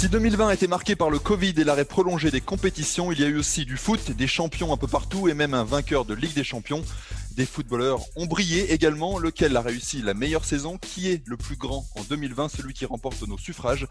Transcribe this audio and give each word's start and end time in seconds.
Si 0.00 0.08
2020 0.08 0.48
a 0.48 0.54
été 0.54 0.66
marqué 0.66 0.96
par 0.96 1.10
le 1.10 1.18
Covid 1.18 1.52
et 1.58 1.62
l'arrêt 1.62 1.84
prolongé 1.84 2.30
des 2.30 2.40
compétitions, 2.40 3.12
il 3.12 3.20
y 3.20 3.22
a 3.22 3.26
eu 3.26 3.36
aussi 3.36 3.66
du 3.66 3.76
foot, 3.76 4.12
des 4.12 4.26
champions 4.26 4.72
un 4.72 4.78
peu 4.78 4.86
partout 4.86 5.28
et 5.28 5.34
même 5.34 5.52
un 5.52 5.62
vainqueur 5.62 6.06
de 6.06 6.14
Ligue 6.14 6.32
des 6.32 6.42
Champions. 6.42 6.82
Des 7.32 7.44
footballeurs 7.44 8.00
ont 8.16 8.24
brillé 8.24 8.72
également, 8.72 9.18
lequel 9.18 9.54
a 9.58 9.60
réussi 9.60 10.00
la 10.00 10.14
meilleure 10.14 10.46
saison, 10.46 10.78
qui 10.78 11.10
est 11.10 11.22
le 11.28 11.36
plus 11.36 11.56
grand 11.56 11.84
en 11.96 12.02
2020, 12.04 12.48
celui 12.48 12.72
qui 12.72 12.86
remporte 12.86 13.28
nos 13.28 13.36
suffrages. 13.36 13.86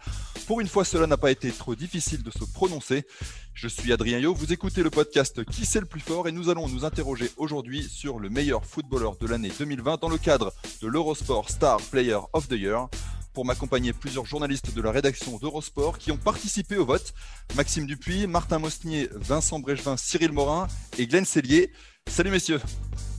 Pour 0.48 0.60
une 0.60 0.66
fois, 0.66 0.84
cela 0.84 1.06
n'a 1.06 1.16
pas 1.16 1.30
été 1.30 1.52
trop 1.52 1.76
difficile 1.76 2.24
de 2.24 2.32
se 2.32 2.44
prononcer. 2.44 3.06
Je 3.54 3.68
suis 3.68 3.92
Adrien 3.92 4.18
Yo, 4.18 4.34
vous 4.34 4.52
écoutez 4.52 4.82
le 4.82 4.90
podcast 4.90 5.44
Qui 5.44 5.64
c'est 5.64 5.78
le 5.78 5.86
plus 5.86 6.00
fort 6.00 6.26
et 6.26 6.32
nous 6.32 6.50
allons 6.50 6.66
nous 6.66 6.84
interroger 6.84 7.30
aujourd'hui 7.36 7.84
sur 7.88 8.18
le 8.18 8.30
meilleur 8.30 8.66
footballeur 8.66 9.14
de 9.14 9.28
l'année 9.28 9.52
2020 9.56 10.00
dans 10.00 10.08
le 10.08 10.18
cadre 10.18 10.52
de 10.82 10.88
l'Eurosport 10.88 11.48
Star 11.50 11.80
Player 11.80 12.18
of 12.32 12.48
the 12.48 12.54
Year 12.54 12.88
pour 13.32 13.44
m'accompagner 13.44 13.92
plusieurs 13.92 14.26
journalistes 14.26 14.74
de 14.74 14.82
la 14.82 14.90
rédaction 14.90 15.38
d'Eurosport 15.38 15.98
qui 15.98 16.12
ont 16.12 16.16
participé 16.16 16.76
au 16.76 16.84
vote. 16.84 17.14
Maxime 17.56 17.86
Dupuis, 17.86 18.26
Martin 18.26 18.58
Mosnier, 18.58 19.08
Vincent 19.14 19.58
Brégevin, 19.58 19.96
Cyril 19.96 20.32
Morin 20.32 20.68
et 20.98 21.06
Glenn 21.06 21.24
Cellier. 21.24 21.72
Salut 22.08 22.30
messieurs. 22.30 22.60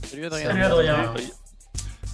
Salut 0.08 0.26
Adrien. 0.26 1.14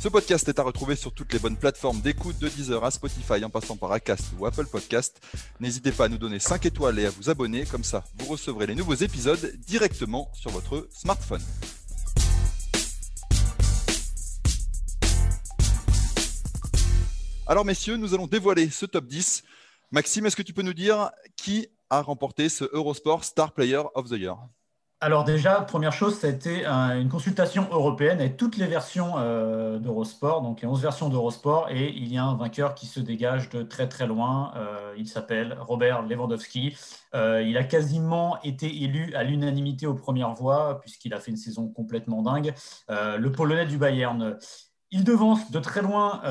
Ce 0.00 0.06
podcast 0.06 0.48
est 0.48 0.60
à 0.60 0.62
retrouver 0.62 0.94
sur 0.94 1.12
toutes 1.12 1.32
les 1.32 1.40
bonnes 1.40 1.56
plateformes 1.56 2.00
d'écoute 2.00 2.38
de 2.38 2.48
Deezer 2.48 2.84
à 2.84 2.92
Spotify 2.92 3.44
en 3.44 3.50
passant 3.50 3.76
par 3.76 3.90
Acast 3.90 4.26
ou 4.38 4.46
Apple 4.46 4.66
Podcast. 4.66 5.20
N'hésitez 5.58 5.90
pas 5.90 6.04
à 6.04 6.08
nous 6.08 6.18
donner 6.18 6.38
5 6.38 6.66
étoiles 6.66 7.00
et 7.00 7.06
à 7.06 7.10
vous 7.10 7.30
abonner, 7.30 7.64
comme 7.64 7.82
ça 7.82 8.04
vous 8.16 8.26
recevrez 8.26 8.68
les 8.68 8.76
nouveaux 8.76 8.94
épisodes 8.94 9.54
directement 9.66 10.30
sur 10.34 10.52
votre 10.52 10.88
smartphone. 10.92 11.42
Alors 17.50 17.64
messieurs, 17.64 17.96
nous 17.96 18.12
allons 18.12 18.26
dévoiler 18.26 18.68
ce 18.68 18.84
top 18.84 19.06
10. 19.06 19.42
Maxime, 19.90 20.26
est-ce 20.26 20.36
que 20.36 20.42
tu 20.42 20.52
peux 20.52 20.60
nous 20.60 20.74
dire 20.74 21.10
qui 21.34 21.66
a 21.88 22.02
remporté 22.02 22.50
ce 22.50 22.64
Eurosport 22.74 23.24
Star 23.24 23.52
Player 23.52 23.80
of 23.94 24.10
the 24.10 24.18
Year? 24.18 24.36
Alors 25.00 25.24
déjà, 25.24 25.62
première 25.62 25.92
chose, 25.92 26.18
ça 26.18 26.26
a 26.26 26.30
été 26.30 26.66
une 26.66 27.08
consultation 27.08 27.66
européenne 27.70 28.20
avec 28.20 28.36
toutes 28.36 28.58
les 28.58 28.66
versions 28.66 29.14
euh, 29.16 29.78
d'Eurosport, 29.78 30.42
donc 30.42 30.60
il 30.60 30.64
y 30.64 30.66
a 30.66 30.70
11 30.70 30.82
versions 30.82 31.08
d'Eurosport, 31.08 31.70
et 31.70 31.88
il 31.88 32.12
y 32.12 32.18
a 32.18 32.24
un 32.24 32.36
vainqueur 32.36 32.74
qui 32.74 32.86
se 32.86 33.00
dégage 33.00 33.48
de 33.48 33.62
très 33.62 33.88
très 33.88 34.06
loin. 34.06 34.52
Euh, 34.56 34.92
il 34.98 35.08
s'appelle 35.08 35.56
Robert 35.58 36.02
Lewandowski. 36.02 36.76
Euh, 37.14 37.42
il 37.42 37.56
a 37.56 37.64
quasiment 37.64 38.42
été 38.42 38.66
élu 38.82 39.14
à 39.14 39.22
l'unanimité 39.22 39.86
aux 39.86 39.94
premières 39.94 40.34
voix, 40.34 40.80
puisqu'il 40.80 41.14
a 41.14 41.20
fait 41.20 41.30
une 41.30 41.38
saison 41.38 41.68
complètement 41.68 42.20
dingue. 42.20 42.52
le 42.88 43.28
Polonais 43.28 43.64
du 43.64 43.78
Bayern. 43.78 44.36
Il 44.90 45.04
devance 45.04 45.50
de 45.50 45.58
très 45.60 45.82
loin 45.82 46.22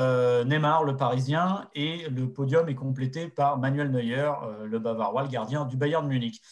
Neymar, 0.44 0.82
le 0.82 0.96
Parisien, 0.96 1.68
et 1.74 2.08
le 2.08 2.32
podium 2.32 2.68
est 2.68 2.74
complété 2.74 3.28
par 3.28 3.56
Manuel 3.58 3.90
Neuer, 3.90 4.32
le 4.64 4.78
Bavarois, 4.80 5.22
le 5.22 5.28
gardien 5.28 5.64
du 5.64 5.76
Bayern 5.76 6.04
de 6.04 6.08
Munich. 6.08 6.42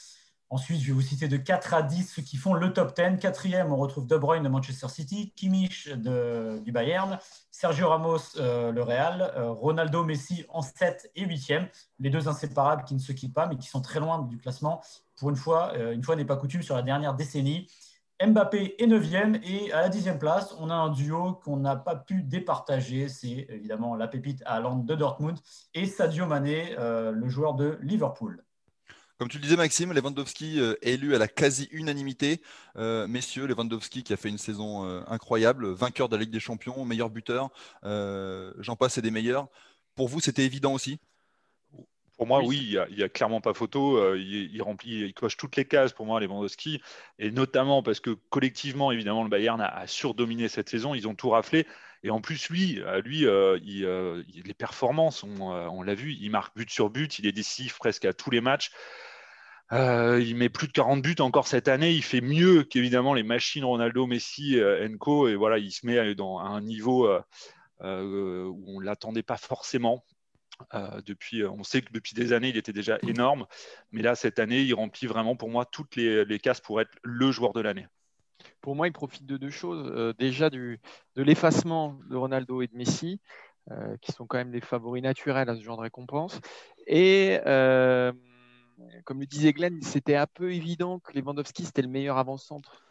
Ensuite, 0.49 0.81
je 0.81 0.87
vais 0.87 0.93
vous 0.93 1.01
citer 1.01 1.27
de 1.27 1.37
4 1.37 1.75
à 1.75 1.83
10 1.83 2.05
ceux 2.05 2.23
qui 2.23 2.37
font 2.37 2.55
le 2.55 2.73
top 2.73 2.95
10. 2.95 3.19
Quatrième, 3.19 3.73
on 3.73 3.77
retrouve 3.77 4.07
De 4.07 4.17
Bruyne 4.17 4.45
de 4.45 4.49
Manchester 4.49 4.89
City, 4.89 5.33
Kimmich 5.35 5.89
du 5.89 6.71
Bayern, 6.71 7.19
Sergio 7.51 7.89
Ramos, 7.89 8.37
euh, 8.37 8.71
le 8.71 8.83
Real, 8.83 9.33
euh, 9.37 9.51
Ronaldo, 9.51 10.05
Messi 10.05 10.45
en 10.49 10.63
7 10.63 11.11
et 11.17 11.27
8e. 11.27 11.69
Les 11.99 12.11
deux 12.11 12.29
inséparables 12.29 12.85
qui 12.85 12.95
ne 12.95 13.01
se 13.01 13.11
quittent 13.11 13.35
pas, 13.35 13.49
mais 13.49 13.57
qui 13.57 13.67
sont 13.67 13.81
très 13.81 13.99
loin 13.99 14.23
du 14.23 14.39
classement. 14.39 14.83
Pour 15.17 15.31
euh, 15.31 15.93
une 15.93 16.05
fois 16.05 16.15
n'est 16.15 16.25
pas 16.25 16.37
coutume 16.37 16.63
sur 16.63 16.77
la 16.77 16.83
dernière 16.83 17.15
décennie. 17.15 17.67
Mbappé 18.25 18.77
est 18.79 18.87
9e 18.87 19.41
et 19.45 19.73
à 19.73 19.83
la 19.83 19.91
10e 19.91 20.19
place, 20.19 20.55
on 20.59 20.71
a 20.71 20.75
un 20.75 20.91
duo 20.91 21.35
qu'on 21.45 21.59
n'a 21.59 21.77
pas 21.77 21.97
pu 21.97 22.23
départager. 22.23 23.09
C'est 23.09 23.47
évidemment 23.51 23.95
la 23.95 24.09
pépite 24.09 24.43
Haaland 24.47 24.79
de 24.79 24.95
Dortmund 24.95 25.39
et 25.75 25.87
Sadio 25.87 26.27
Mané, 26.27 26.75
le 26.79 27.29
joueur 27.29 27.55
de 27.55 27.79
Liverpool. 27.83 28.47
Comme 29.19 29.29
tu 29.29 29.39
le 29.39 29.43
disais, 29.43 29.57
Maxime, 29.57 29.95
Lewandowski 29.95 30.61
euh, 30.61 30.75
est 30.83 30.95
élu 30.95 31.15
à 31.15 31.19
la 31.19 31.27
quasi-unanimité. 31.27 32.43
Euh, 32.77 33.07
messieurs, 33.07 33.47
Lewandowski 33.47 34.03
qui 34.03 34.13
a 34.13 34.17
fait 34.19 34.29
une 34.29 34.37
saison 34.37 34.85
euh, 34.85 35.01
incroyable, 35.07 35.73
vainqueur 35.73 36.11
de 36.11 36.17
la 36.17 36.23
Ligue 36.23 36.33
des 36.33 36.41
Champions, 36.41 36.85
meilleur 36.85 37.09
buteur, 37.09 37.49
j'en 37.83 38.77
passe 38.77 38.99
et 38.99 39.03
des 39.03 39.11
meilleurs. 39.11 39.49
Pour 39.95 40.09
vous, 40.09 40.21
c'était 40.21 40.45
évident 40.45 40.75
aussi? 40.75 40.99
Pour 42.17 42.27
moi, 42.27 42.43
oui, 42.43 42.77
il 42.91 42.97
n'y 42.97 43.03
a, 43.03 43.09
clairement 43.09 43.41
pas 43.41 43.53
photo. 43.53 44.15
il, 44.15 44.63
remplit, 44.63 45.01
il 45.03 45.15
coche 45.15 45.37
toutes 45.37 45.57
les 45.57 45.67
cases 45.67 45.93
pour 45.93 46.07
moi, 46.07 46.19
Lewandowski, 46.19 46.81
et 47.19 47.31
notamment 47.31 47.83
parce 47.83 48.01
que 48.01 48.17
collectivement, 48.31 48.91
évidemment, 48.91 49.23
le 49.23 49.29
Bayern 49.29 49.61
a, 49.61 49.67
a 49.67 49.87
surdominé 49.87 50.49
cette 50.49 50.69
saison. 50.69 50.95
Ils 50.95 51.07
ont 51.09 51.15
tout 51.15 51.31
raflé. 51.31 51.67
Et 52.07 52.11
en 52.11 52.21
plus, 52.21 52.49
lui, 52.51 52.81
euh, 52.83 53.01
lui 53.03 53.27
euh, 53.27 53.59
euh, 53.83 54.23
les 54.45 54.55
performances, 54.55 55.25
on, 55.25 55.83
l'a 55.83 55.95
vu, 55.95 56.13
il 56.13 56.31
marque 56.31 56.57
but 56.57 56.71
sur 56.71 56.89
but, 56.89 57.19
il 57.19 57.27
est 57.27 57.33
décisif 57.33 57.79
presque 57.79 58.05
à 58.05 58.13
tous 58.13 58.31
les 58.31 58.41
matchs. 58.41 58.71
il 59.73 60.37
met 60.37 60.49
plus 60.49 60.69
de 60.69 60.73
40 60.73 61.03
buts 61.03 61.17
encore 61.19 61.49
cette 61.49 61.67
année. 61.67 61.93
Il 61.93 62.05
fait 62.05 62.21
mieux 62.21 62.63
qu'évidemment 62.63 63.13
les 63.13 63.25
machines 63.25 63.65
Ronaldo, 63.65 64.07
Messi, 64.07 64.57
Enco. 64.61 65.27
Et 65.27 65.35
voilà, 65.35 65.59
il 65.59 65.73
se 65.73 65.85
met 65.85 66.15
dans, 66.15 66.39
un 66.39 66.61
niveau 66.61 67.09
où 67.09 67.15
on 67.81 68.81
ne 68.81 68.85
l'attendait 68.85 69.25
pas 69.25 69.37
forcément. 69.37 70.05
Depuis, 71.05 71.45
on 71.45 71.63
sait 71.63 71.83
que 71.83 71.93
depuis 71.93 72.15
des 72.15 72.33
années, 72.33 72.49
il 72.49 72.57
était 72.57 72.73
déjà 72.73 72.99
énorme. 73.07 73.47
Mais 73.93 74.03
là, 74.03 74.15
cette 74.15 74.39
année, 74.39 74.63
il 74.63 74.75
remplit 74.75 75.07
vraiment 75.07 75.37
pour 75.37 75.51
moi 75.51 75.65
toutes 75.65 75.97
les, 75.97 76.25
les 76.25 76.39
cases 76.39 76.61
pour 76.61 76.81
être 76.81 76.97
le 77.03 77.31
joueur 77.31 77.53
de 77.53 77.61
l'année 77.61 77.87
pour 78.61 78.75
moi, 78.75 78.89
il 78.89 78.93
profite 78.93 79.27
de 79.27 79.37
deux 79.37 79.51
choses. 79.51 79.91
Euh, 79.95 80.13
déjà 80.19 80.51
de 80.51 80.79
l'effacement 81.15 81.99
de 82.11 82.17
Ronaldo 82.17 82.63
et 82.63 82.67
de 82.67 82.77
Messi, 82.77 83.21
euh, 83.71 83.97
qui 84.01 84.13
sont 84.13 84.27
quand 84.27 84.39
même 84.39 84.51
des 84.51 84.61
favoris 84.61 85.03
naturels 85.03 85.49
à 85.49 85.57
ce 85.57 85.61
genre 85.61 85.77
de 85.77 85.83
récompense. 85.83 86.41
Et 86.87 87.39
euh, 87.47 88.13
comme 89.05 89.21
le 89.21 89.27
disait 89.27 89.53
Glenn, 89.53 89.81
c'était 89.83 90.17
un 90.17 90.27
peu 90.27 90.53
évident 90.53 91.01
que 91.01 91.13
Lewandowski, 91.19 91.65
c'était 91.65 91.83
le 91.83 91.89
meilleur 91.89 92.19
avant-centre 92.19 92.83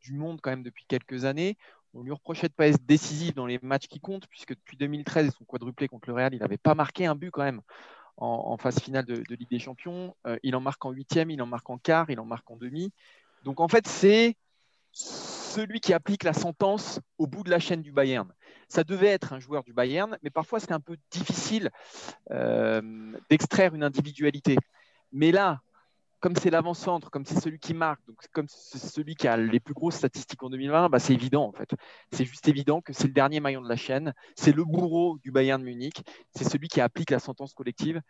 du 0.00 0.12
monde 0.12 0.40
quand 0.42 0.50
même 0.50 0.62
depuis 0.62 0.84
quelques 0.86 1.24
années. 1.24 1.56
On 1.94 2.02
lui 2.02 2.12
reprochait 2.12 2.48
de 2.48 2.52
ne 2.52 2.56
pas 2.56 2.68
être 2.68 2.84
décisif 2.84 3.34
dans 3.34 3.46
les 3.46 3.58
matchs 3.62 3.86
qui 3.86 4.00
comptent, 4.00 4.26
puisque 4.26 4.50
depuis 4.50 4.76
2013 4.76 5.28
et 5.28 5.30
son 5.30 5.44
quadruplé 5.44 5.88
contre 5.88 6.08
le 6.08 6.14
Real, 6.14 6.34
il 6.34 6.40
n'avait 6.40 6.58
pas 6.58 6.74
marqué 6.74 7.06
un 7.06 7.14
but 7.14 7.30
quand 7.30 7.44
même 7.44 7.60
en, 8.16 8.56
phase 8.56 8.78
finale 8.78 9.04
de, 9.04 9.22
Ligue 9.34 9.50
des 9.50 9.58
Champions. 9.58 10.14
il 10.42 10.54
en 10.54 10.60
marque 10.60 10.84
en 10.84 10.90
huitième, 10.90 11.30
il 11.30 11.42
en 11.42 11.46
marque 11.46 11.68
en 11.68 11.78
quart, 11.78 12.10
il 12.10 12.20
en 12.20 12.24
marque 12.24 12.48
en 12.50 12.56
demi. 12.56 12.92
Donc 13.44 13.60
en 13.60 13.68
fait, 13.68 13.86
c'est 13.86 14.36
celui 14.92 15.80
qui 15.80 15.92
applique 15.92 16.24
la 16.24 16.32
sentence 16.32 17.00
au 17.18 17.26
bout 17.26 17.42
de 17.42 17.50
la 17.50 17.58
chaîne 17.58 17.82
du 17.82 17.92
Bayern. 17.92 18.32
Ça 18.68 18.84
devait 18.84 19.08
être 19.08 19.32
un 19.32 19.40
joueur 19.40 19.62
du 19.62 19.72
Bayern, 19.72 20.18
mais 20.22 20.30
parfois 20.30 20.60
c'est 20.60 20.72
un 20.72 20.80
peu 20.80 20.96
difficile 21.10 21.70
euh, 22.30 22.80
d'extraire 23.30 23.74
une 23.74 23.82
individualité. 23.82 24.56
Mais 25.12 25.32
là, 25.32 25.60
comme 26.24 26.36
c'est 26.36 26.48
l'avant-centre, 26.48 27.10
comme 27.10 27.26
c'est 27.26 27.38
celui 27.38 27.58
qui 27.58 27.74
marque, 27.74 28.00
donc 28.06 28.16
comme 28.32 28.46
c'est 28.48 28.78
celui 28.78 29.14
qui 29.14 29.28
a 29.28 29.36
les 29.36 29.60
plus 29.60 29.74
grosses 29.74 29.96
statistiques 29.96 30.42
en 30.42 30.48
2020, 30.48 30.88
bah 30.88 30.98
c'est 30.98 31.12
évident 31.12 31.44
en 31.44 31.52
fait. 31.52 31.68
C'est 32.12 32.24
juste 32.24 32.48
évident 32.48 32.80
que 32.80 32.94
c'est 32.94 33.08
le 33.08 33.12
dernier 33.12 33.40
maillon 33.40 33.60
de 33.60 33.68
la 33.68 33.76
chaîne, 33.76 34.14
c'est 34.34 34.52
le 34.56 34.64
bourreau 34.64 35.18
du 35.18 35.30
Bayern 35.30 35.60
de 35.60 35.66
Munich, 35.66 36.02
c'est 36.34 36.44
celui 36.44 36.68
qui 36.68 36.80
applique 36.80 37.10
la 37.10 37.18
sentence 37.18 37.52
collective. 37.52 38.00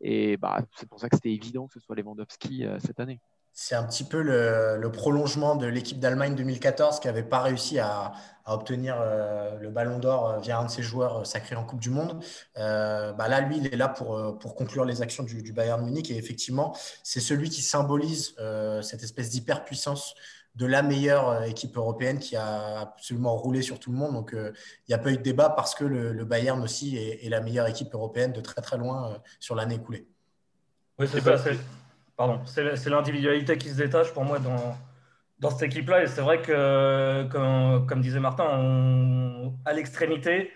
Et 0.00 0.36
bah, 0.36 0.64
c'est 0.74 0.88
pour 0.88 0.98
ça 0.98 1.08
que 1.08 1.14
c'était 1.14 1.32
évident 1.32 1.68
que 1.68 1.74
ce 1.74 1.78
soit 1.78 1.94
Lewandowski 1.94 2.64
euh, 2.64 2.80
cette 2.80 2.98
année. 2.98 3.20
C'est 3.52 3.74
un 3.74 3.84
petit 3.84 4.04
peu 4.04 4.22
le, 4.22 4.90
prolongement 4.92 5.56
de 5.56 5.66
l'équipe 5.66 5.98
d'Allemagne 5.98 6.34
2014 6.34 7.00
qui 7.00 7.08
n'avait 7.08 7.22
pas 7.22 7.40
réussi 7.40 7.78
à, 7.78 8.12
obtenir 8.46 8.96
euh, 9.00 9.56
le 9.60 9.70
ballon 9.70 10.00
d'or 10.00 10.28
euh, 10.28 10.40
via 10.40 10.58
un 10.58 10.64
de 10.64 10.70
ses 10.70 10.82
joueurs 10.82 11.18
euh, 11.18 11.24
sacrés 11.24 11.54
en 11.54 11.64
Coupe 11.64 11.78
du 11.78 11.90
Monde. 11.90 12.20
bah 12.56 13.28
là, 13.28 13.40
lui, 13.42 13.58
il 13.58 13.66
est 13.72 13.76
là 13.76 13.86
pour, 13.86 14.38
pour 14.38 14.56
conclure 14.56 14.84
les 14.84 15.02
actions 15.02 15.22
du, 15.22 15.52
Bayern 15.52 15.84
Munich. 15.84 16.10
Et 16.10 16.16
effectivement, 16.16 16.76
c'est 17.04 17.20
celui 17.20 17.48
qui 17.48 17.62
symbolise 17.62 18.34
cette 18.82 19.02
espèce 19.02 19.30
d'hyperpuissance 19.30 20.14
de 20.56 20.66
la 20.66 20.82
meilleure 20.82 21.44
équipe 21.44 21.76
européenne 21.76 22.18
qui 22.18 22.34
a 22.34 22.80
absolument 22.80 23.36
roulé 23.36 23.62
sur 23.62 23.78
tout 23.78 23.92
le 23.92 23.98
monde. 23.98 24.14
Donc, 24.14 24.32
il 24.34 24.52
n'y 24.88 24.94
a 24.94 24.98
pas 24.98 25.12
eu 25.12 25.16
de 25.16 25.22
débat 25.22 25.50
parce 25.50 25.74
que 25.74 25.84
le, 25.84 26.24
Bayern 26.24 26.60
aussi 26.62 26.96
est, 26.96 27.24
est, 27.24 27.28
la 27.28 27.40
meilleure 27.40 27.68
équipe 27.68 27.94
européenne 27.94 28.32
de 28.32 28.40
très 28.40 28.62
très 28.62 28.78
loin 28.78 29.22
sur 29.38 29.54
l'année 29.54 29.76
écoulée. 29.76 30.08
Oui, 30.98 31.06
c'est 31.10 31.20
ça. 31.20 31.36
C'est 32.44 32.90
l'individualité 32.90 33.56
qui 33.58 33.68
se 33.68 33.76
détache 33.76 34.12
pour 34.12 34.24
moi 34.24 34.38
dans, 34.38 34.76
dans 35.40 35.50
cette 35.50 35.62
équipe-là. 35.62 36.02
Et 36.02 36.06
c'est 36.06 36.20
vrai 36.20 36.40
que, 36.42 37.24
comme, 37.86 38.00
disait 38.00 38.20
Martin, 38.20 39.52
à 39.64 39.72
l'extrémité, 39.72 40.50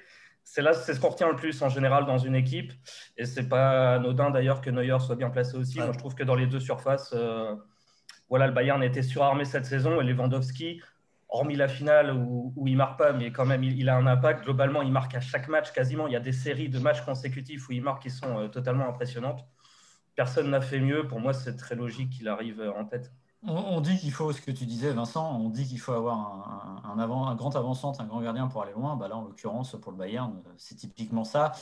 c'est 0.45 0.63
là, 0.63 0.75
c'est 0.75 0.95
ce 0.95 1.01
qu'on 1.01 1.09
retient 1.09 1.29
le 1.29 1.37
plus 1.37 1.61
en 1.63 1.69
général 1.69 2.05
dans 2.05 2.19
une 2.19 2.35
équipe. 2.35 2.73
Et 3.17 3.25
c'est 3.25 3.49
pas 3.49 3.95
anodin 3.95 4.31
d'ailleurs 4.31 4.61
que 4.61 4.71
Neuer 4.71 4.99
soit 5.01 5.17
bien 5.17 5.31
placé 5.31 5.57
aussi. 5.57 5.79
Moi, 5.79 5.93
je 5.93 5.99
trouve 5.99 6.15
que 6.15 6.23
dans 6.23 6.35
les 6.35 6.47
deux 6.47 6.61
surfaces, 6.61 7.13
euh, 7.17 7.55
voilà, 8.29 8.47
le 8.47 8.53
Bayern 8.53 8.83
était 8.83 9.03
surarmé 9.03 9.45
cette 9.45 9.65
saison 9.65 10.01
et 10.01 10.05
Lewandowski, 10.05 10.83
hormis 11.31 11.57
la 11.57 11.69
finale 11.69 12.13
où, 12.13 12.53
où 12.57 12.69
il 12.69 12.77
marque 12.77 12.99
pas, 12.99 13.13
mais 13.13 13.33
quand 13.33 13.47
même, 13.47 13.65
il, 13.65 13.89
a 13.89 13.97
un 13.97 14.07
impact. 14.07 14.45
Globalement, 14.45 14.83
il 14.83 14.93
marque 14.93 15.15
à 15.15 15.21
chaque 15.21 15.49
match 15.49 15.73
quasiment. 15.73 16.07
Il 16.07 16.13
y 16.13 16.17
a 16.17 16.21
des 16.21 16.33
séries 16.33 16.69
de 16.69 16.79
matchs 16.79 17.01
consécutifs 17.03 17.69
où 17.69 17.73
il 17.73 17.83
marque 17.83 18.03
qui 18.03 18.11
sont 18.11 18.39
euh, 18.39 18.49
totalement 18.49 18.87
impressionnantes. 18.87 19.45
Personne 20.15 20.51
n'a 20.51 20.61
fait 20.61 20.81
mieux. 20.81 21.07
Pour 21.07 21.21
moi, 21.21 21.33
c'est 21.33 21.57
très 21.57 21.75
logique 21.75 22.11
qu'il 22.11 22.29
arrive 22.29 22.61
euh, 22.61 22.73
en 22.73 22.85
tête. 22.85 23.13
On, 23.47 23.83
dit 23.83 23.99
qu'il 23.99 24.11
faut, 24.11 24.33
ce 24.33 24.41
que 24.41 24.51
tu 24.51 24.65
disais, 24.65 24.91
Vincent, 24.93 25.39
on 25.39 25.51
dit 25.51 25.67
qu'il 25.67 25.79
faut 25.79 25.93
avoir 25.93 26.83
un, 26.83 26.99
avant, 26.99 27.29
un 27.29 27.35
grand 27.35 27.55
avant-centre, 27.57 28.01
un 28.01 28.07
grand 28.07 28.23
gardien 28.23 28.47
pour 28.47 28.63
aller 28.63 28.73
loin. 28.73 28.97
Bah 28.97 29.07
là, 29.07 29.19
en 29.19 29.23
l'occurrence, 29.23 29.77
pour 29.83 29.93
le 29.93 29.99
Bayern, 29.99 30.43
c'est 30.57 30.77
typiquement 30.77 31.25
ça. 31.25 31.53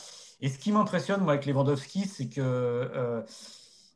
Et 0.41 0.49
ce 0.49 0.61
qui 0.61 0.71
m'impressionne, 0.71 1.23
moi, 1.23 1.33
avec 1.33 1.45
Lewandowski, 1.45 2.07
c'est 2.07 2.29
que 2.29 2.41
euh, 2.41 3.23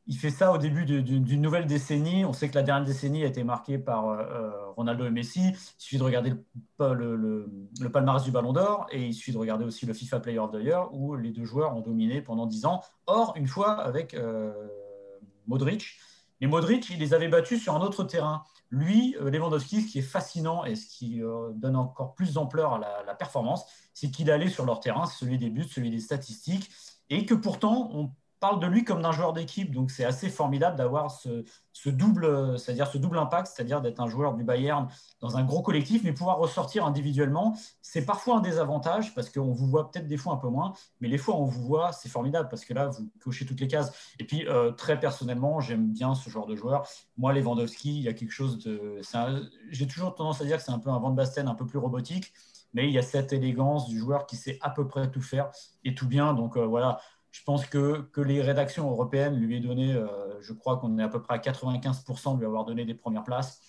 il 0.06 0.17
fait 0.17 0.31
ça 0.31 0.53
au 0.53 0.58
début 0.58 0.85
d'une 0.85 1.41
nouvelle 1.41 1.67
décennie. 1.67 2.25
On 2.25 2.32
sait 2.32 2.49
que 2.49 2.55
la 2.55 2.62
dernière 2.62 2.87
décennie 2.87 3.25
a 3.25 3.26
été 3.26 3.43
marquée 3.44 3.79
par 3.79 4.08
euh, 4.08 4.70
Ronaldo 4.76 5.05
et 5.06 5.11
Messi. 5.11 5.49
Il 5.49 5.56
suffit 5.79 5.99
de 5.99 6.05
regarder 6.05 6.35
le, 6.79 7.88
palmarès 7.93 8.23
du 8.23 8.31
Ballon 8.31 8.53
d'Or 8.53 8.87
et 8.93 9.06
il 9.06 9.14
suffit 9.14 9.32
de 9.32 9.38
regarder 9.38 9.64
aussi 9.64 9.85
le 9.87 9.94
FIFA 9.94 10.20
Player 10.20 10.38
of 10.38 10.53
the 10.53 10.62
Year 10.62 10.88
où 10.94 11.17
les 11.17 11.31
deux 11.31 11.44
joueurs 11.44 11.76
ont 11.76 11.81
dominé 11.81 12.23
pendant 12.23 12.47
10 12.47 12.67
ans. 12.67 12.82
Or, 13.06 13.32
une 13.37 13.47
fois 13.49 13.73
avec 13.73 14.14
euh, 14.14 14.53
Modric, 15.47 15.99
mais 16.41 16.47
Modric, 16.47 16.91
il 16.91 16.99
les 16.99 17.14
avait 17.14 17.29
battus 17.29 17.62
sur 17.62 17.75
un 17.75 17.81
autre 17.81 18.05
terrain. 18.05 18.43
Lui, 18.70 19.17
euh, 19.20 19.31
Lewandowski, 19.31 19.82
ce 19.82 19.93
qui 19.93 19.99
est 20.00 20.02
fascinant 20.02 20.64
et 20.64 20.76
ce 20.76 20.87
qui 20.87 21.23
euh, 21.23 21.50
donne 21.55 21.76
encore 21.76 22.14
plus 22.14 22.35
d'ampleur 22.35 22.75
à 22.75 23.05
la, 23.05 23.14
performance, 23.14 23.64
c'est 23.94 24.11
qu'il 24.11 24.31
allait 24.31 24.49
sur 24.49 24.67
leur 24.67 24.81
terrain, 24.81 25.06
celui 25.06 25.38
des 25.38 25.50
buts, 25.50 25.64
celui 25.64 25.91
des 25.91 26.00
statistiques, 26.00 26.70
et 27.09 27.25
que 27.25 27.35
pourtant, 27.35 27.91
on 27.93 28.11
parle 28.41 28.61
de 28.61 28.67
lui 28.67 28.85
comme 28.85 29.03
d'un 29.03 29.12
joueur 29.12 29.33
d'équipe. 29.33 29.73
Donc 29.73 29.91
c'est 29.91 30.05
assez 30.05 30.29
formidable 30.29 30.77
d'avoir 30.77 31.11
ce, 31.11 31.44
double, 31.87 32.59
c'est-à-dire 32.59 32.87
ce 32.87 32.99
double 32.99 33.19
impact, 33.19 33.49
c'est-à-dire 33.55 33.81
d'être 33.81 34.00
un 34.00 34.09
joueur 34.09 34.35
du 34.35 34.44
Bayern 34.44 34.88
dans 35.21 35.37
un 35.37 35.44
gros 35.44 35.62
collectif, 35.62 36.03
mais 36.05 36.12
pouvoir 36.12 36.38
ressortir 36.38 36.85
individuellement. 36.85 37.56
C'est 37.83 38.05
parfois 38.05 38.38
un 38.38 38.41
désavantage 38.41 39.15
parce 39.15 39.31
qu'on 39.31 39.53
vous 39.53 39.67
voit 39.67 39.91
peut-être 39.91 40.06
des 40.06 40.17
fois 40.17 40.35
un 40.35 40.37
peu 40.37 40.49
moins, 40.49 40.73
mais 41.00 41.09
les 41.09 41.19
fois 41.19 41.37
où 41.37 41.38
on 41.38 41.47
vous 41.47 41.65
voit, 41.65 41.93
c'est 41.93 42.09
formidable 42.09 42.49
parce 42.49 42.65
que 42.65 42.75
là, 42.75 42.88
vous 42.88 43.09
cochez 43.23 43.47
toutes 43.47 43.61
les 43.61 43.69
cases. 43.69 43.93
Et 44.19 44.25
puis 44.25 44.47
euh, 44.47 44.73
très 44.73 44.99
personnellement, 44.99 45.61
j'aime 45.61 45.93
bien 45.93 46.15
ce 46.15 46.29
genre 46.31 46.47
de 46.47 46.56
joueur. 46.56 46.87
Moi, 47.17 47.33
Lewandowski, 47.33 47.97
il 47.97 48.03
y 48.03 48.09
a 48.09 48.12
quelque 48.12 48.33
chose 48.33 48.59
de. 48.59 49.00
J'ai 49.71 49.87
toujours 49.87 50.15
tendance 50.15 50.41
à 50.41 50.44
dire 50.44 50.59
que 50.59 50.62
c'est 50.62 50.73
un 50.73 50.79
peu 50.79 50.91
un 50.91 50.99
Van 50.99 51.11
Basten 51.11 51.49
un 51.49 51.55
peu 51.55 51.67
plus 51.67 51.79
robotique 51.79 52.33
mais 52.77 52.88
il 52.88 52.93
y 52.93 52.99
a 52.99 53.03
cette 53.03 53.33
élégance 53.33 53.88
du 53.88 53.99
joueur 53.99 54.27
qui 54.27 54.37
sait 54.37 54.59
à 54.61 54.69
peu 54.69 54.87
près 54.87 55.11
tout 55.11 55.23
faire 55.23 55.50
et 55.83 55.94
tout 55.94 56.06
bien. 56.06 56.35
Donc 56.35 56.59
euh, 56.59 56.67
voilà, 56.67 57.00
je 57.37 57.43
pense 57.44 57.67
que, 57.67 58.00
que 58.12 58.23
les 58.23 58.41
rédactions 58.41 58.91
européennes 58.91 59.38
lui 59.38 59.56
aient 59.56 59.61
donné, 59.61 59.93
euh, 59.93 60.06
je 60.41 60.55
crois 60.55 60.79
qu'on 60.79 60.99
est 60.99 61.03
à 61.03 61.09
peu 61.09 61.21
près 61.21 61.35
à 61.35 61.38
95% 61.38 62.35
de 62.35 62.38
lui 62.38 62.47
avoir 62.47 62.65
donné 62.65 62.87
des 62.87 62.94
premières 62.94 63.25
places. 63.25 63.61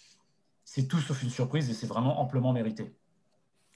C'est 0.63 0.87
tout 0.87 0.99
sauf 0.99 1.21
une 1.21 1.29
surprise 1.29 1.69
et 1.69 1.73
c'est 1.73 1.87
vraiment 1.87 2.21
amplement 2.21 2.53
mérité. 2.53 2.95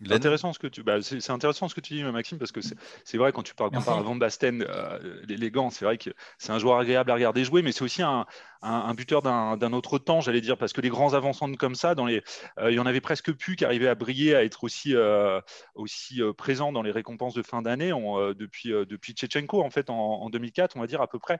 Intéressant 0.09 0.53
ce 0.53 0.59
que 0.59 0.67
tu, 0.67 0.81
bah, 0.81 1.01
c'est 1.01 1.29
intéressant 1.29 1.67
ce 1.67 1.75
que 1.75 1.81
tu 1.81 1.93
dis, 1.93 2.03
Maxime, 2.03 2.38
parce 2.38 2.53
que 2.53 2.61
c'est 2.61 3.17
vrai 3.17 3.33
quand 3.33 3.43
tu 3.43 3.53
parles 3.53 3.75
à 3.75 3.79
Van 3.79 4.15
Basten, 4.15 4.65
euh, 4.67 5.21
l'élégant, 5.27 5.69
c'est 5.69 5.85
vrai 5.85 5.97
que 5.97 6.09
c'est 6.38 6.53
un 6.53 6.57
joueur 6.57 6.79
agréable 6.79 7.11
à 7.11 7.13
regarder 7.13 7.43
jouer, 7.43 7.61
mais 7.61 7.73
c'est 7.73 7.83
aussi 7.83 8.01
un, 8.01 8.25
un, 8.61 8.93
buteur 8.93 9.21
d'un 9.21 9.73
autre 9.73 9.97
temps, 9.97 10.21
j'allais 10.21 10.41
dire, 10.41 10.57
parce 10.57 10.73
que 10.73 10.81
les 10.81 10.89
grands 10.89 11.13
avançants 11.13 11.51
comme 11.53 11.75
ça, 11.75 11.95
dans 11.95 12.05
les, 12.05 12.23
euh, 12.59 12.71
il 12.71 12.75
y 12.75 12.79
en 12.79 12.85
avait 12.85 13.01
presque 13.01 13.31
plus 13.31 13.55
qui 13.55 13.65
arrivaient 13.65 13.87
à 13.87 13.95
briller, 13.95 14.35
à 14.35 14.43
être 14.43 14.63
aussi, 14.63 14.95
euh, 14.95 15.41
aussi 15.75 16.21
présents 16.37 16.71
dans 16.71 16.81
les 16.81 16.91
récompenses 16.91 17.33
de 17.33 17.41
fin 17.41 17.61
d'année 17.61 17.91
depuis, 18.35 18.69
depuis 18.69 19.13
Tchetchenko, 19.13 19.61
en 19.61 19.69
fait, 19.69 19.89
en, 19.89 19.95
en, 19.95 20.29
2004, 20.29 20.75
on 20.77 20.81
va 20.81 20.87
dire 20.87 21.01
à 21.01 21.07
peu 21.07 21.19
près. 21.19 21.39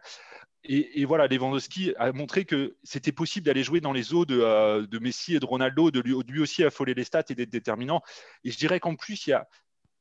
Et, 0.63 1.06
voilà, 1.06 1.27
Lewandowski 1.27 1.94
a 1.97 2.12
montré 2.12 2.45
que 2.45 2.75
c'était 2.83 3.12
possible 3.12 3.47
d'aller 3.47 3.63
jouer 3.63 3.81
dans 3.81 3.94
les 3.94 4.13
eaux 4.13 4.25
de, 4.25 4.85
de, 4.85 5.00
Messi 5.00 5.35
et 5.35 5.39
de 5.39 5.45
Ronaldo, 5.45 5.89
de 5.89 6.00
lui, 6.00 6.15
lui, 6.27 6.39
aussi 6.39 6.63
affoler 6.63 6.94
les 6.94 7.03
stats 7.03 7.24
et 7.29 7.35
d'être 7.35 7.50
déterminant. 7.50 8.01
Et 8.44 8.51
je 8.51 8.57
dirais 8.57 8.79
qu'en 8.79 8.95
plus, 8.95 9.25
il, 9.25 9.31
y 9.31 9.33
a, 9.33 9.47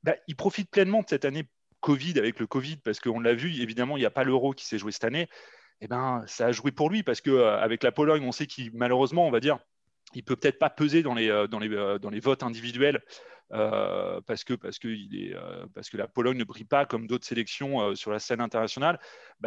bah, 0.02 0.16
il 0.26 0.37
profite 0.37 0.70
pleinement 0.70 1.00
de 1.00 1.08
cette 1.08 1.25
année 1.25 1.44
Covid 1.81 2.19
avec 2.19 2.38
le 2.38 2.46
Covid, 2.46 2.76
parce 2.76 3.00
qu'on 3.00 3.20
l'a 3.20 3.34
vu, 3.34 3.61
évidemment, 3.62 3.96
il 3.96 4.00
n'y 4.00 4.06
a 4.06 4.11
pas 4.11 4.25
l'euro 4.25 4.52
qui 4.52 4.66
s'est 4.66 4.78
joué 4.78 4.93
cette 4.93 5.05
année. 5.05 5.28
Eh 5.81 5.88
ben, 5.88 6.23
ça 6.27 6.47
a 6.47 6.53
joué 6.53 6.73
pour 6.73 6.91
lui, 6.91 7.03
parce 7.03 7.21
qu'avec 7.21 7.82
la 7.82 7.93
Pologne, 7.93 8.23
on 8.25 8.32
sait 8.32 8.47
qu'il, 8.47 8.71
malheureusement, 8.75 9.27
on 9.27 9.31
va 9.31 9.41
dire, 9.41 9.59
il 10.15 10.23
peut 10.25 10.37
peut-être 10.37 10.59
pas 10.59 10.71
peser 10.71 11.03
dans 11.03 11.15
les, 11.15 11.31
euh, 11.31 11.47
euh, 11.53 12.21
votes 12.23 12.43
individuels 12.43 13.03
euh, 13.53 14.21
parce, 14.27 14.44
que, 14.44 14.55
que 14.55 14.88
euh, 15.35 15.67
que 15.91 15.97
la 15.97 16.06
Pologne 16.06 16.38
ne 16.38 16.44
brille 16.44 16.65
pas 16.65 16.87
comme 16.87 17.06
d'autres 17.06 17.27
sélections 17.27 17.81
euh, 17.81 17.94
sur 17.94 18.11
la 18.11 18.19
scène 18.19 18.41
internationale. 18.41 19.00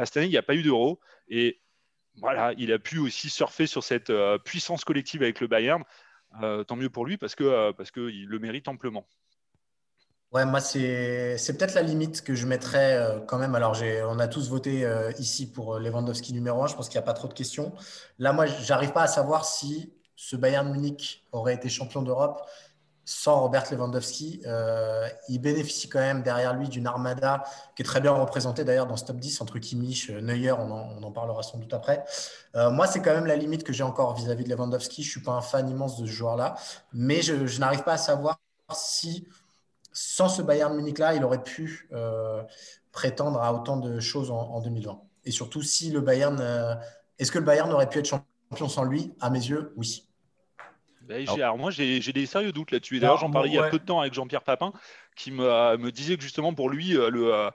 Cette 0.03 0.17
année, 0.17 0.25
il 0.27 0.31
n'y 0.31 0.37
a 0.37 0.43
pas 0.43 0.55
eu 0.55 0.63
d'euro. 0.63 0.99
Et 1.27 1.61
voilà, 2.15 2.53
il 2.57 2.71
a 2.71 2.79
pu 2.79 2.99
aussi 2.99 3.29
surfer 3.29 3.65
sur 3.65 3.83
cette 3.83 4.11
puissance 4.43 4.85
collective 4.85 5.23
avec 5.23 5.39
le 5.39 5.47
Bayern. 5.47 5.83
tant 6.67 6.75
mieux 6.75 6.89
pour 6.89 7.05
lui 7.05 7.17
parce 7.17 7.33
que 7.33 7.71
parce 7.71 7.89
qu'il 7.89 8.27
le 8.27 8.39
mérite 8.39 8.67
amplement. 8.67 9.07
Ouais, 10.33 10.45
moi, 10.45 10.59
c'est, 10.59 11.37
peut-être 11.57 11.75
la 11.75 11.83
limite 11.83 12.23
que 12.23 12.33
je 12.33 12.47
mettrais 12.47 13.21
quand 13.27 13.37
même. 13.37 13.53
Alors, 13.53 13.77
on 14.09 14.17
a 14.17 14.27
tous 14.27 14.49
voté 14.49 14.83
ici 15.19 15.51
pour 15.51 15.77
Lewandowski 15.77 16.33
numéro 16.33 16.63
1. 16.63 16.67
Je 16.67 16.75
pense 16.75 16.89
qu'il 16.89 16.97
n'y 16.97 17.03
a 17.03 17.05
pas 17.05 17.13
trop 17.13 17.27
de 17.27 17.33
questions. 17.33 17.71
Là, 18.17 18.33
moi, 18.33 18.47
j'arrive 18.47 18.93
pas 18.93 19.03
à 19.03 19.07
savoir 19.07 19.45
si 19.45 19.93
ce 20.15 20.35
Bayern 20.35 20.71
Munich 20.71 21.23
aurait 21.31 21.53
été 21.53 21.69
champion 21.69 22.01
d'Europe 22.01 22.41
sans 23.05 23.41
Robert 23.41 23.65
Lewandowski. 23.71 24.41
Euh, 24.45 25.07
il 25.27 25.39
bénéficie 25.39 25.89
quand 25.89 25.99
même 25.99 26.23
derrière 26.23 26.53
lui 26.53 26.69
d'une 26.69 26.87
armada 26.87 27.43
qui 27.75 27.81
est 27.81 27.85
très 27.85 27.99
bien 27.99 28.11
représentée 28.11 28.63
d'ailleurs 28.63 28.87
dans 28.87 28.95
ce 28.95 29.05
top 29.05 29.17
10 29.17 29.41
entre 29.41 29.59
Kimmich, 29.59 30.09
Neuer, 30.09 30.53
on 30.53 31.03
en, 31.03 31.11
parlera 31.11 31.43
sans 31.43 31.57
doute 31.57 31.73
après. 31.73 32.03
Euh, 32.55 32.71
moi, 32.71 32.87
c'est 32.87 33.01
quand 33.01 33.13
même 33.13 33.25
la 33.25 33.35
limite 33.35 33.63
que 33.63 33.73
j'ai 33.73 33.83
encore 33.83 34.15
vis-à-vis 34.15 34.43
de 34.45 34.49
Lewandowski. 34.49 35.03
Je 35.03 35.09
suis 35.09 35.21
pas 35.21 35.33
un 35.33 35.41
fan 35.41 35.69
immense 35.69 35.99
de 35.99 36.05
ce 36.05 36.11
joueur-là, 36.11 36.55
mais 36.93 37.21
je, 37.21 37.59
n'arrive 37.59 37.83
pas 37.83 37.93
à 37.93 37.97
savoir 37.97 38.39
si, 38.73 39.27
sans 39.93 40.27
ce 40.27 40.41
Bayern 40.41 40.75
Munich-là, 40.75 41.13
il 41.15 41.23
aurait 41.23 41.43
pu 41.43 41.87
euh, 41.93 42.43
prétendre 42.91 43.39
à 43.41 43.53
autant 43.53 43.77
de 43.77 43.99
choses 43.99 44.31
en, 44.31 44.39
en, 44.39 44.61
2020. 44.61 45.01
Et 45.25 45.31
surtout, 45.31 45.61
si 45.61 45.91
le 45.91 46.01
Bayern, 46.01 46.37
est-ce 47.17 47.31
que 47.31 47.39
le 47.39 47.45
Bayern 47.45 47.71
aurait 47.71 47.87
pu 47.87 47.99
être 47.99 48.07
champion 48.07 48.67
sans 48.67 48.83
lui? 48.83 49.13
À 49.21 49.29
mes 49.29 49.39
yeux, 49.39 49.73
oui. 49.77 50.05
Alors, 51.09 51.57
moi, 51.57 51.71
j'ai 51.71 51.99
des 51.99 52.25
sérieux 52.25 52.51
doutes 52.51 52.71
là-dessus. 52.71 52.99
D'ailleurs, 52.99 53.17
j'en 53.17 53.31
parlais 53.31 53.49
il 53.49 53.55
y 53.55 53.59
a 53.59 53.69
peu 53.69 53.79
de 53.79 53.85
temps 53.85 53.99
avec 53.99 54.13
Jean-Pierre 54.13 54.43
Papin, 54.43 54.73
qui 55.15 55.31
me, 55.31 55.77
me, 55.77 55.91
disait 55.91 56.17
que 56.17 56.23
justement 56.23 56.53
pour 56.53 56.69
lui, 56.69 56.97
euh, 56.97 57.09
le, 57.09 57.33
euh, 57.33 57.49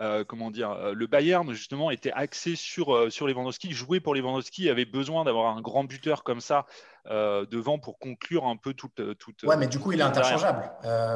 euh, 0.00 0.24
comment 0.24 0.50
dire, 0.50 0.92
le 0.92 1.06
Bayern 1.06 1.52
justement 1.52 1.90
était 1.90 2.12
axé 2.12 2.56
sur, 2.56 3.12
sur 3.12 3.26
Lewandowski, 3.26 3.72
jouait 3.72 4.00
pour 4.00 4.14
Lewandowski, 4.14 4.68
avait 4.68 4.84
besoin 4.84 5.24
d'avoir 5.24 5.56
un 5.56 5.60
grand 5.60 5.84
buteur 5.84 6.24
comme 6.24 6.40
ça 6.40 6.66
devant 7.06 7.78
pour 7.78 7.98
conclure 7.98 8.46
un 8.46 8.56
peu 8.56 8.72
toute. 8.72 9.02
toute 9.18 9.42
ouais, 9.42 9.58
mais 9.58 9.66
du 9.66 9.78
coup, 9.78 9.92
il 9.92 10.00
est 10.00 10.04
interchangeable. 10.04 10.70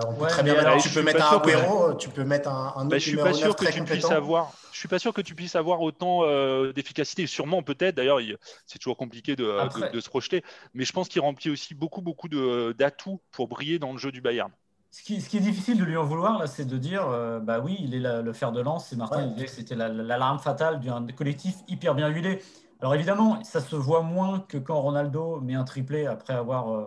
on 0.06 0.14
peut 0.14 0.26
très 0.26 0.42
bien 0.42 0.54
mettre, 0.54 0.82
tu 0.82 0.90
peux 0.90 1.02
mettre 1.02 1.32
un 1.32 1.38
Agüero, 1.38 1.94
tu 1.94 2.08
peux 2.10 2.24
mettre 2.24 2.48
un, 2.50 2.74
un 2.76 2.80
autre 2.80 2.90
bah, 2.90 2.98
je 2.98 3.08
suis 3.08 3.16
pas 3.16 3.32
sûr 3.32 3.56
que 3.56 3.70
tu 3.70 3.82
puisses 3.82 4.10
avoir. 4.10 4.52
Je 4.72 4.78
suis 4.78 4.88
pas 4.88 4.98
sûr 4.98 5.12
que 5.12 5.22
tu 5.22 5.34
puisses 5.34 5.56
avoir 5.56 5.80
autant 5.80 6.26
d'efficacité. 6.72 7.26
Sûrement, 7.26 7.62
peut-être. 7.62 7.96
D'ailleurs, 7.96 8.20
c'est 8.66 8.78
toujours 8.78 8.96
compliqué 8.96 9.34
de, 9.34 9.90
de, 9.90 10.00
se 10.00 10.08
projeter. 10.08 10.44
Mais 10.74 10.84
je 10.84 10.92
pense 10.92 11.08
qu'il 11.08 11.22
remplit 11.22 11.50
aussi 11.50 11.74
beaucoup, 11.74 12.02
beaucoup 12.02 12.28
d'atouts 12.28 13.20
pour 13.32 13.48
briller 13.48 13.78
dans 13.78 13.92
le 13.92 13.98
jeu 13.98 14.12
du 14.12 14.20
Bayern. 14.20 14.50
Ce 14.90 15.02
qui, 15.02 15.16
est 15.16 15.40
difficile 15.40 15.78
de 15.78 15.84
lui 15.84 15.96
en 15.96 16.04
vouloir, 16.04 16.38
là, 16.38 16.46
c'est 16.46 16.64
de 16.64 16.78
dire, 16.78 17.06
euh, 17.08 17.40
bah 17.40 17.60
oui, 17.60 17.76
il 17.80 17.94
est 17.94 18.22
le 18.22 18.32
fer 18.32 18.52
de 18.52 18.60
lance. 18.60 18.92
Et 18.92 18.96
Martin 18.96 19.26
disait 19.26 19.44
que 19.44 19.50
c'était 19.50 19.76
l'alarme 19.76 20.38
fatale 20.38 20.80
d'un 20.80 21.06
collectif 21.08 21.56
hyper 21.68 21.94
bien 21.94 22.08
huilé. 22.08 22.42
Alors 22.80 22.94
évidemment, 22.94 23.42
ça 23.44 23.60
se 23.60 23.76
voit 23.76 24.02
moins 24.02 24.40
que 24.40 24.56
quand 24.56 24.80
Ronaldo 24.80 25.40
met 25.40 25.54
un 25.54 25.64
triplé 25.64 26.06
après 26.06 26.34
avoir 26.34 26.72
euh, 26.72 26.84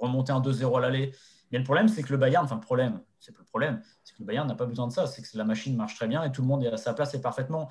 remonté 0.00 0.32
un 0.32 0.40
2-0 0.40 0.76
à 0.76 0.80
l'aller. 0.80 1.14
Mais 1.50 1.58
le 1.58 1.64
problème, 1.64 1.88
c'est 1.88 2.02
que 2.02 2.10
le 2.10 2.18
Bayern, 2.18 2.44
enfin 2.44 2.56
le 2.56 2.60
problème, 2.60 3.00
c'est 3.20 3.32
pas 3.32 3.40
le 3.40 3.46
problème, 3.46 3.80
c'est 4.02 4.14
que 4.14 4.22
le 4.22 4.26
Bayern 4.26 4.46
n'a 4.48 4.56
pas 4.56 4.66
besoin 4.66 4.88
de 4.88 4.92
ça. 4.92 5.06
C'est 5.06 5.22
que 5.22 5.28
la 5.38 5.44
machine 5.44 5.76
marche 5.76 5.94
très 5.94 6.08
bien 6.08 6.24
et 6.24 6.32
tout 6.32 6.42
le 6.42 6.48
monde 6.48 6.64
est 6.64 6.72
à 6.72 6.76
sa 6.76 6.94
place 6.94 7.14
et 7.14 7.20
parfaitement. 7.20 7.68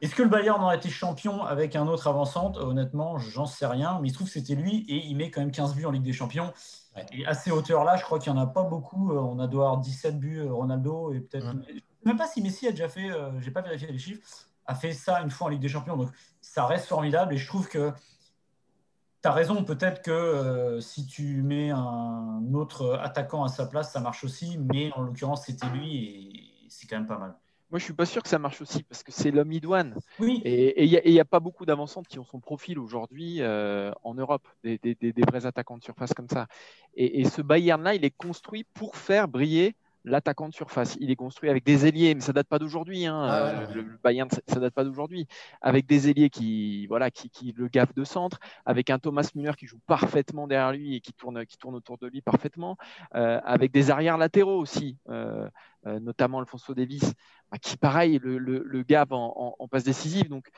Est-ce 0.00 0.14
que 0.14 0.22
le 0.22 0.28
Bayern 0.28 0.62
aurait 0.62 0.76
été 0.76 0.90
champion 0.90 1.44
avec 1.44 1.76
un 1.76 1.86
autre 1.86 2.08
avançante 2.08 2.58
Honnêtement, 2.58 3.18
j'en 3.18 3.46
sais 3.46 3.66
rien. 3.66 4.00
Mais 4.02 4.08
il 4.08 4.10
se 4.10 4.16
trouve 4.16 4.26
que 4.26 4.34
c'était 4.34 4.56
lui 4.56 4.84
et 4.88 5.06
il 5.06 5.16
met 5.16 5.30
quand 5.30 5.40
même 5.40 5.52
15 5.52 5.74
buts 5.74 5.86
en 5.86 5.92
Ligue 5.92 6.02
des 6.02 6.12
Champions. 6.12 6.52
Et 7.12 7.26
à 7.26 7.34
ces 7.34 7.50
hauteurs-là, 7.50 7.96
je 7.96 8.02
crois 8.02 8.18
qu'il 8.18 8.32
n'y 8.32 8.38
en 8.38 8.42
a 8.42 8.46
pas 8.46 8.62
beaucoup. 8.62 9.12
Euh, 9.12 9.18
on 9.18 9.38
a 9.38 9.46
doit 9.46 9.64
avoir 9.64 9.80
17 9.80 10.18
buts, 10.18 10.40
euh, 10.40 10.52
Ronaldo, 10.52 11.12
et 11.12 11.20
peut-être. 11.20 11.46
Je 11.46 11.56
ne 11.56 11.62
sais 11.62 11.82
même 12.04 12.16
pas 12.16 12.26
si 12.26 12.40
Messi 12.42 12.68
a 12.68 12.70
déjà 12.70 12.88
fait, 12.88 13.10
euh, 13.10 13.40
je 13.40 13.46
n'ai 13.46 13.50
pas 13.50 13.62
vérifié 13.62 13.90
les 13.90 13.98
chiffres, 13.98 14.22
a 14.66 14.74
fait 14.74 14.92
ça 14.92 15.20
une 15.22 15.30
fois 15.30 15.48
en 15.48 15.50
Ligue 15.50 15.60
des 15.60 15.68
Champions. 15.68 15.96
Donc 15.96 16.10
ça 16.40 16.66
reste 16.66 16.86
formidable. 16.86 17.34
Et 17.34 17.36
je 17.36 17.46
trouve 17.46 17.68
que 17.68 17.92
tu 19.22 19.28
as 19.28 19.32
raison. 19.32 19.64
Peut-être 19.64 20.02
que 20.02 20.78
si 20.80 21.06
tu 21.06 21.42
mets 21.42 21.70
un 21.70 22.42
autre 22.52 22.98
attaquant 23.02 23.42
à 23.44 23.48
sa 23.48 23.66
place, 23.66 23.92
ça 23.92 24.00
marche 24.00 24.22
aussi. 24.22 24.58
Mais 24.58 24.92
en 24.92 25.02
l'occurrence, 25.02 25.46
c'était 25.46 25.66
lui 25.68 25.96
et 25.96 26.68
c'est 26.68 26.86
quand 26.86 26.96
même 26.96 27.06
pas 27.06 27.18
mal. 27.18 27.34
Moi, 27.74 27.80
je 27.80 27.86
suis 27.86 27.92
pas 27.92 28.06
sûr 28.06 28.22
que 28.22 28.28
ça 28.28 28.38
marche 28.38 28.60
aussi 28.60 28.84
parce 28.84 29.02
que 29.02 29.10
c'est 29.10 29.32
l'homme 29.32 29.50
idoine. 29.50 29.96
Oui. 30.20 30.40
Et 30.44 30.84
il 30.84 31.12
n'y 31.12 31.18
a, 31.18 31.24
pas 31.24 31.40
beaucoup 31.40 31.66
d'avancantes 31.66 32.06
qui 32.06 32.20
ont 32.20 32.24
son 32.24 32.38
profil 32.38 32.78
aujourd'hui 32.78 33.38
euh, 33.40 33.90
en 34.04 34.14
Europe, 34.14 34.46
des, 34.62 34.78
vrais 35.26 35.44
attaquants 35.44 35.76
de 35.76 35.82
surface 35.82 36.14
comme 36.14 36.28
ça. 36.28 36.46
Et, 36.94 37.20
et 37.20 37.24
ce 37.24 37.42
Bayern-là, 37.42 37.96
il 37.96 38.04
est 38.04 38.16
construit 38.16 38.62
pour 38.74 38.94
faire 38.94 39.26
briller 39.26 39.74
l'attaquant 40.04 40.48
de 40.48 40.54
surface. 40.54 40.96
Il 41.00 41.10
est 41.10 41.16
construit 41.16 41.50
avec 41.50 41.64
des 41.64 41.86
ailiers, 41.86 42.14
mais 42.14 42.20
ça 42.20 42.32
date 42.32 42.46
pas 42.46 42.58
d'aujourd'hui. 42.58 43.06
Hein. 43.06 43.26
Ah 43.26 43.38
euh, 43.38 43.74
le, 43.74 43.98
Bayern, 44.02 44.28
ça, 44.30 44.60
date 44.60 44.74
pas 44.74 44.84
d'aujourd'hui. 44.84 45.26
Avec 45.60 45.86
des 45.86 46.08
ailiers 46.08 46.30
qui, 46.30 46.86
voilà, 46.86 47.10
qui, 47.10 47.30
qui, 47.30 47.52
le 47.56 47.68
gaffent 47.68 47.94
de 47.94 48.04
centre, 48.04 48.38
avec 48.66 48.90
un 48.90 48.98
Thomas 48.98 49.28
Müller 49.34 49.54
qui 49.58 49.66
joue 49.66 49.80
parfaitement 49.86 50.46
derrière 50.46 50.72
lui 50.72 50.96
et 50.96 51.00
qui 51.00 51.12
tourne, 51.12 51.44
qui 51.46 51.56
tourne 51.56 51.74
autour 51.74 51.98
de 51.98 52.06
lui 52.06 52.20
parfaitement, 52.20 52.76
euh, 53.14 53.40
avec 53.44 53.72
des 53.72 53.90
arrières 53.90 54.18
latéraux 54.18 54.58
aussi, 54.58 54.98
euh, 55.08 55.48
notamment 55.84 56.40
Alfonso 56.40 56.74
Davis, 56.74 57.12
bah, 57.50 57.58
qui 57.58 57.76
pareil 57.76 58.18
le, 58.22 58.38
le, 58.38 58.84
en, 59.10 59.68
passe 59.68 59.84
décisive. 59.84 60.28
Donc, 60.28 60.48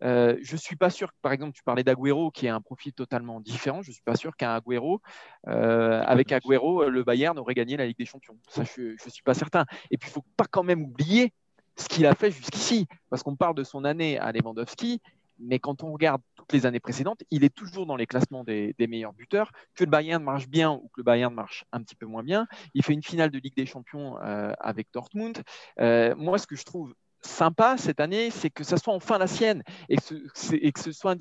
je 0.00 0.36
je 0.42 0.56
suis 0.56 0.76
pas 0.76 0.90
sûr. 0.90 1.10
Par 1.22 1.32
exemple, 1.32 1.52
tu 1.52 1.62
parlais 1.62 1.84
d'Aguero 1.84 2.30
qui 2.30 2.46
est 2.46 2.50
un 2.50 2.60
profil 2.60 2.92
totalement 2.92 3.40
différent. 3.40 3.82
Je 3.82 3.92
suis 3.92 4.02
pas 4.02 4.16
sûr 4.16 4.36
qu'un 4.36 4.54
Agüero, 4.54 5.00
avec 5.44 6.32
Agüero, 6.32 6.88
le 6.88 7.04
Bayern 7.04 7.38
aurait 7.38 7.54
gagné 7.54 7.76
la 7.76 7.86
Ligue 7.86 7.98
des 7.98 8.06
Champions. 8.06 8.38
Ça, 8.48 8.64
je 8.64 8.92
ne 8.92 9.10
suis 9.10 9.22
pas 9.22 9.34
certain. 9.34 9.66
Et 9.90 9.98
puis, 9.98 10.08
il 10.08 10.10
ne 10.10 10.14
faut 10.14 10.24
pas 10.36 10.46
quand 10.50 10.62
même 10.62 10.82
oublier 10.82 11.32
ce 11.76 11.88
qu'il 11.88 12.06
a 12.06 12.14
fait 12.14 12.30
jusqu'ici, 12.30 12.88
parce 13.10 13.22
qu'on 13.22 13.36
parle 13.36 13.54
de 13.54 13.64
son 13.64 13.84
année 13.84 14.18
à 14.18 14.32
Lewandowski, 14.32 15.00
mais 15.38 15.58
quand 15.58 15.82
on 15.82 15.92
regarde 15.92 16.22
toutes 16.34 16.52
les 16.52 16.66
années 16.66 16.80
précédentes, 16.80 17.22
il 17.30 17.44
est 17.44 17.54
toujours 17.54 17.86
dans 17.86 17.96
les 17.96 18.06
classements 18.06 18.44
des, 18.44 18.74
meilleurs 18.78 19.12
buteurs. 19.12 19.52
Que 19.74 19.84
le 19.84 19.90
Bayern 19.90 20.22
marche 20.22 20.48
bien 20.48 20.72
ou 20.72 20.88
que 20.88 20.98
le 20.98 21.02
Bayern 21.02 21.34
marche 21.34 21.64
un 21.72 21.82
petit 21.82 21.96
peu 21.96 22.06
moins 22.06 22.22
bien, 22.22 22.46
il 22.74 22.84
fait 22.84 22.92
une 22.92 23.02
finale 23.02 23.30
de 23.30 23.38
Ligue 23.38 23.56
des 23.56 23.66
Champions 23.66 24.18
euh, 24.22 24.52
avec 24.58 24.88
Dortmund. 24.92 25.42
Euh, 25.80 26.14
moi, 26.16 26.38
ce 26.38 26.46
que 26.46 26.56
je 26.56 26.64
trouve 26.64 26.94
sympa 27.22 27.76
cette 27.76 28.00
année, 28.00 28.30
c'est 28.30 28.50
que 28.50 28.64
ça 28.64 28.76
soit 28.76 28.94
enfin 28.94 29.18
la 29.18 29.26
sienne 29.26 29.62
et 29.88 29.96
que 29.96 30.80
ce, 30.80 30.92
soit 30.92 31.16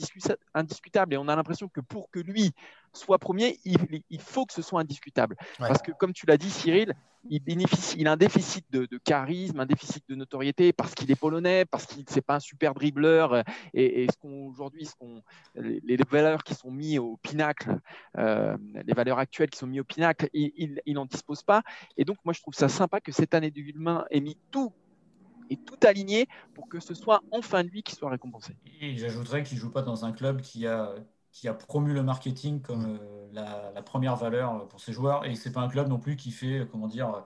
indiscutable. 0.53 1.13
Et 1.13 1.17
on 1.17 1.27
a 1.27 1.35
l'impression 1.35 1.67
que 1.67 1.81
pour 1.81 2.09
que 2.09 2.19
lui 2.19 2.51
soit 2.93 3.19
premier, 3.19 3.59
il, 3.65 4.21
faut 4.21 4.45
que 4.45 4.53
ce 4.53 4.61
soit 4.61 4.79
indiscutable. 4.81 5.35
Parce 5.59 5.81
que, 5.81 5.91
comme 5.91 6.13
tu 6.13 6.25
l'as 6.25 6.37
dit, 6.37 6.49
Cyril, 6.49 6.93
il, 7.29 7.41
bénéficie, 7.41 7.97
il 7.99 8.07
a 8.07 8.13
un 8.13 8.17
déficit 8.17 8.65
de, 8.71 8.87
charisme, 9.03 9.59
un 9.59 9.65
déficit 9.65 10.03
de 10.07 10.15
notoriété 10.15 10.71
parce 10.71 10.93
qu'il 10.95 11.11
est 11.11 11.15
polonais, 11.15 11.65
parce 11.65 11.85
qu'il 11.85 12.05
n'est 12.15 12.21
pas 12.21 12.35
un 12.35 12.39
super 12.39 12.73
dribbleur. 12.73 13.43
Et, 13.73 14.07
ce 14.09 14.17
qu'on 14.17 14.47
aujourd'hui, 14.47 14.85
ce 14.85 14.95
qu'on, 14.95 15.21
les, 15.55 15.97
valeurs 16.09 16.43
qui 16.43 16.55
sont 16.55 16.71
mises 16.71 16.99
au 16.99 17.17
pinacle, 17.17 17.79
euh, 18.17 18.57
les 18.85 18.93
valeurs 18.93 19.19
actuelles 19.19 19.49
qui 19.49 19.59
sont 19.59 19.67
mises 19.67 19.81
au 19.81 19.85
pinacle, 19.85 20.29
il 20.33 20.81
n'en 20.87 21.05
dispose 21.05 21.43
pas. 21.43 21.63
Et 21.97 22.05
donc, 22.05 22.17
moi, 22.23 22.33
je 22.33 22.41
trouve 22.41 22.53
ça 22.53 22.69
sympa 22.69 23.01
que 23.01 23.11
cette 23.11 23.33
année 23.33 23.51
du 23.51 23.61
Humain 23.71 24.05
ait 24.09 24.21
mis 24.21 24.37
tout 24.51 24.71
et 25.49 25.57
tout 25.57 25.77
aligné 25.83 26.27
pour 26.53 26.67
que 26.67 26.79
ce 26.79 26.93
soit 26.93 27.21
enfin 27.31 27.63
lui 27.63 27.83
qui 27.83 27.95
soit 27.95 28.09
récompensé. 28.09 28.55
Et 28.81 28.97
j'ajouterais 28.97 29.43
qu'il 29.43 29.57
ne 29.57 29.61
joue 29.61 29.71
pas 29.71 29.81
dans 29.81 30.05
un 30.05 30.11
club 30.11 30.41
qui 30.41 30.67
a, 30.67 30.93
qui 31.31 31.47
a 31.47 31.53
promu 31.53 31.93
le 31.93 32.03
marketing 32.03 32.61
comme 32.61 32.97
euh, 32.97 33.27
la, 33.73 33.81
première 33.81 34.15
valeur 34.15 34.67
pour 34.67 34.79
ses 34.79 34.93
joueurs. 34.93 35.25
Et 35.25 35.35
ce 35.35 35.47
n'est 35.47 35.53
pas 35.53 35.61
un 35.61 35.67
club 35.67 35.87
non 35.87 35.99
plus 35.99 36.15
qui 36.15 36.31
fait, 36.31 36.67
comment 36.71 36.87
dire, 36.87 37.23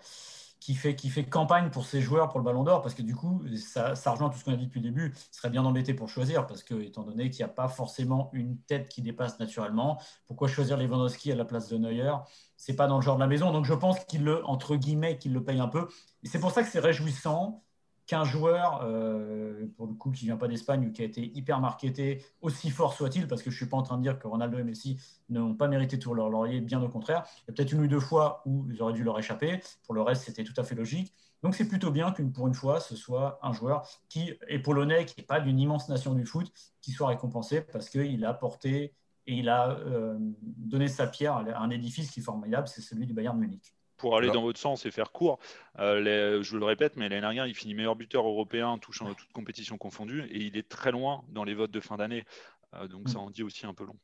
qui 0.60 0.74
fait, 0.74 0.96
qui 0.96 1.10
fait 1.10 1.24
campagne 1.24 1.70
pour 1.70 1.86
ses 1.86 2.02
joueurs 2.02 2.30
pour 2.30 2.40
le 2.40 2.44
Ballon 2.44 2.64
d'Or, 2.64 2.82
parce 2.82 2.94
que 2.94 3.02
du 3.02 3.16
coup, 3.16 3.44
ça, 3.56 3.96
ça 3.96 4.12
rejoint 4.12 4.30
tout 4.30 4.38
ce 4.38 4.44
qu'on 4.44 4.54
a 4.54 4.58
dit 4.58 4.66
depuis 4.66 4.82
le 4.82 4.90
début. 4.90 5.14
Il 5.16 5.36
serait 5.36 5.50
bien 5.50 5.64
embêté 5.64 5.94
pour 5.94 6.10
choisir, 6.10 6.48
parce 6.48 6.64
que, 6.64 6.82
étant 6.82 7.04
donné 7.04 7.30
qu'il 7.30 7.46
n'y 7.46 7.50
a 7.50 7.54
pas 7.54 7.68
forcément 7.68 8.30
une 8.34 8.58
tête 8.58 8.90
qui 8.90 9.02
dépasse 9.02 9.40
naturellement, 9.40 10.02
pourquoi 10.26 10.48
choisir 10.48 10.78
Lewandowski 10.78 11.32
à 11.32 11.36
la 11.36 11.46
place 11.46 11.70
de 11.70 11.78
Neuer? 11.78 12.14
C'est 12.58 12.76
pas 12.76 12.88
dans 12.88 12.98
le 12.98 13.02
genre 13.02 13.16
de 13.16 13.22
la 13.22 13.28
maison. 13.28 13.52
Donc 13.52 13.66
je 13.66 13.74
pense 13.74 14.04
qu'il 14.06 14.24
le, 14.24 14.46
entre 14.46 14.76
guillemets, 14.76 15.18
qu'il 15.18 15.34
le 15.34 15.44
paye 15.44 15.60
un 15.60 15.70
peu. 15.70 15.88
Et 16.24 16.28
c'est 16.28 16.40
pour 16.40 16.52
ça 16.52 16.62
que 16.62 16.70
c'est 16.70 16.80
réjouissant 16.80 17.64
qu'un 18.10 18.24
joueur, 18.24 18.82
euh, 18.86 19.68
pour 19.78 19.86
le 19.86 19.94
coup, 19.94 20.10
qui 20.10 20.26
vient 20.26 20.36
pas 20.36 20.48
d'Espagne 20.48 20.88
ou 20.88 20.92
qui 20.92 21.04
a 21.04 21.06
été 21.06 21.32
hyper 21.38 21.60
marketé, 21.60 22.26
aussi 22.42 22.72
fort 22.72 22.94
soit-il, 22.94 23.28
parce 23.28 23.44
que 23.44 23.52
je 23.52 23.56
suis 23.56 23.68
pas 23.68 23.78
en 23.78 23.84
train 23.84 23.98
de 23.98 24.02
dire 24.02 24.18
que 24.18 24.28
Ronaldo 24.28 24.58
et 24.58 24.64
Messi 24.64 25.00
n'ont 25.30 25.54
pas 25.54 25.68
mérité 25.68 26.00
tout 26.00 26.16
leur 26.16 26.28
laurier, 26.28 26.60
bien 26.60 26.82
au 26.82 26.90
contraire. 26.90 27.24
Il 27.28 27.42
y 27.50 27.52
a 27.52 27.54
peut-être 27.54 27.72
une 27.72 27.82
ou 27.82 27.88
deux 27.88 28.00
fois 28.00 28.42
où 28.48 28.66
ils 28.72 28.82
auraient 28.82 28.94
dû 28.94 29.04
leur 29.04 29.20
échapper. 29.20 29.62
Pour 29.84 29.94
le 29.94 30.02
reste, 30.02 30.24
c'était 30.24 30.44
tout 30.44 30.60
à 30.60 30.64
fait 30.64 30.74
logique. 30.74 31.14
Donc 31.44 31.54
c'est 31.54 31.68
plutôt 31.68 31.92
bien 31.92 32.12
qu'une 32.12 32.32
pour 32.32 32.48
une 32.48 32.56
fois, 32.56 32.80
ce 32.80 32.96
soit 32.96 33.38
un 33.44 33.54
joueur 33.54 33.88
qui 34.10 34.34
est 34.48 34.60
polonais, 34.60 35.06
qui 35.06 35.14
n'est 35.20 35.28
pas 35.28 35.40
d'une 35.40 35.60
immense 35.60 35.88
nation 35.88 36.16
du 36.16 36.26
foot, 36.26 36.52
qui 36.82 36.92
soit 36.92 37.10
récompensé 37.10 37.62
parce 37.62 37.92
qu'il 37.92 38.26
a 38.26 38.34
porté 38.34 38.96
et 39.28 39.34
il 39.36 39.50
a 39.50 39.70
euh, 39.70 40.18
donné 40.42 40.88
sa 40.88 41.06
pierre 41.06 41.36
à 41.36 41.60
un 41.60 41.70
édifice 41.70 42.10
qui 42.10 42.22
est 42.22 42.24
formidable, 42.24 42.68
c'est 42.68 42.82
celui 42.82 43.06
du 43.06 43.14
Bayern 43.14 43.38
Munich 43.38 43.76
pour 44.00 44.18
aller 44.18 44.32
dans 44.32 44.42
votre 44.42 44.60
sens 44.60 44.86
et 44.86 44.92
faire 44.92 45.12
court, 45.12 45.38
euh, 45.78 46.42
je 46.42 46.58
le 46.58 46.66
répète, 46.66 46.96
mais 46.96 47.10
l'année 47.10 47.22
dernière, 47.22 47.46
il 47.46 47.54
finit 47.54 47.76
meilleur 47.76 47.96
buteur 47.96 48.26
européen, 48.26 48.80
touchant 48.80 49.14
toutes 49.14 49.32
compétitions 49.32 49.78
confondues, 49.78 50.24
et 50.32 50.40
il 50.40 50.58
est 50.58 50.68
très 50.68 50.92
loin 50.92 51.24
dans 51.30 51.44
les 51.44 51.54
votes 51.54 51.72
de 51.72 51.80
fin 51.80 51.98
d'année. 51.98 52.26
Euh, 52.74 52.88
donc 52.88 53.10
ça 53.10 53.20
mm. 53.20 53.22
en 53.22 53.30
dit 53.30 53.44
aussi 53.44 53.68
un 53.68 53.74
peu 53.74 53.86
long. 53.86 53.98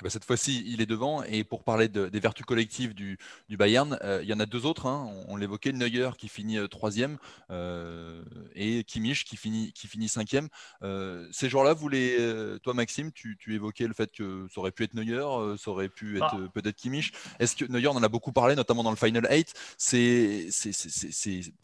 Eh 0.00 0.04
ben, 0.04 0.10
cette 0.10 0.24
fois-ci, 0.24 0.64
il 0.66 0.80
est 0.80 0.86
devant. 0.86 1.22
Et 1.24 1.44
pour 1.44 1.62
parler 1.62 1.88
des 1.88 2.20
vertus 2.20 2.46
collectives 2.46 2.94
du, 2.94 3.18
Bayern, 3.50 3.98
euh, 4.02 4.20
il 4.22 4.28
y 4.28 4.32
en 4.32 4.40
a 4.40 4.46
deux 4.46 4.64
autres. 4.64 4.86
Hein. 4.86 5.10
On, 5.28 5.36
l'évoquait, 5.36 5.72
Neuer 5.72 6.10
qui 6.16 6.28
finit 6.28 6.58
euh, 6.58 6.68
troisième 6.68 7.18
euh, 7.50 8.22
et 8.54 8.84
Kimmich 8.84 9.24
qui 9.24 9.36
finit, 9.36 9.72
qui 9.72 9.86
finit 9.86 10.08
cinquième. 10.08 10.48
ces 11.32 11.48
joueurs-là, 11.48 11.74
vous 11.74 11.90
toi 12.62 12.74
Maxime, 12.74 13.12
tu, 13.12 13.36
évoquais 13.48 13.86
le 13.86 13.94
fait 13.94 14.10
que 14.10 14.46
ça 14.52 14.60
aurait 14.60 14.70
pu 14.70 14.84
être 14.84 14.94
Neuer, 14.94 15.56
ça 15.58 15.70
aurait 15.70 15.88
pu 15.88 16.16
être 16.16 16.32
ah. 16.32 16.48
peut-être 16.54 16.76
Kimmich. 16.76 17.12
Est-ce 17.38 17.56
que 17.56 17.64
Neuer, 17.66 17.88
on 17.88 17.96
en 17.96 18.02
a 18.02 18.08
beaucoup 18.08 18.32
parlé, 18.32 18.54
notamment 18.54 18.82
dans 18.82 18.90
le 18.90 18.96
Final 18.96 19.26
8 19.30 19.52
C'est 19.76 20.48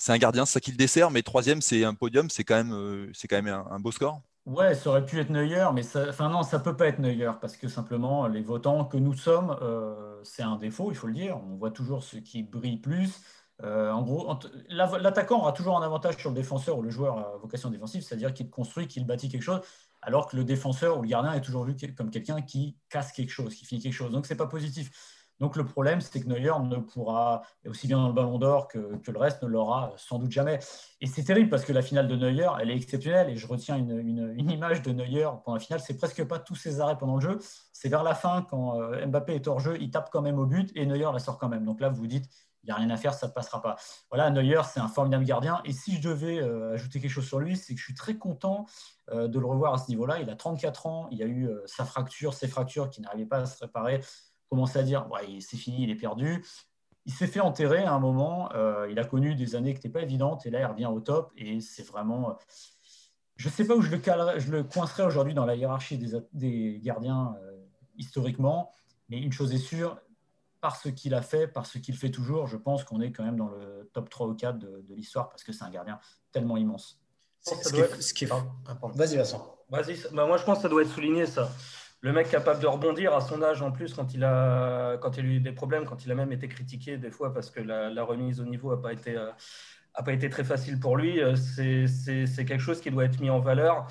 un 0.08 0.18
gardien, 0.18 0.44
c'est 0.44 0.54
ça 0.54 0.60
qui 0.60 0.72
le 0.72 0.76
dessert, 0.76 1.10
mais 1.10 1.22
troisième, 1.22 1.62
c'est 1.62 1.84
un 1.84 1.94
podium, 1.94 2.28
c'est 2.28 2.44
quand 2.44 2.56
même, 2.56 3.12
quand 3.28 3.42
même 3.42 3.64
un 3.70 3.80
beau 3.80 3.92
score 3.92 4.20
Ouais, 4.46 4.76
ça 4.76 4.90
aurait 4.90 5.04
pu 5.04 5.18
être 5.18 5.30
Neuer, 5.30 5.66
mais 5.74 5.82
ça, 5.82 6.08
enfin 6.08 6.28
non, 6.28 6.44
ça 6.44 6.60
peut 6.60 6.76
pas 6.76 6.86
être 6.86 7.00
Neuer 7.00 7.32
parce 7.40 7.56
que 7.56 7.66
simplement 7.66 8.28
les 8.28 8.42
votants 8.42 8.84
que 8.84 8.96
nous 8.96 9.12
sommes, 9.12 9.56
euh, 9.60 10.22
c'est 10.22 10.42
un 10.42 10.54
défaut, 10.56 10.92
il 10.92 10.94
faut 10.94 11.08
le 11.08 11.14
dire. 11.14 11.36
On 11.42 11.56
voit 11.56 11.72
toujours 11.72 12.04
ceux 12.04 12.20
qui 12.20 12.44
brillent 12.44 12.76
plus. 12.80 13.22
Euh, 13.64 13.90
en 13.90 14.02
gros, 14.02 14.38
l'attaquant 14.68 15.40
aura 15.40 15.52
toujours 15.52 15.76
un 15.76 15.82
avantage 15.82 16.18
sur 16.18 16.30
le 16.30 16.36
défenseur 16.36 16.78
ou 16.78 16.82
le 16.82 16.90
joueur 16.90 17.18
à 17.18 17.36
vocation 17.38 17.70
défensive, 17.70 18.02
c'est-à-dire 18.02 18.32
qu'il 18.32 18.48
construit, 18.48 18.86
qu'il 18.86 19.04
bâtit 19.04 19.28
quelque 19.28 19.42
chose, 19.42 19.62
alors 20.00 20.28
que 20.28 20.36
le 20.36 20.44
défenseur 20.44 20.98
ou 20.98 21.02
le 21.02 21.08
gardien 21.08 21.32
est 21.32 21.40
toujours 21.40 21.64
vu 21.64 21.74
comme 21.96 22.10
quelqu'un 22.10 22.40
qui 22.40 22.78
casse 22.88 23.10
quelque 23.10 23.30
chose, 23.30 23.52
qui 23.52 23.64
finit 23.64 23.80
quelque 23.82 23.94
chose. 23.94 24.12
Donc 24.12 24.26
c'est 24.26 24.36
pas 24.36 24.46
positif. 24.46 24.90
Donc 25.40 25.56
le 25.56 25.64
problème, 25.64 26.00
c'est 26.00 26.20
que 26.20 26.28
Neuer 26.28 26.52
ne 26.62 26.76
pourra, 26.76 27.42
aussi 27.66 27.86
bien 27.86 27.98
dans 27.98 28.08
le 28.08 28.14
Ballon 28.14 28.38
d'Or 28.38 28.68
que, 28.68 28.78
le 28.78 29.18
reste, 29.18 29.42
ne 29.42 29.48
l'aura 29.48 29.92
sans 29.96 30.18
doute 30.18 30.30
jamais. 30.30 30.58
Et 31.00 31.06
c'est 31.06 31.24
terrible 31.24 31.50
parce 31.50 31.64
que 31.64 31.72
la 31.72 31.82
finale 31.82 32.08
de 32.08 32.16
Neuer, 32.16 32.48
elle 32.60 32.70
est 32.70 32.76
exceptionnelle. 32.76 33.28
Et 33.28 33.36
je 33.36 33.46
retiens 33.46 33.76
une, 33.76 34.50
image 34.50 34.82
de 34.82 34.92
Neuer 34.92 35.28
pendant 35.44 35.54
la 35.54 35.60
finale. 35.60 35.80
C'est 35.80 35.96
presque 35.96 36.24
pas 36.24 36.38
tous 36.38 36.54
ses 36.54 36.80
arrêts 36.80 36.96
pendant 36.96 37.16
le 37.16 37.20
jeu. 37.20 37.38
C'est 37.72 37.88
vers 37.88 38.02
la 38.02 38.14
fin, 38.14 38.46
quand 38.48 38.80
euh, 38.80 39.06
Mbappé 39.06 39.34
est 39.34 39.46
hors 39.46 39.60
jeu, 39.60 39.76
il 39.80 39.90
tape 39.90 40.08
quand 40.10 40.22
même 40.22 40.38
au 40.38 40.46
but 40.46 40.70
et 40.74 40.86
Neuer 40.86 41.10
la 41.12 41.18
sort 41.18 41.38
quand 41.38 41.48
même. 41.48 41.64
Donc 41.64 41.80
là, 41.80 41.90
vous 41.90 41.96
vous 41.96 42.06
dites, 42.06 42.30
il 42.62 42.66
n'y 42.66 42.72
a 42.72 42.76
rien 42.76 42.90
à 42.90 42.96
faire, 42.96 43.14
ça 43.14 43.28
ne 43.28 43.32
passera 43.32 43.60
pas. 43.60 43.76
Voilà, 44.10 44.30
Neuer, 44.30 44.62
c'est 44.64 44.80
un 44.80 44.88
formidable 44.88 45.24
gardien. 45.24 45.60
Et 45.66 45.72
si 45.72 45.96
je 45.96 46.08
devais 46.08 46.40
euh, 46.40 46.72
ajouter 46.72 46.98
quelque 46.98 47.10
chose 47.10 47.26
sur 47.26 47.38
lui, 47.38 47.56
c'est 47.56 47.74
que 47.74 47.78
je 47.78 47.84
suis 47.84 47.94
très 47.94 48.16
content 48.16 48.66
euh, 49.10 49.28
de 49.28 49.38
le 49.38 49.46
revoir 49.46 49.74
à 49.74 49.78
ce 49.78 49.90
niveau-là. 49.90 50.18
Il 50.20 50.30
a 50.30 50.34
34 50.34 50.86
ans, 50.86 51.08
il 51.10 51.22
a 51.22 51.26
eu 51.26 51.48
sa 51.66 51.84
fracture, 51.84 52.32
ses 52.32 52.48
fractures 52.48 52.88
qui 52.88 53.02
n'arrivaient 53.02 53.26
pas 53.26 53.40
à 53.40 53.46
se 53.46 53.62
réparer 53.62 54.00
commencer 54.48 54.78
à 54.78 54.82
dire 54.82 55.08
ouais, 55.10 55.38
c'est 55.40 55.56
fini, 55.56 55.84
il 55.84 55.90
est 55.90 55.96
perdu. 55.96 56.44
Il 57.04 57.12
s'est 57.12 57.26
fait 57.26 57.40
enterrer 57.40 57.84
à 57.84 57.92
un 57.92 58.00
moment. 58.00 58.52
Euh, 58.54 58.88
il 58.90 58.98
a 58.98 59.04
connu 59.04 59.34
des 59.34 59.54
années 59.54 59.72
qui 59.72 59.78
n'étaient 59.78 59.88
pas 59.88 60.02
évidentes 60.02 60.44
et 60.46 60.50
là, 60.50 60.60
il 60.60 60.66
revient 60.66 60.86
au 60.86 61.00
top. 61.00 61.32
Et 61.36 61.60
c'est 61.60 61.86
vraiment. 61.86 62.30
Euh, 62.30 62.34
je 63.36 63.48
ne 63.48 63.52
sais 63.52 63.66
pas 63.66 63.74
où 63.74 63.82
je 63.82 63.90
le, 63.90 64.00
je 64.38 64.50
le 64.50 64.64
coincerai 64.64 65.04
aujourd'hui 65.04 65.34
dans 65.34 65.44
la 65.44 65.54
hiérarchie 65.54 65.98
des, 65.98 66.12
des 66.32 66.80
gardiens 66.82 67.36
euh, 67.42 67.56
historiquement, 67.98 68.72
mais 69.08 69.18
une 69.18 69.32
chose 69.32 69.52
est 69.52 69.58
sûre, 69.58 70.00
par 70.60 70.76
ce 70.76 70.88
qu'il 70.88 71.14
a 71.14 71.22
fait, 71.22 71.46
par 71.46 71.66
ce 71.66 71.78
qu'il 71.78 71.96
fait 71.96 72.10
toujours, 72.10 72.46
je 72.46 72.56
pense 72.56 72.82
qu'on 72.84 73.00
est 73.00 73.12
quand 73.12 73.24
même 73.24 73.36
dans 73.36 73.48
le 73.48 73.88
top 73.92 74.08
3 74.10 74.26
ou 74.26 74.34
4 74.34 74.58
de, 74.58 74.94
l'histoire 74.94 75.28
parce 75.28 75.44
que 75.44 75.52
c'est 75.52 75.64
un 75.64 75.70
gardien 75.70 76.00
tellement 76.32 76.56
immense. 76.56 77.00
Vas-y, 78.94 79.16
Vincent. 79.16 79.56
Vas-y, 79.68 79.96
bah, 80.12 80.26
moi 80.26 80.36
je 80.36 80.44
pense 80.44 80.56
que 80.58 80.62
ça 80.62 80.68
doit 80.68 80.82
être 80.82 80.90
souligné 80.90 81.26
ça 81.26 81.50
le 82.00 82.12
mec 82.12 82.28
capable 82.28 82.60
de 82.60 82.66
rebondir 82.66 83.14
à 83.14 83.20
son 83.20 83.42
age 83.42 83.62
en 83.62 83.72
plus 83.72 83.94
quand 83.94 84.14
il 84.14 84.22
a 84.24 84.96
quand 84.98 85.16
il 85.16 85.24
a 85.24 85.28
eu 85.28 85.40
des 85.40 85.52
problèmes, 85.52 85.84
quand 85.84 86.04
il 86.04 86.12
a 86.12 86.14
même 86.14 86.32
été 86.32 86.48
critiqué 86.48 86.98
des 86.98 87.10
fois 87.10 87.32
parce 87.32 87.50
que 87.50 87.60
la, 87.60 88.04
remise 88.04 88.40
au 88.40 88.44
niveau 88.44 88.74
n'a 88.74 88.80
pas 88.80 88.92
été 88.92 89.16
euh, 89.16 89.30
a 89.94 90.02
pas 90.02 90.12
été 90.12 90.28
très 90.28 90.44
facile 90.44 90.78
pour 90.78 90.96
lui. 90.96 91.20
Euh, 91.22 91.34
c'est 91.36 92.44
quelque 92.44 92.60
chose 92.60 92.80
qui 92.80 92.90
doit 92.90 93.04
être 93.04 93.20
mis 93.20 93.30
en 93.30 93.40
valeur. 93.40 93.88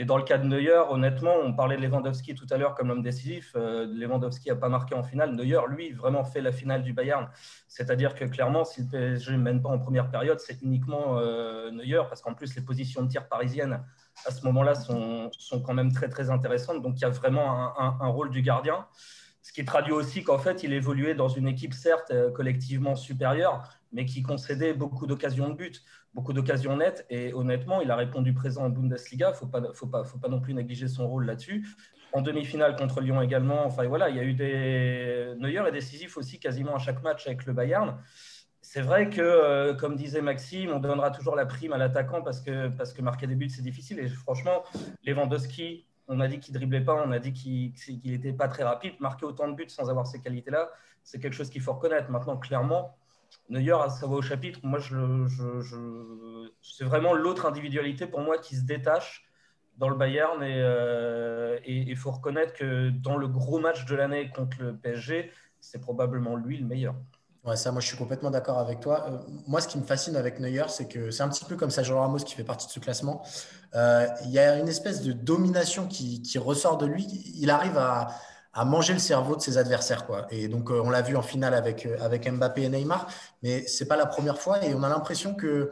Et 0.00 0.04
dans 0.04 0.16
le 0.16 0.22
cas 0.22 0.38
de 0.38 0.44
Neuer, 0.46 0.80
honnêtement, 0.88 1.34
on 1.42 1.52
parlait 1.52 1.76
de 1.76 1.82
Lewandowski 1.82 2.34
tout 2.34 2.46
à 2.50 2.56
l'heure 2.56 2.74
comme 2.74 2.88
l'homme 2.88 3.02
décisif. 3.02 3.52
Euh, 3.56 3.84
Lewandowski 3.84 4.48
n'a 4.48 4.56
pas 4.56 4.68
marqué 4.68 4.94
en 4.94 5.02
finale. 5.02 5.34
Neuer, 5.34 5.60
lui, 5.68 5.90
vraiment 5.90 6.24
fait 6.24 6.40
la 6.40 6.52
finale 6.52 6.82
du 6.82 6.92
Bayern. 6.92 7.28
C'est-à-dire 7.66 8.14
que 8.14 8.24
clairement, 8.24 8.64
si 8.64 8.82
le 8.82 8.88
PSG 8.88 9.32
ne 9.32 9.38
mène 9.38 9.60
pas 9.60 9.68
en 9.68 9.78
première 9.78 10.08
période, 10.08 10.38
c'est 10.38 10.62
uniquement 10.62 11.20
Neuer, 11.72 12.02
parce 12.08 12.22
qu'en 12.22 12.32
plus, 12.32 12.54
les 12.54 12.62
positions 12.62 13.02
de 13.02 13.08
tir 13.08 13.28
parisiennes 13.28 13.82
à 14.26 14.30
ce 14.30 14.44
moment-là 14.46 14.74
sont, 14.74 15.30
sont, 15.38 15.60
quand 15.60 15.74
même 15.74 15.92
très 15.92 16.08
très 16.08 16.30
intéressantes. 16.30 16.82
Donc 16.82 16.98
il 16.98 17.02
y 17.02 17.04
a 17.04 17.10
vraiment 17.10 17.78
un, 17.78 17.98
un, 18.00 18.08
rôle 18.08 18.30
du 18.30 18.42
gardien, 18.42 18.86
ce 19.42 19.52
qui 19.52 19.64
traduit 19.64 19.92
aussi 19.92 20.22
qu'en 20.24 20.38
fait 20.38 20.62
il 20.62 20.72
évoluait 20.72 21.14
dans 21.14 21.28
une 21.28 21.48
équipe 21.48 21.74
certes 21.74 22.10
euh, 22.10 22.30
collectivement 22.30 22.96
supérieure, 22.96 23.68
mais 23.92 24.04
qui 24.04 24.22
concédait 24.22 24.74
beaucoup 24.74 25.06
d'occasions 25.06 25.48
de 25.48 25.54
but, 25.54 25.82
beaucoup 26.18 26.32
d'occasions 26.32 26.76
nettes. 26.76 27.06
Et 27.10 27.32
honnêtement, 27.32 27.80
il 27.80 27.92
a 27.92 27.96
répondu 27.96 28.34
présent 28.34 28.64
en 28.64 28.70
Bundesliga. 28.70 29.28
Ne 29.30 29.34
faut 29.34 29.46
pas, 29.46 29.62
faut, 29.72 29.86
pas, 29.86 30.02
faut 30.02 30.18
pas 30.18 30.26
non 30.26 30.40
plus 30.40 30.52
négliger 30.52 30.88
son 30.88 31.06
rôle 31.06 31.26
là-dessus. 31.26 31.64
En 32.12 32.22
demi-finale 32.22 32.74
contre 32.74 33.00
Lyon 33.00 33.22
également. 33.22 33.64
Enfin 33.64 33.86
voilà, 33.86 34.08
il 34.08 34.16
y 34.16 34.18
a 34.18 34.24
eu 34.24 34.34
des. 34.34 35.34
Neuer 35.38 35.62
est 35.68 35.70
décisif 35.70 36.16
aussi 36.16 36.40
quasiment 36.40 36.74
à 36.74 36.78
chaque 36.78 37.04
match 37.04 37.28
avec 37.28 37.46
le 37.46 37.52
Bayern. 37.52 37.98
C'est 38.60 38.80
vrai 38.80 39.08
que, 39.08 39.20
euh, 39.20 39.74
comme 39.74 39.94
disait 39.94 40.20
Maxime, 40.20 40.72
on 40.72 40.80
donnera 40.80 41.12
toujours 41.12 41.36
la 41.36 41.46
prime 41.46 41.72
à 41.72 41.78
l'attaquant 41.78 42.20
parce 42.22 42.40
que, 42.40 42.66
parce 42.66 42.92
que 42.92 43.00
marquer 43.00 43.28
des 43.28 43.36
buts, 43.36 43.48
c'est 43.48 43.62
difficile. 43.62 44.00
Et 44.00 44.08
franchement, 44.08 44.64
Lewandowski, 45.06 45.86
on 46.08 46.18
a 46.18 46.26
dit 46.26 46.40
qu'il 46.40 46.52
driblait 46.52 46.80
pas, 46.80 47.00
on 47.06 47.12
a 47.12 47.20
dit 47.20 47.32
qu'il 47.32 47.72
n'était 48.04 48.32
pas 48.32 48.48
très 48.48 48.64
rapide. 48.64 48.94
Marquer 48.98 49.24
autant 49.24 49.46
de 49.46 49.54
buts 49.54 49.68
sans 49.68 49.88
avoir 49.88 50.08
ces 50.08 50.20
qualités-là, 50.20 50.68
c'est 51.04 51.20
quelque 51.20 51.34
chose 51.34 51.48
qu'il 51.48 51.62
faut 51.62 51.74
reconnaître. 51.74 52.10
Maintenant, 52.10 52.36
clairement, 52.36 52.96
Neuer, 53.48 53.76
ça 53.90 54.06
va 54.06 54.14
au 54.14 54.22
chapitre. 54.22 54.60
Moi, 54.62 54.78
c'est 56.62 56.84
vraiment 56.84 57.14
l'autre 57.14 57.46
individualité 57.46 58.06
pour 58.06 58.20
moi 58.20 58.38
qui 58.38 58.56
se 58.56 58.62
détache 58.62 59.24
dans 59.76 59.88
le 59.88 59.96
Bayern. 59.96 60.42
Et 60.42 61.84
il 61.88 61.96
faut 61.96 62.10
reconnaître 62.10 62.52
que 62.52 62.90
dans 62.90 63.16
le 63.16 63.28
gros 63.28 63.58
match 63.58 63.86
de 63.86 63.94
l'année 63.94 64.30
contre 64.30 64.58
le 64.60 64.76
PSG, 64.76 65.30
c'est 65.60 65.80
probablement 65.80 66.36
lui 66.36 66.58
le 66.58 66.66
meilleur. 66.66 66.94
Ouais, 67.44 67.56
ça, 67.56 67.72
moi, 67.72 67.80
je 67.80 67.86
suis 67.86 67.96
complètement 67.96 68.30
d'accord 68.30 68.58
avec 68.58 68.80
toi. 68.80 69.06
Euh, 69.08 69.18
moi, 69.46 69.60
ce 69.60 69.68
qui 69.68 69.78
me 69.78 69.84
fascine 69.84 70.16
avec 70.16 70.38
Neuer, 70.38 70.64
c'est 70.68 70.88
que 70.88 71.10
c'est 71.10 71.22
un 71.22 71.28
petit 71.28 71.44
peu 71.44 71.56
comme 71.56 71.70
Sergio 71.70 71.98
Ramos 71.98 72.18
qui 72.18 72.34
fait 72.34 72.44
partie 72.44 72.66
de 72.66 72.72
ce 72.72 72.80
classement. 72.80 73.22
Euh, 73.74 74.06
il 74.24 74.30
y 74.30 74.38
a 74.38 74.58
une 74.58 74.68
espèce 74.68 75.02
de 75.02 75.12
domination 75.12 75.86
qui 75.86 76.20
ressort 76.36 76.78
de 76.78 76.86
lui. 76.86 77.06
Il 77.36 77.50
arrive 77.50 77.78
à, 77.78 78.08
à 78.52 78.64
manger 78.64 78.92
le 78.92 78.98
cerveau 78.98 79.36
de 79.36 79.40
ses 79.40 79.58
adversaires. 79.58 80.06
Quoi. 80.06 80.26
Et 80.30 80.48
donc, 80.48 80.70
euh, 80.70 80.80
on 80.82 80.90
l'a 80.90 81.02
vu 81.02 81.16
en 81.16 81.22
finale 81.22 81.54
avec, 81.54 81.86
euh, 81.86 81.96
avec 82.00 82.30
Mbappé 82.30 82.62
et 82.62 82.68
Neymar, 82.68 83.08
mais 83.42 83.66
ce 83.66 83.82
n'est 83.82 83.88
pas 83.88 83.96
la 83.96 84.06
première 84.06 84.38
fois. 84.38 84.64
Et 84.64 84.74
on 84.74 84.82
a 84.82 84.88
l'impression 84.88 85.34
que 85.34 85.70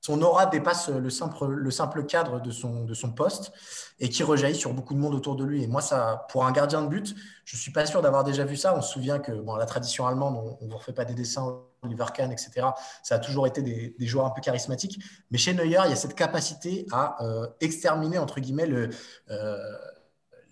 son 0.00 0.22
aura 0.22 0.46
dépasse 0.46 0.88
le 0.88 1.10
simple, 1.10 1.46
le 1.46 1.70
simple 1.70 2.06
cadre 2.06 2.40
de 2.40 2.50
son, 2.50 2.84
de 2.84 2.94
son 2.94 3.12
poste 3.12 3.52
et 4.00 4.08
qui 4.08 4.22
rejaillit 4.22 4.56
sur 4.56 4.72
beaucoup 4.72 4.94
de 4.94 4.98
monde 4.98 5.14
autour 5.14 5.36
de 5.36 5.44
lui. 5.44 5.62
Et 5.62 5.66
moi, 5.66 5.82
ça, 5.82 6.26
pour 6.30 6.46
un 6.46 6.52
gardien 6.52 6.80
de 6.80 6.88
but, 6.88 7.14
je 7.44 7.56
ne 7.56 7.60
suis 7.60 7.72
pas 7.72 7.84
sûr 7.84 8.00
d'avoir 8.00 8.24
déjà 8.24 8.44
vu 8.44 8.56
ça. 8.56 8.74
On 8.74 8.80
se 8.80 8.90
souvient 8.90 9.18
que 9.18 9.32
bon, 9.32 9.56
la 9.56 9.66
tradition 9.66 10.06
allemande, 10.06 10.56
on 10.60 10.64
ne 10.64 10.70
vous 10.70 10.78
refait 10.78 10.94
pas 10.94 11.04
des 11.04 11.14
dessins, 11.14 11.60
Oliver 11.82 12.06
Kahn, 12.14 12.32
etc. 12.32 12.68
Ça 13.02 13.16
a 13.16 13.18
toujours 13.18 13.46
été 13.46 13.60
des, 13.60 13.94
des, 13.98 14.06
joueurs 14.06 14.24
un 14.24 14.30
peu 14.30 14.40
charismatiques. 14.40 14.98
Mais 15.30 15.36
chez 15.36 15.52
Neuer, 15.52 15.80
il 15.84 15.90
y 15.90 15.92
a 15.92 15.96
cette 15.96 16.14
capacité 16.14 16.86
à 16.90 17.22
euh, 17.22 17.46
exterminer, 17.60 18.18
entre 18.18 18.40
guillemets, 18.40 18.66
le, 18.66 18.88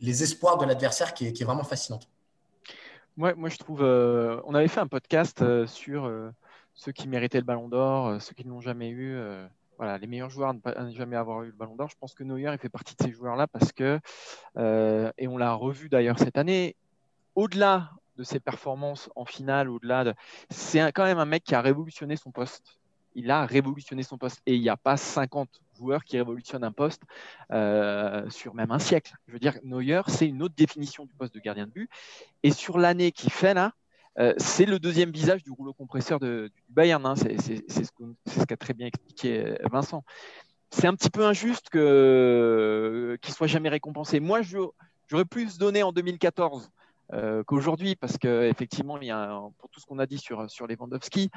les 0.00 0.22
espoirs 0.22 0.58
de 0.58 0.64
l'adversaire 0.64 1.14
qui, 1.14 1.26
est, 1.26 1.44
vraiment 1.44 1.64
fascinante. 1.64 2.08
moi, 3.16 3.34
je 3.48 3.56
trouve. 3.56 3.82
Euh, 3.82 4.40
on 4.44 4.54
avait 4.54 4.68
fait 4.68 4.80
un 4.80 4.86
podcast 4.86 5.42
euh, 5.42 5.66
sur 5.66 6.04
euh, 6.04 6.30
ceux 6.74 6.92
qui 6.92 7.08
méritaient 7.08 7.38
le 7.38 7.44
ballon 7.44 7.68
d'or, 7.68 8.20
ceux 8.20 8.34
qui 8.34 8.44
ne 8.44 8.50
l'ont 8.50 8.60
jamais 8.60 8.90
eu. 8.90 9.18
voilà, 9.78 9.98
les 9.98 10.06
meilleurs 10.06 10.30
joueurs 10.30 10.54
ne, 10.54 10.90
jamais 10.92 11.16
avoir 11.16 11.42
eu 11.42 11.46
le 11.46 11.52
ballon 11.52 11.76
d'or. 11.76 11.88
Je 11.88 11.96
pense 11.98 12.14
que 12.14 12.24
Neuer, 12.24 12.52
il 12.52 12.58
fait 12.58 12.68
partie 12.68 12.94
de 12.94 13.02
ces 13.02 13.12
joueurs-là 13.12 13.46
parce 13.46 13.72
que, 13.72 14.00
et 14.56 15.28
on 15.28 15.38
l'a 15.38 15.52
revu 15.54 15.88
d'ailleurs 15.88 16.18
cette 16.18 16.36
année, 16.36 16.76
au-delà 17.34 17.90
de 18.16 18.24
ses 18.24 18.40
performances 18.40 19.10
en 19.14 19.24
finale, 19.24 19.68
au-delà 19.68 20.04
de. 20.04 20.14
C'est 20.50 20.80
quand 20.92 21.04
même 21.04 21.18
un 21.18 21.26
mec 21.26 21.44
qui 21.44 21.54
a 21.54 21.60
révolutionné 21.60 22.16
son 22.16 22.30
poste. 22.30 22.78
Il 23.14 23.30
a 23.30 23.46
révolutionné 23.46 24.02
son 24.02 24.18
poste. 24.18 24.42
Et 24.46 24.56
il 24.56 24.60
n'y 24.60 24.68
a 24.68 24.76
pas 24.76 24.98
50 24.98 25.48
joueur 25.76 26.04
qui 26.04 26.16
révolutionne 26.16 26.64
un 26.64 26.72
poste 26.72 27.02
euh, 27.52 28.28
sur 28.30 28.54
même 28.54 28.70
un 28.70 28.78
siècle. 28.78 29.14
Je 29.26 29.32
veux 29.32 29.38
dire, 29.38 29.54
Neuer, 29.62 30.02
c'est 30.08 30.26
une 30.26 30.42
autre 30.42 30.54
définition 30.56 31.04
du 31.04 31.14
poste 31.14 31.34
de 31.34 31.40
gardien 31.40 31.66
de 31.66 31.72
but. 31.72 31.90
Et 32.42 32.50
sur 32.50 32.78
l'année 32.78 33.12
qu'il 33.12 33.30
fait 33.30 33.54
là, 33.54 33.72
euh, 34.18 34.34
c'est 34.38 34.64
le 34.64 34.78
deuxième 34.78 35.10
visage 35.10 35.42
du 35.42 35.50
rouleau 35.50 35.72
compresseur 35.72 36.18
du 36.20 36.50
Bayern. 36.68 37.04
Hein. 37.04 37.14
C'est 37.16 37.36
ce 37.38 38.44
qu'a 38.44 38.56
très 38.56 38.74
bien 38.74 38.86
expliqué 38.86 39.46
euh, 39.46 39.56
Vincent. 39.70 40.04
C'est 40.70 40.86
un 40.86 40.94
petit 40.94 41.10
peu 41.10 41.24
injuste 41.24 41.70
qu'il 41.70 43.34
soit 43.34 43.46
jamais 43.46 43.68
récompensé. 43.68 44.20
Moi, 44.20 44.40
j'aurais 44.42 45.24
plus 45.24 45.58
donné 45.58 45.82
en 45.82 45.92
2014 45.92 46.70
euh, 47.12 47.44
qu'aujourd'hui, 47.44 47.94
parce 47.94 48.18
qu'effectivement, 48.18 48.98
il 49.00 49.06
y 49.06 49.10
a 49.10 49.40
pour 49.58 49.70
tout 49.70 49.80
ce 49.80 49.86
qu'on 49.86 49.98
a 49.98 50.06
dit 50.06 50.18
sur, 50.18 50.50
sur 50.50 50.66
Lewandowski, 50.66 51.30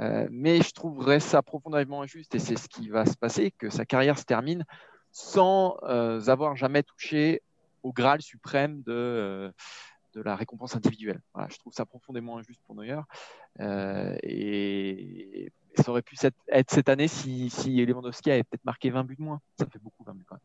euh, 0.00 0.26
mais 0.30 0.60
je 0.62 0.72
trouverais 0.72 1.20
ça 1.20 1.42
profondément 1.42 2.02
injuste, 2.02 2.34
et 2.34 2.38
c'est 2.38 2.56
ce 2.56 2.68
qui 2.68 2.88
va 2.88 3.06
se 3.06 3.16
passer, 3.16 3.52
que 3.52 3.70
sa 3.70 3.84
carrière 3.84 4.18
se 4.18 4.24
termine 4.24 4.64
sans 5.12 5.76
euh, 5.82 6.26
avoir 6.28 6.56
jamais 6.56 6.82
touché 6.82 7.42
au 7.82 7.92
Graal 7.92 8.22
suprême 8.22 8.82
de, 8.82 9.52
de 10.14 10.22
la 10.22 10.34
récompense 10.34 10.74
individuelle. 10.74 11.20
Voilà, 11.34 11.48
je 11.50 11.58
trouve 11.58 11.72
ça 11.72 11.84
profondément 11.84 12.38
injuste 12.38 12.60
pour 12.66 12.74
Neuer, 12.74 13.00
et, 14.22 15.52
ça 15.74 15.90
aurait 15.90 16.02
pu 16.02 16.16
être, 16.22 16.70
cette 16.70 16.90
année 16.90 17.08
si, 17.08 17.48
si 17.48 17.84
Lewandowski 17.86 18.30
avait 18.30 18.44
peut-être 18.44 18.64
marqué 18.64 18.90
20 18.90 19.04
buts 19.04 19.16
de 19.16 19.22
moins. 19.22 19.40
Ça 19.58 19.64
fait 19.64 19.78
beaucoup 19.78 20.04
20 20.04 20.12
buts 20.12 20.26
quand 20.28 20.34
même. 20.34 20.42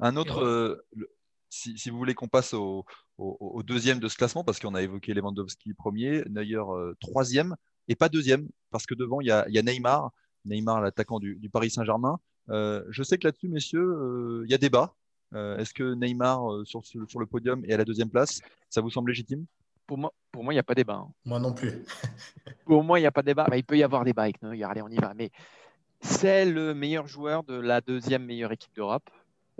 Un 0.00 0.16
autre, 0.16 0.82
si, 1.76 1.90
vous 1.90 1.98
voulez 1.98 2.14
qu'on 2.14 2.28
passe 2.28 2.54
au, 2.54 2.84
deuxième 3.64 3.98
de 3.98 4.08
ce 4.08 4.16
classement, 4.16 4.44
parce 4.44 4.58
qu'on 4.58 4.74
a 4.74 4.82
évoqué 4.82 5.14
Lewandowski 5.14 5.74
premier, 5.74 6.22
Neuer 6.28 6.56
euh, 6.56 6.94
troisième, 7.00 7.56
et 7.88 7.94
pas 7.94 8.08
deuxième, 8.08 8.48
parce 8.70 8.86
que 8.86 8.94
devant, 8.94 9.20
il 9.20 9.26
y 9.26 9.30
a, 9.30 9.62
Neymar, 9.62 10.10
Neymar, 10.44 10.80
l'attaquant 10.80 11.18
du, 11.18 11.48
Paris 11.52 11.70
Saint-Germain. 11.70 12.18
Euh, 12.50 12.84
je 12.90 13.02
sais 13.02 13.18
que 13.18 13.26
là-dessus, 13.26 13.48
messieurs, 13.48 13.80
euh, 13.80 14.42
il 14.46 14.50
y 14.50 14.54
a 14.54 14.58
débat. 14.58 14.94
Est-ce 15.58 15.74
que 15.74 15.94
Neymar 15.94 16.64
sur, 16.64 16.86
sur, 16.86 17.18
le 17.18 17.26
podium 17.26 17.64
est 17.64 17.72
à 17.72 17.76
la 17.76 17.84
deuxième 17.84 18.08
place? 18.08 18.40
Ça 18.70 18.80
vous 18.80 18.90
semble 18.90 19.10
légitime? 19.10 19.46
Pour 19.84 19.98
moi, 19.98 20.12
pour 20.30 20.44
moi, 20.44 20.52
il 20.52 20.56
n'y 20.56 20.60
a 20.60 20.64
pas 20.64 20.76
débat. 20.76 20.94
Hein. 20.94 21.12
Moi 21.24 21.40
non 21.40 21.52
plus. 21.52 21.84
pour 22.66 22.84
moi, 22.84 23.00
il 23.00 23.02
n'y 23.02 23.06
a 23.08 23.10
pas 23.10 23.22
débat. 23.22 23.46
Bah, 23.50 23.56
il 23.56 23.64
peut 23.64 23.76
y 23.76 23.82
avoir 23.82 24.04
débat 24.04 24.22
avec 24.22 24.40
Neuer. 24.42 24.62
Allez, 24.62 24.80
on 24.80 24.88
y 24.88 24.96
va. 24.96 25.12
Mais 25.12 25.32
c'est 26.00 26.44
le 26.44 26.72
meilleur 26.72 27.08
joueur 27.08 27.42
de 27.42 27.54
la 27.54 27.80
deuxième 27.80 28.24
meilleure 28.24 28.52
équipe 28.52 28.74
d'Europe. 28.76 29.10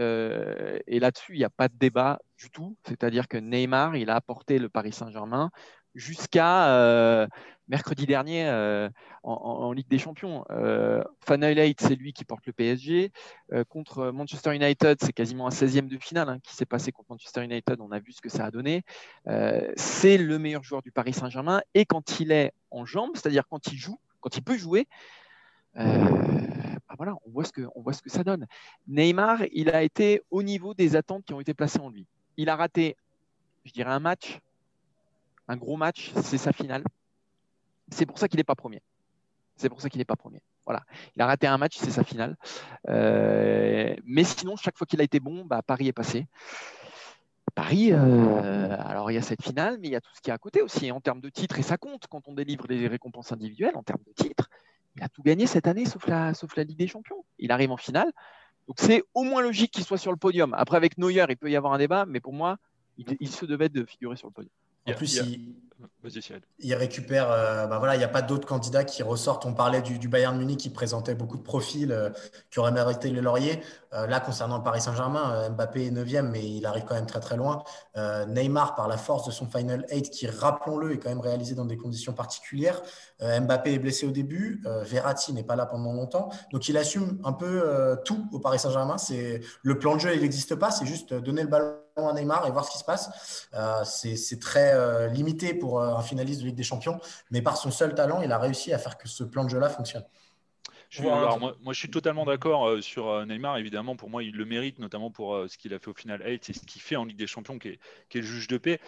Euh, 0.00 0.78
et 0.87 1.00
là-dessus, 1.00 1.35
il 1.35 1.38
n'y 1.38 1.44
a 1.44 1.50
pas 1.50 1.68
de 1.68 1.76
débat 1.76 2.18
du 2.38 2.50
tout. 2.50 2.76
C'est-à-dire 2.87 3.28
que 3.28 3.37
Neymar, 3.37 3.96
il 3.96 4.11
a 4.11 4.16
apporté 4.16 4.59
le 4.59 4.68
Paris 4.68 4.92
Saint-Germain 4.92 5.50
jusqu'à 5.94 6.74
euh, 6.74 7.28
mercredi 7.68 8.04
dernier 8.04 8.48
euh, 8.48 8.88
en, 9.22 9.72
Ligue 9.72 9.88
des 9.88 9.98
Champions. 9.98 10.44
Final 11.26 11.57
8, 11.57 11.80
c'est 11.80 11.94
lui 11.94 12.12
qui 12.12 12.24
porte 12.24 12.44
le 12.46 12.52
PSG. 12.52 13.12
contre 13.68 14.11
Manchester 14.11 14.54
United, 14.54 14.98
c'est 15.00 15.12
quasiment 15.12 15.46
un 15.46 15.50
16e 15.50 15.87
de 15.87 15.98
finale 15.98 16.28
hein, 16.28 16.38
qui 16.42 16.54
s'est 16.54 16.66
passé 16.66 16.90
contre 16.90 17.11
Manchester 17.11 17.44
United. 17.44 17.80
On 17.80 17.92
a 17.92 18.00
vu 18.00 18.12
ce 18.12 18.20
que 18.20 18.28
ça 18.28 18.46
a 18.46 18.50
donné. 18.50 18.83
c'est 19.76 20.18
le 20.18 20.38
meilleur 20.38 20.64
joueur 20.64 20.83
du 20.83 20.90
Paris 20.90 21.12
Saint-Germain. 21.12 21.62
Et 21.74 21.87
quand 21.87 22.20
il 22.20 22.33
est 22.33 22.52
en 22.70 22.85
jambes, 22.85 23.12
c'est-à-dire 23.14 23.46
quand 23.48 23.68
il 23.68 23.78
joue, 23.78 23.98
quand 24.20 24.37
il 24.37 24.42
peut 24.42 24.59
jouer, 24.59 24.88
bah 26.94 27.04
voilà, 27.04 27.18
on 27.26 27.30
voit, 27.30 27.44
ce 27.44 27.52
que, 27.52 27.62
on 27.74 27.83
voit 27.83 27.92
ce 27.92 28.02
que 28.02 28.09
ça 28.09 28.22
donne. 28.22 28.46
Neymar, 28.87 29.40
il 29.52 29.68
a 29.70 29.83
été 29.83 30.22
au 30.30 30.44
niveau 30.44 30.74
des 30.74 30.94
attentes 30.94 31.24
qui 31.24 31.35
ont 31.35 31.40
été 31.40 31.52
placées 31.52 31.80
en 31.80 31.88
lui. 31.88 32.07
Il 32.37 32.48
a 32.48 32.54
raté, 32.54 32.96
je 33.64 33.72
dirais, 33.72 33.90
un 33.90 33.98
match, 33.98 34.38
un 35.48 35.57
gros 35.57 35.76
match, 35.76 36.12
c'est 36.22 36.38
sa 36.38 36.52
finale. 36.52 36.85
C'est 37.88 38.07
pour 38.07 38.18
ça 38.18 38.28
qu'il 38.28 38.38
n'est 38.38 38.44
pas 38.44 38.54
premier. 38.54 38.80
C'est 39.57 39.68
pour 39.68 39.80
ça 39.80 39.90
qu'il 39.90 39.98
n'est 39.98 40.04
pas 40.04 40.14
premier. 40.14 40.40
Voilà. 40.66 40.85
Il 41.16 41.22
a 41.22 41.26
raté 41.26 41.48
un 41.48 41.59
match, 41.59 41.76
c'est 41.76 41.90
sa 41.90 42.04
finale. 42.04 42.37
Euh, 42.88 43.96
mais 44.04 44.22
sinon, 44.22 44.54
chaque 44.54 44.78
fois 44.78 44.87
qu'il 44.87 45.00
a 45.00 45.04
été 45.04 45.18
bon, 45.18 45.44
bah, 45.44 45.62
Paris 45.62 45.88
est 45.88 45.92
passé. 45.92 46.28
Paris, 47.57 47.92
euh, 47.92 48.76
alors 48.78 49.11
il 49.11 49.14
y 49.14 49.18
a 49.18 49.22
cette 49.22 49.42
finale, 49.42 49.78
mais 49.80 49.88
il 49.88 49.92
y 49.92 49.96
a 49.96 50.00
tout 50.00 50.14
ce 50.14 50.20
qui 50.20 50.30
est 50.30 50.33
à 50.33 50.38
côté 50.38 50.62
aussi 50.62 50.92
en 50.92 51.00
termes 51.00 51.20
de 51.20 51.28
titres, 51.28 51.59
et 51.59 51.62
ça 51.62 51.76
compte 51.76 52.07
quand 52.09 52.28
on 52.28 52.35
délivre 52.35 52.66
des 52.68 52.87
récompenses 52.88 53.33
individuelles 53.33 53.76
en 53.76 53.83
termes 53.83 54.02
de 54.07 54.12
titres 54.12 54.48
il 54.96 55.02
a 55.02 55.09
tout 55.09 55.22
gagné 55.22 55.46
cette 55.46 55.66
année, 55.66 55.87
sauf 55.87 56.07
la, 56.07 56.35
sauf 56.35 56.54
la 56.57 56.64
Ligue 56.64 56.78
des 56.78 56.87
Champions. 56.87 57.24
Il 57.38 57.50
arrive 57.52 57.70
en 57.70 57.76
finale. 57.76 58.12
Donc 58.68 58.76
c'est 58.78 59.02
au 59.12 59.22
moins 59.24 59.42
logique 59.42 59.72
qu'il 59.72 59.85
soit 59.85 59.98
sur 59.98 60.11
le 60.11 60.16
podium. 60.16 60.54
Après, 60.54 60.76
avec 60.76 60.98
Neuer, 60.98 61.26
il 61.28 61.37
peut 61.37 61.50
y 61.50 61.57
avoir 61.57 61.72
un 61.72 61.78
débat, 61.78 62.07
mais 62.07 62.20
pour 62.20 62.33
moi, 62.33 62.57
il, 62.96 63.16
il 63.20 63.28
se 63.28 63.44
devait 63.44 63.68
de 63.68 63.85
figurer 63.85 64.16
sur 64.16 64.28
le 64.28 64.33
podium. 64.33 64.52
En 64.87 64.92
plus, 64.92 65.16
il, 65.16 65.54
récupère. 66.74 67.30
Euh, 67.30 67.66
bah 67.66 67.78
voilà, 67.78 67.94
il 67.94 67.98
n'y 67.98 68.04
a 68.04 68.08
pas 68.08 68.22
d'autres 68.22 68.46
candidats 68.46 68.84
qui 68.84 69.02
ressortent. 69.02 69.44
On 69.46 69.54
parlait 69.54 69.82
du, 69.82 70.08
Bayern 70.08 70.37
Munich 70.37 70.58
qui 70.58 70.70
présentait 70.70 71.14
beaucoup 71.14 71.37
de 71.37 71.42
profils 71.42 71.92
euh, 71.92 72.10
qui 72.50 72.58
auraient 72.58 72.72
mérité 72.72 73.10
le 73.10 73.20
laurier. 73.20 73.60
Euh, 73.92 74.06
là, 74.06 74.20
concernant 74.20 74.58
le 74.58 74.62
Paris 74.62 74.80
Saint-Germain, 74.80 75.48
Mbappé 75.50 75.87
est 75.87 75.90
9e, 75.90 76.28
mais 76.28 76.44
il 76.44 76.66
arrive 76.66 76.84
quand 76.84 76.94
même 76.94 77.06
très 77.06 77.20
très 77.20 77.37
loin. 77.37 77.62
Neymar, 77.96 78.74
par 78.74 78.88
la 78.88 78.96
force 78.96 79.26
de 79.26 79.30
son 79.30 79.46
Final 79.46 79.87
8, 79.90 80.10
qui, 80.10 80.26
rappelons-le, 80.26 80.92
est 80.92 80.98
quand 80.98 81.10
même 81.10 81.20
réalisé 81.20 81.54
dans 81.54 81.64
des 81.64 81.76
conditions 81.76 82.12
particulières. 82.12 82.82
Mbappé 83.20 83.74
est 83.74 83.78
blessé 83.78 84.06
au 84.06 84.10
début. 84.10 84.62
Verratti 84.82 85.32
n'est 85.32 85.44
pas 85.44 85.56
là 85.56 85.66
pendant 85.66 85.92
longtemps. 85.92 86.30
Donc, 86.52 86.68
il 86.68 86.76
assume 86.76 87.20
un 87.24 87.32
peu 87.32 87.96
tout 88.04 88.28
au 88.32 88.40
Paris 88.40 88.58
Saint-Germain. 88.58 88.96
Le 89.62 89.78
plan 89.78 89.94
de 89.94 90.00
jeu, 90.00 90.14
il 90.14 90.22
n'existe 90.22 90.56
pas. 90.56 90.70
C'est 90.70 90.87
juste 90.87 91.14
donner 91.14 91.42
le 91.42 91.48
ballon 91.48 91.83
à 91.96 92.12
Neymar 92.12 92.46
et 92.46 92.50
voir 92.50 92.64
ce 92.64 92.72
qui 92.72 92.78
se 92.78 92.85
passe. 92.85 93.48
c'est 93.85 94.40
très 94.40 95.09
limité 95.11 95.54
pour 95.54 95.80
euh, 95.80 95.94
un 95.94 96.02
finaliste 96.02 96.40
de 96.40 96.46
Ligue 96.46 96.57
des 96.57 96.62
Champions, 96.64 97.00
mais 97.30 97.42
par 97.42 97.57
son 97.57 97.70
seul 97.70 97.94
talent, 97.94 98.22
il 98.22 98.33
a 98.33 98.38
réussi 98.38 98.72
à 98.72 98.78
faire 98.78 98.96
que 98.98 99.09
ce 99.09 99.24
plan 99.24 99.44
de 99.44 99.50
jeu-là 99.50 99.68
fonctionne. 99.68 100.04
Je 100.90 101.02
moi, 101.02 101.72
je 101.72 101.78
suis 101.78 101.90
totalement 101.90 102.24
d'accord 102.24 102.68
euh, 102.68 102.80
sur 102.80 103.09
euh, 103.09 103.26
Neymar. 103.26 103.59
Évidemment, 103.59 103.96
pour 103.96 104.11
moi, 104.11 104.22
il 104.22 104.37
le 104.37 104.44
mérite, 104.44 104.78
notamment 104.78 105.11
pour 105.11 105.37
ce 105.48 105.59
qu'il 105.59 105.74
a 105.74 105.80
fait 105.80 105.88
au 105.88 105.94
final 105.94 106.22
8 106.24 106.44
c'est 106.44 106.52
ce 106.52 106.64
qu'il 106.64 106.80
fait 106.80 106.96
en 106.96 107.04
Ligue 107.04 107.16
des 107.16 107.26
Champions, 107.26 107.59
qui 107.59 107.68
est, 107.68 107.80
qui 108.09 108.18
est, 108.18 108.20
le 108.20 108.26
juge 108.26 108.46
de 108.46 108.59
paix. 108.59 108.80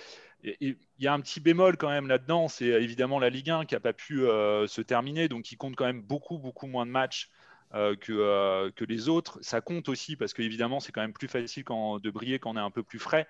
il 0.45 0.77
y 1.01 1.07
a 1.07 1.12
un 1.12 1.21
petit 1.21 1.40
bémol 1.40 1.77
quand 1.77 1.88
même 1.88 2.07
là-dedans, 2.07 2.49
c'est 2.49 2.66
évidemment 2.66 3.19
la 3.19 3.31
Ligue 3.31 3.51
1 3.51 3.64
qui 3.64 3.75
n'a 3.75 3.81
pas 3.81 3.92
pu 3.92 4.19
se 4.19 4.81
terminer, 4.81 5.29
donc 5.29 5.51
il 5.51 5.57
compte 5.57 5.75
quand 5.75 5.87
même 5.87 6.03
beaucoup, 6.03 6.38
beaucoup 6.38 6.66
moins 6.66 6.87
de 6.87 6.90
matchs 6.90 7.31
euh, 7.74 7.96
que, 7.96 8.12
euh, 8.12 8.70
que, 8.70 8.85
les 8.85 9.09
autres. 9.09 9.38
Ça 9.42 9.61
compte 9.61 9.88
aussi 9.88 10.14
parce 10.14 10.33
qu'évidemment, 10.33 10.79
c'est 10.79 10.92
quand 10.92 11.00
même 11.00 11.12
plus 11.12 11.26
facile 11.26 11.64
de 11.64 12.11
briller 12.11 12.38
quand 12.38 12.52
on 12.52 12.57
est 12.57 12.61
un 12.61 12.70
peu 12.70 12.85
plus 12.85 13.00
frais 13.00 13.26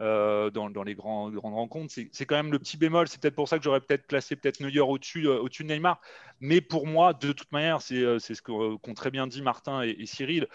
euh, 0.00 0.50
dans, 0.50 0.82
les 0.82 0.96
grandes 0.96 1.38
rencontres. 1.38 1.94
C'est 2.10 2.26
quand 2.26 2.34
même 2.34 2.50
le 2.50 2.58
petit 2.58 2.76
bémol. 2.76 3.06
C'est 3.06 3.20
peut-être 3.20 3.36
pour 3.36 3.48
ça 3.48 3.58
que 3.58 3.64
j'aurais 3.64 3.80
peut-être 3.80 4.08
placé 4.08 4.34
peut-être 4.34 4.60
Neuer 4.60 4.80
au-dessus 4.80 5.28
au 5.28 5.48
de 5.48 5.62
Neymar. 5.62 6.00
Mais 6.40 6.60
pour 6.60 6.88
moi, 6.88 7.14
de 7.14 7.32
toute 7.32 7.52
manière, 7.52 7.80
c'est 7.80 8.18
ce 8.18 8.42
qu'ont 8.42 8.94
très 8.94 9.12
bien 9.12 9.28
dit 9.28 9.40
Martin 9.40 9.82
et, 9.82 10.04
Cyril. 10.04 10.48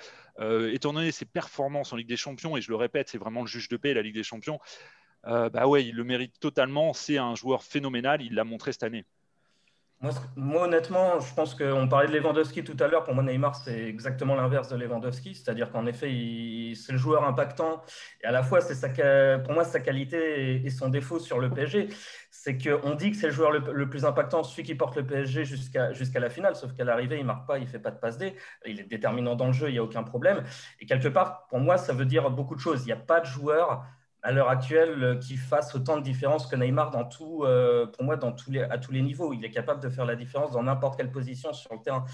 étant 0.72 0.92
donné 0.92 1.12
ses 1.12 1.26
performances 1.26 1.94
en 1.94 1.96
Ligue 1.96 2.10
des 2.10 2.18
Champions, 2.18 2.58
et 2.58 2.62
je 2.62 2.70
le 2.70 2.76
répète, 2.76 3.08
c'est 3.08 3.18
vraiment 3.18 3.42
le 3.42 3.48
juge 3.48 3.70
de 3.70 3.78
paix, 3.78 3.94
la 3.94 4.02
Ligue 4.02 4.16
des 4.16 4.24
Champions. 4.24 4.60
bah 5.24 5.68
ouais, 5.68 5.86
il 5.86 5.96
le 5.96 6.04
mérite 6.04 6.38
totalement. 6.42 6.94
C'est 6.94 7.18
un 7.18 7.36
joueur 7.36 7.64
phénoménal. 7.64 8.22
Il 8.22 8.36
l'a 8.36 8.44
montré 8.44 8.74
cette 8.74 8.84
année. 8.84 9.06
Moi, 10.36 10.64
honnêtement, 10.64 11.20
je 11.20 11.32
pense 11.36 11.54
qu'on 11.54 11.88
parlait 11.88 12.08
de 12.08 12.18
Lewandowski 12.18 12.64
tout 12.64 12.76
à 12.80 12.88
l'heure. 12.88 13.04
Pour 13.04 13.14
moi, 13.14 13.24
Neymar, 13.24 13.56
c'est 13.56 13.88
exactement 13.88 14.34
l'inverse 14.36 14.68
de 14.70 14.76
Lewandowski. 14.76 15.36
C'est-à-dire 15.36 15.72
qu'en 15.72 15.86
effet, 15.86 16.08
c'est 16.76 16.92
le 16.92 16.98
joueur 16.98 17.24
impactant. 17.24 17.84
Et 18.24 18.26
à 18.26 18.32
la 18.32 18.42
fois, 18.42 18.62
c'est 18.62 18.74
pour 19.44 19.54
moi, 19.54 19.64
sa 19.64 19.80
qualité 19.80 20.66
et, 20.66 20.70
son 20.72 20.90
défaut 20.90 21.20
sur 21.20 21.38
le 21.38 21.52
PSG. 21.52 21.90
C'est 22.32 22.58
qu'on 22.58 22.96
dit 22.96 23.12
que 23.12 23.18
c'est 23.18 23.28
le 23.28 23.34
joueur 23.34 23.52
le, 23.52 23.90
plus 23.90 24.04
impactant, 24.04 24.42
celui 24.42 24.64
qui 24.64 24.74
porte 24.74 24.96
le 24.96 25.06
PSG 25.06 25.46
jusqu'à 25.46 26.20
la 26.20 26.30
finale. 26.32 26.56
Sauf 26.56 26.74
qu'à 26.74 26.84
l'arrivée, 26.84 27.18
il 27.18 27.22
ne 27.22 27.28
marque 27.28 27.46
pas, 27.46 27.60
il 27.60 27.66
ne 27.66 27.70
fait 27.70 27.78
pas 27.78 27.92
de 27.92 28.00
passe 28.00 28.18
D. 28.18 28.36
Il 28.66 28.80
est 28.80 28.90
déterminant 28.90 29.36
dans 29.36 29.48
le 29.48 29.54
jeu, 29.54 29.70
il 29.70 29.74
n'y 29.74 29.80
a 29.80 29.84
aucun 29.84 30.02
problème. 30.02 30.44
Et 30.80 30.88
quelque 30.88 31.10
part, 31.10 31.46
pour 31.48 31.60
moi, 31.60 31.78
ça 31.78 31.94
veut 31.94 32.06
dire 32.06 32.32
beaucoup 32.32 32.56
de 32.56 32.60
choses. 32.60 32.82
Il 32.84 32.88
n'y 32.88 32.92
a 32.92 32.96
pas 32.96 33.20
de 33.20 33.28
joueur 33.28 33.86
à 34.24 34.32
l'heure 34.32 34.50
actuelle 34.50 35.04
euh, 35.04 35.16
qui 35.16 35.38
fasse 35.38 35.74
autant 35.76 35.98
de 35.98 36.04
différence 36.04 36.48
que 36.48 36.56
Neymar 36.56 36.92
euh, 37.22 37.88
pour 37.88 38.04
moi, 38.04 38.16
à 38.16 38.78
tous 38.78 38.92
les 38.92 39.02
niveaux. 39.02 39.34
Il 39.34 39.44
est 39.44 39.52
capable 39.52 39.82
de 39.82 39.90
faire 39.90 40.06
la 40.06 40.16
différence 40.16 40.52
dans 40.52 40.64
n'importe 40.64 40.98
quelle 40.98 41.12
position 41.12 41.54
sur 41.54 41.74
le 41.74 41.82
terrain. 41.82 42.06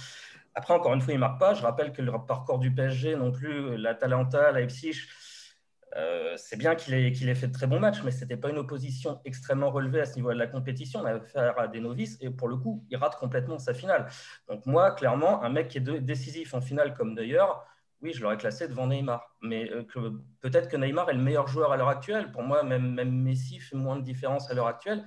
Après, 0.55 0.73
encore 0.73 0.93
une 0.93 1.01
fois, 1.01 1.13
il 1.13 1.17
ne 1.17 1.21
marque 1.21 1.39
pas. 1.39 1.53
Je 1.53 1.61
rappelle 1.61 1.91
que 1.91 2.01
le 2.01 2.11
parcours 2.25 2.59
du 2.59 2.73
PSG 2.73 3.15
non 3.15 3.31
plus, 3.31 3.77
l'Atalanta, 3.77 4.51
Leipzig, 4.51 4.95
euh, 5.95 6.35
c'est 6.37 6.57
bien 6.57 6.75
qu'il 6.75 6.93
ait, 6.93 7.11
qu'il 7.11 7.29
ait, 7.29 7.35
fait 7.35 7.47
de 7.47 7.53
très 7.53 7.65
bons 7.65 7.79
matchs, 7.79 8.03
mais 8.03 8.11
ce 8.11 8.21
n'était 8.21 8.37
pas 8.37 8.49
une 8.49 8.57
opposition 8.57 9.19
extrêmement 9.25 9.71
relevée 9.71 10.01
à 10.01 10.05
ce 10.05 10.15
niveau 10.15 10.33
de 10.33 10.37
la 10.37 10.47
compétition. 10.47 10.99
On 11.01 11.05
avait 11.05 11.21
affaire 11.21 11.59
à 11.59 11.67
des 11.67 11.79
novices 11.79 12.17
et 12.21 12.29
pour 12.29 12.47
le 12.47 12.57
coup, 12.57 12.85
il 12.89 12.97
rate 12.97 13.15
complètement 13.17 13.57
sa 13.57 13.73
finale. 13.73 14.07
Donc 14.47 14.65
moi, 14.65 14.91
clairement, 14.91 15.43
un 15.43 15.49
mec 15.49 15.69
qui 15.69 15.77
est 15.77 15.81
décisif 15.81 16.53
en 16.53 16.61
finale 16.61 16.93
comme 16.93 17.15
d'ailleurs, 17.15 17.65
oui, 18.01 18.13
je 18.13 18.21
l'aurais 18.21 18.37
classé 18.37 18.67
devant 18.67 18.87
Neymar. 18.87 19.35
Mais 19.41 19.69
euh, 19.71 19.83
peut-être 20.41 20.69
que 20.69 20.77
Neymar 20.77 21.09
est 21.09 21.13
le 21.13 21.21
meilleur 21.21 21.47
joueur 21.47 21.71
à 21.71 21.77
l'heure 21.77 21.89
actuelle. 21.89 22.31
Pour 22.31 22.43
moi, 22.43 22.63
même, 22.63 22.93
Messi 23.21 23.59
fait 23.59 23.75
moins 23.75 23.95
de 23.95 24.03
différence 24.03 24.49
à 24.51 24.53
l'heure 24.53 24.67
actuelle. 24.67 25.03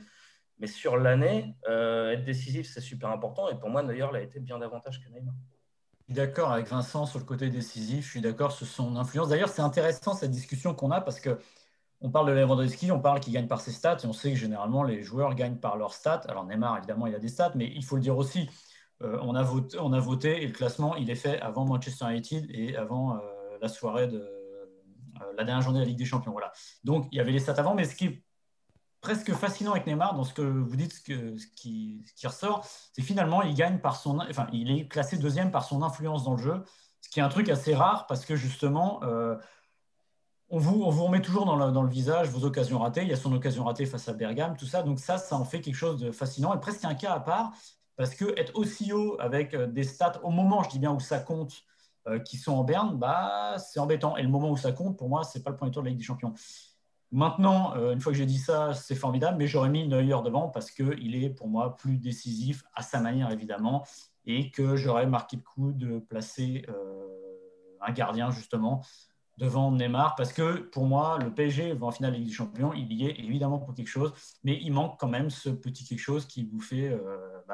Mais 0.58 0.66
sur 0.66 0.96
l'année, 0.96 1.54
euh, 1.68 2.10
être 2.12 2.24
décisif, 2.24 2.70
c'est 2.70 2.80
super 2.80 3.10
important. 3.10 3.48
Et 3.48 3.58
pour 3.58 3.70
moi, 3.70 3.82
Neuer 3.82 4.08
a 4.12 4.20
été 4.20 4.40
bien 4.40 4.58
davantage 4.58 5.00
que 5.00 5.08
Neymar. 5.10 5.34
Je 6.08 6.14
suis 6.14 6.14
d'accord 6.14 6.50
avec 6.52 6.66
Vincent 6.66 7.06
sur 7.06 7.20
le 7.20 7.24
côté 7.24 7.48
décisif. 7.48 8.04
Je 8.04 8.10
suis 8.10 8.20
d'accord 8.20 8.52
sur 8.52 8.66
son 8.66 8.96
influence. 8.96 9.28
D'ailleurs, 9.28 9.48
c'est 9.48 9.62
intéressant 9.62 10.12
cette 10.12 10.32
discussion 10.32 10.74
qu'on 10.74 10.90
a 10.90 11.00
parce 11.00 11.20
que 11.20 11.38
on 12.02 12.10
parle 12.10 12.28
de 12.28 12.32
Lewandowski, 12.32 12.90
on 12.90 13.00
parle 13.00 13.20
qu'il 13.20 13.34
gagne 13.34 13.46
par 13.46 13.60
ses 13.60 13.72
stats 13.72 13.98
et 14.02 14.06
on 14.06 14.14
sait 14.14 14.30
que 14.30 14.38
généralement 14.38 14.82
les 14.82 15.02
joueurs 15.02 15.34
gagnent 15.34 15.58
par 15.58 15.76
leurs 15.76 15.92
stats. 15.92 16.22
Alors 16.28 16.44
Neymar, 16.46 16.78
évidemment, 16.78 17.06
il 17.06 17.14
a 17.14 17.18
des 17.18 17.28
stats, 17.28 17.52
mais 17.54 17.66
il 17.66 17.84
faut 17.84 17.96
le 17.96 18.02
dire 18.02 18.16
aussi. 18.16 18.48
Euh, 19.02 19.18
on, 19.22 19.34
a 19.34 19.42
voté, 19.42 19.78
on, 19.80 19.92
a 19.92 20.00
voté, 20.00 20.42
et 20.42 20.46
le 20.46 20.52
classement, 20.52 20.94
il 20.96 21.10
est 21.10 21.14
fait 21.14 21.40
avant 21.40 21.64
Manchester 21.64 22.06
United 22.10 22.46
et 22.50 22.76
avant 22.76 23.16
euh, 23.16 23.18
la 23.60 23.68
soirée 23.68 24.06
de 24.06 24.18
euh, 24.18 25.32
la 25.36 25.44
dernière 25.44 25.62
journée 25.62 25.78
de 25.78 25.84
la 25.84 25.88
Ligue 25.88 25.98
des 25.98 26.04
Champions. 26.04 26.32
Voilà. 26.32 26.52
Donc, 26.84 27.06
il 27.10 27.16
y 27.16 27.20
avait 27.20 27.32
les 27.32 27.38
stats 27.38 27.54
avant, 27.54 27.74
mais 27.74 27.84
ce 27.84 27.94
qui 27.94 28.06
est 28.06 28.22
presque 29.00 29.32
fascinant 29.32 29.72
avec 29.72 29.86
Neymar, 29.86 30.14
dans 30.14 30.24
ce 30.24 30.34
que 30.34 30.42
vous 30.42 30.76
dites, 30.76 30.92
ce, 30.92 31.00
qui, 31.00 32.04
ressort, 32.22 32.66
c'est 32.92 33.00
finalement, 33.00 33.40
il 33.42 33.54
gagne 33.54 33.78
par 33.78 33.96
son, 33.96 34.18
enfin, 34.18 34.46
il 34.52 34.70
est 34.70 34.86
classé 34.86 35.16
deuxième 35.16 35.50
par 35.50 35.64
son 35.64 35.82
influence 35.82 36.24
dans 36.24 36.34
le 36.34 36.42
jeu, 36.42 36.62
ce 37.00 37.08
qui 37.08 37.20
est 37.20 37.22
un 37.22 37.30
truc 37.30 37.48
assez 37.48 37.74
rare 37.74 38.06
parce 38.06 38.26
que 38.26 38.36
justement, 38.36 39.00
on, 40.50 40.58
vous, 40.58 40.82
on 40.82 40.90
vous 40.90 41.04
remet 41.04 41.22
toujours 41.22 41.46
dans 41.46 41.56
le, 41.56 41.72
dans 41.72 41.82
le, 41.82 41.88
visage 41.88 42.28
vos 42.28 42.44
occasions 42.44 42.78
ratées. 42.78 43.00
Il 43.00 43.08
y 43.08 43.14
a 43.14 43.16
son 43.16 43.32
occasion 43.32 43.64
ratée 43.64 43.86
face 43.86 44.06
à 44.08 44.12
Bergame, 44.12 44.54
tout 44.58 44.66
ça. 44.66 44.82
Donc 44.82 44.98
ça, 44.98 45.16
ça 45.16 45.34
en 45.36 45.46
fait 45.46 45.62
quelque 45.62 45.76
chose 45.76 45.98
de 45.98 46.12
fascinant 46.12 46.52
et 46.54 46.60
presque 46.60 46.84
un 46.84 46.94
cas 46.94 47.14
à 47.14 47.20
part. 47.20 47.52
Parce 48.00 48.14
que 48.14 48.32
être 48.40 48.56
aussi 48.56 48.94
haut 48.94 49.20
avec 49.20 49.52
euh, 49.52 49.66
des 49.66 49.84
stats 49.84 50.24
au 50.24 50.30
moment, 50.30 50.62
je 50.62 50.70
dis 50.70 50.78
bien 50.78 50.90
où 50.90 51.00
ça 51.00 51.18
compte, 51.18 51.64
euh, 52.08 52.18
qui 52.18 52.38
sont 52.38 52.52
en 52.52 52.64
berne, 52.64 52.96
bah, 52.96 53.56
c'est 53.58 53.78
embêtant. 53.78 54.16
Et 54.16 54.22
le 54.22 54.30
moment 54.30 54.50
où 54.50 54.56
ça 54.56 54.72
compte, 54.72 54.96
pour 54.96 55.10
moi, 55.10 55.22
ce 55.22 55.36
n'est 55.36 55.44
pas 55.44 55.50
le 55.50 55.58
premier 55.58 55.70
tour 55.70 55.82
de 55.82 55.88
la 55.88 55.90
Ligue 55.90 55.98
des 55.98 56.06
Champions. 56.06 56.32
Maintenant, 57.12 57.76
euh, 57.76 57.92
une 57.92 58.00
fois 58.00 58.12
que 58.12 58.16
j'ai 58.16 58.24
dit 58.24 58.38
ça, 58.38 58.72
c'est 58.72 58.94
formidable, 58.94 59.36
mais 59.36 59.46
j'aurais 59.46 59.68
mis 59.68 59.86
Neuer 59.86 60.16
devant 60.24 60.48
parce 60.48 60.70
qu'il 60.70 61.14
est 61.14 61.28
pour 61.28 61.48
moi 61.48 61.76
plus 61.76 61.98
décisif 61.98 62.64
à 62.74 62.80
sa 62.80 63.00
manière, 63.00 63.30
évidemment, 63.32 63.84
et 64.24 64.50
que 64.50 64.76
j'aurais 64.76 65.04
marqué 65.04 65.36
le 65.36 65.42
coup 65.42 65.72
de 65.72 65.98
placer 65.98 66.64
un 67.82 67.92
gardien, 67.92 68.30
justement, 68.30 68.80
devant 69.36 69.72
Neymar 69.72 70.14
parce 70.16 70.32
que 70.32 70.58
pour 70.58 70.86
moi, 70.86 71.18
le 71.18 71.30
PSG 71.34 71.74
va 71.74 71.86
en 71.86 71.90
finale 71.90 72.12
de 72.12 72.16
Ligue 72.16 72.28
des 72.28 72.32
Champions, 72.32 72.72
il 72.72 72.90
y 72.92 73.06
est 73.06 73.18
évidemment 73.18 73.58
pour 73.58 73.74
quelque 73.74 73.88
chose, 73.88 74.14
mais 74.42 74.58
il 74.62 74.72
manque 74.72 74.98
quand 74.98 75.08
même 75.08 75.28
ce 75.28 75.50
petit 75.50 75.84
quelque 75.84 76.00
chose 76.00 76.26
qui 76.26 76.44
vous 76.44 76.60
fait 76.60 76.88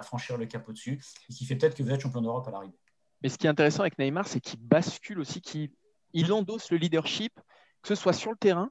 franchir 0.02 0.36
le 0.36 0.46
cap 0.46 0.68
au-dessus 0.68 1.00
et 1.28 1.32
qui 1.32 1.44
fait 1.44 1.56
peut-être 1.56 1.76
que 1.76 1.82
vous 1.82 1.90
êtes 1.90 2.00
champion 2.00 2.22
d'Europe 2.22 2.46
à 2.48 2.50
l'arrivée. 2.50 2.78
Mais 3.22 3.28
ce 3.28 3.38
qui 3.38 3.46
est 3.46 3.50
intéressant 3.50 3.80
avec 3.80 3.98
Neymar, 3.98 4.28
c'est 4.28 4.40
qu'il 4.40 4.60
bascule 4.60 5.20
aussi, 5.20 5.40
qu'il 5.40 5.70
il 6.12 6.32
endosse 6.32 6.70
le 6.70 6.76
leadership, 6.76 7.32
que 7.82 7.88
ce 7.88 7.94
soit 7.94 8.12
sur 8.12 8.30
le 8.30 8.36
terrain, 8.36 8.70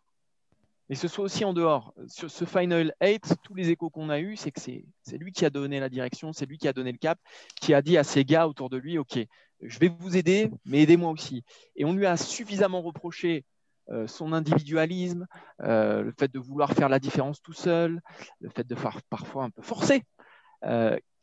mais 0.89 0.95
que 0.95 1.01
ce 1.01 1.07
soit 1.07 1.25
aussi 1.25 1.45
en 1.45 1.53
dehors. 1.53 1.93
Sur 2.07 2.29
ce 2.29 2.45
Final 2.45 2.93
8, 3.01 3.35
tous 3.43 3.55
les 3.55 3.69
échos 3.69 3.89
qu'on 3.89 4.09
a 4.09 4.19
eus, 4.19 4.35
c'est 4.35 4.51
que 4.51 4.61
c'est 4.61 4.83
lui 5.17 5.31
qui 5.31 5.45
a 5.45 5.49
donné 5.49 5.79
la 5.79 5.89
direction, 5.89 6.33
c'est 6.33 6.45
lui 6.45 6.57
qui 6.57 6.67
a 6.67 6.73
donné 6.73 6.91
le 6.91 6.97
cap, 6.97 7.19
qui 7.59 7.73
a 7.73 7.81
dit 7.81 7.97
à 7.97 8.03
ses 8.03 8.23
gars 8.23 8.47
autour 8.47 8.69
de 8.69 8.77
lui, 8.77 8.97
OK, 8.97 9.17
je 9.61 9.79
vais 9.79 9.89
vous 9.89 10.17
aider, 10.17 10.51
mais 10.65 10.83
aidez-moi 10.83 11.11
aussi. 11.11 11.43
Et 11.75 11.85
on 11.85 11.93
lui 11.93 12.05
a 12.05 12.17
suffisamment 12.17 12.81
reproché 12.81 13.45
euh, 13.89 14.07
son 14.07 14.33
individualisme, 14.33 15.27
euh, 15.61 16.01
le 16.01 16.13
fait 16.17 16.31
de 16.31 16.39
vouloir 16.39 16.73
faire 16.73 16.89
la 16.89 16.99
différence 16.99 17.41
tout 17.41 17.53
seul, 17.53 18.01
le 18.39 18.49
fait 18.49 18.65
de 18.65 18.75
faire 18.75 18.99
parfois 19.09 19.43
un 19.43 19.49
peu 19.51 19.61
forcer, 19.61 20.03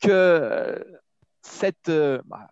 que 0.01 0.99
cette... 1.41 1.89
Bah, 1.89 2.49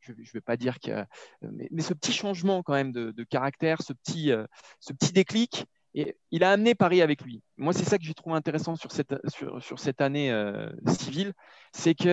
je 0.00 0.12
ne 0.12 0.32
vais 0.34 0.40
pas 0.40 0.56
dire 0.56 0.80
que... 0.80 1.04
Mais, 1.42 1.82
ce 1.82 1.94
petit 1.94 2.12
changement 2.12 2.62
quand 2.62 2.74
même 2.74 2.92
de, 2.92 3.24
caractère, 3.24 3.82
ce 3.82 3.92
petit, 3.92 4.32
ce 4.80 4.92
petit 4.92 5.12
déclic, 5.12 5.66
et 5.96 6.16
il 6.32 6.42
a 6.42 6.50
amené 6.50 6.74
Paris 6.74 7.02
avec 7.02 7.22
lui. 7.22 7.40
Moi, 7.56 7.72
c'est 7.72 7.84
ça 7.84 7.98
que 7.98 8.04
j'ai 8.04 8.14
trouvé 8.14 8.34
intéressant 8.34 8.74
sur 8.74 8.90
cette, 8.90 9.14
sur, 9.28 9.78
cette 9.78 10.00
année 10.00 10.32
civile, 10.86 11.32
c'est 11.72 11.94
qu'il 11.94 12.10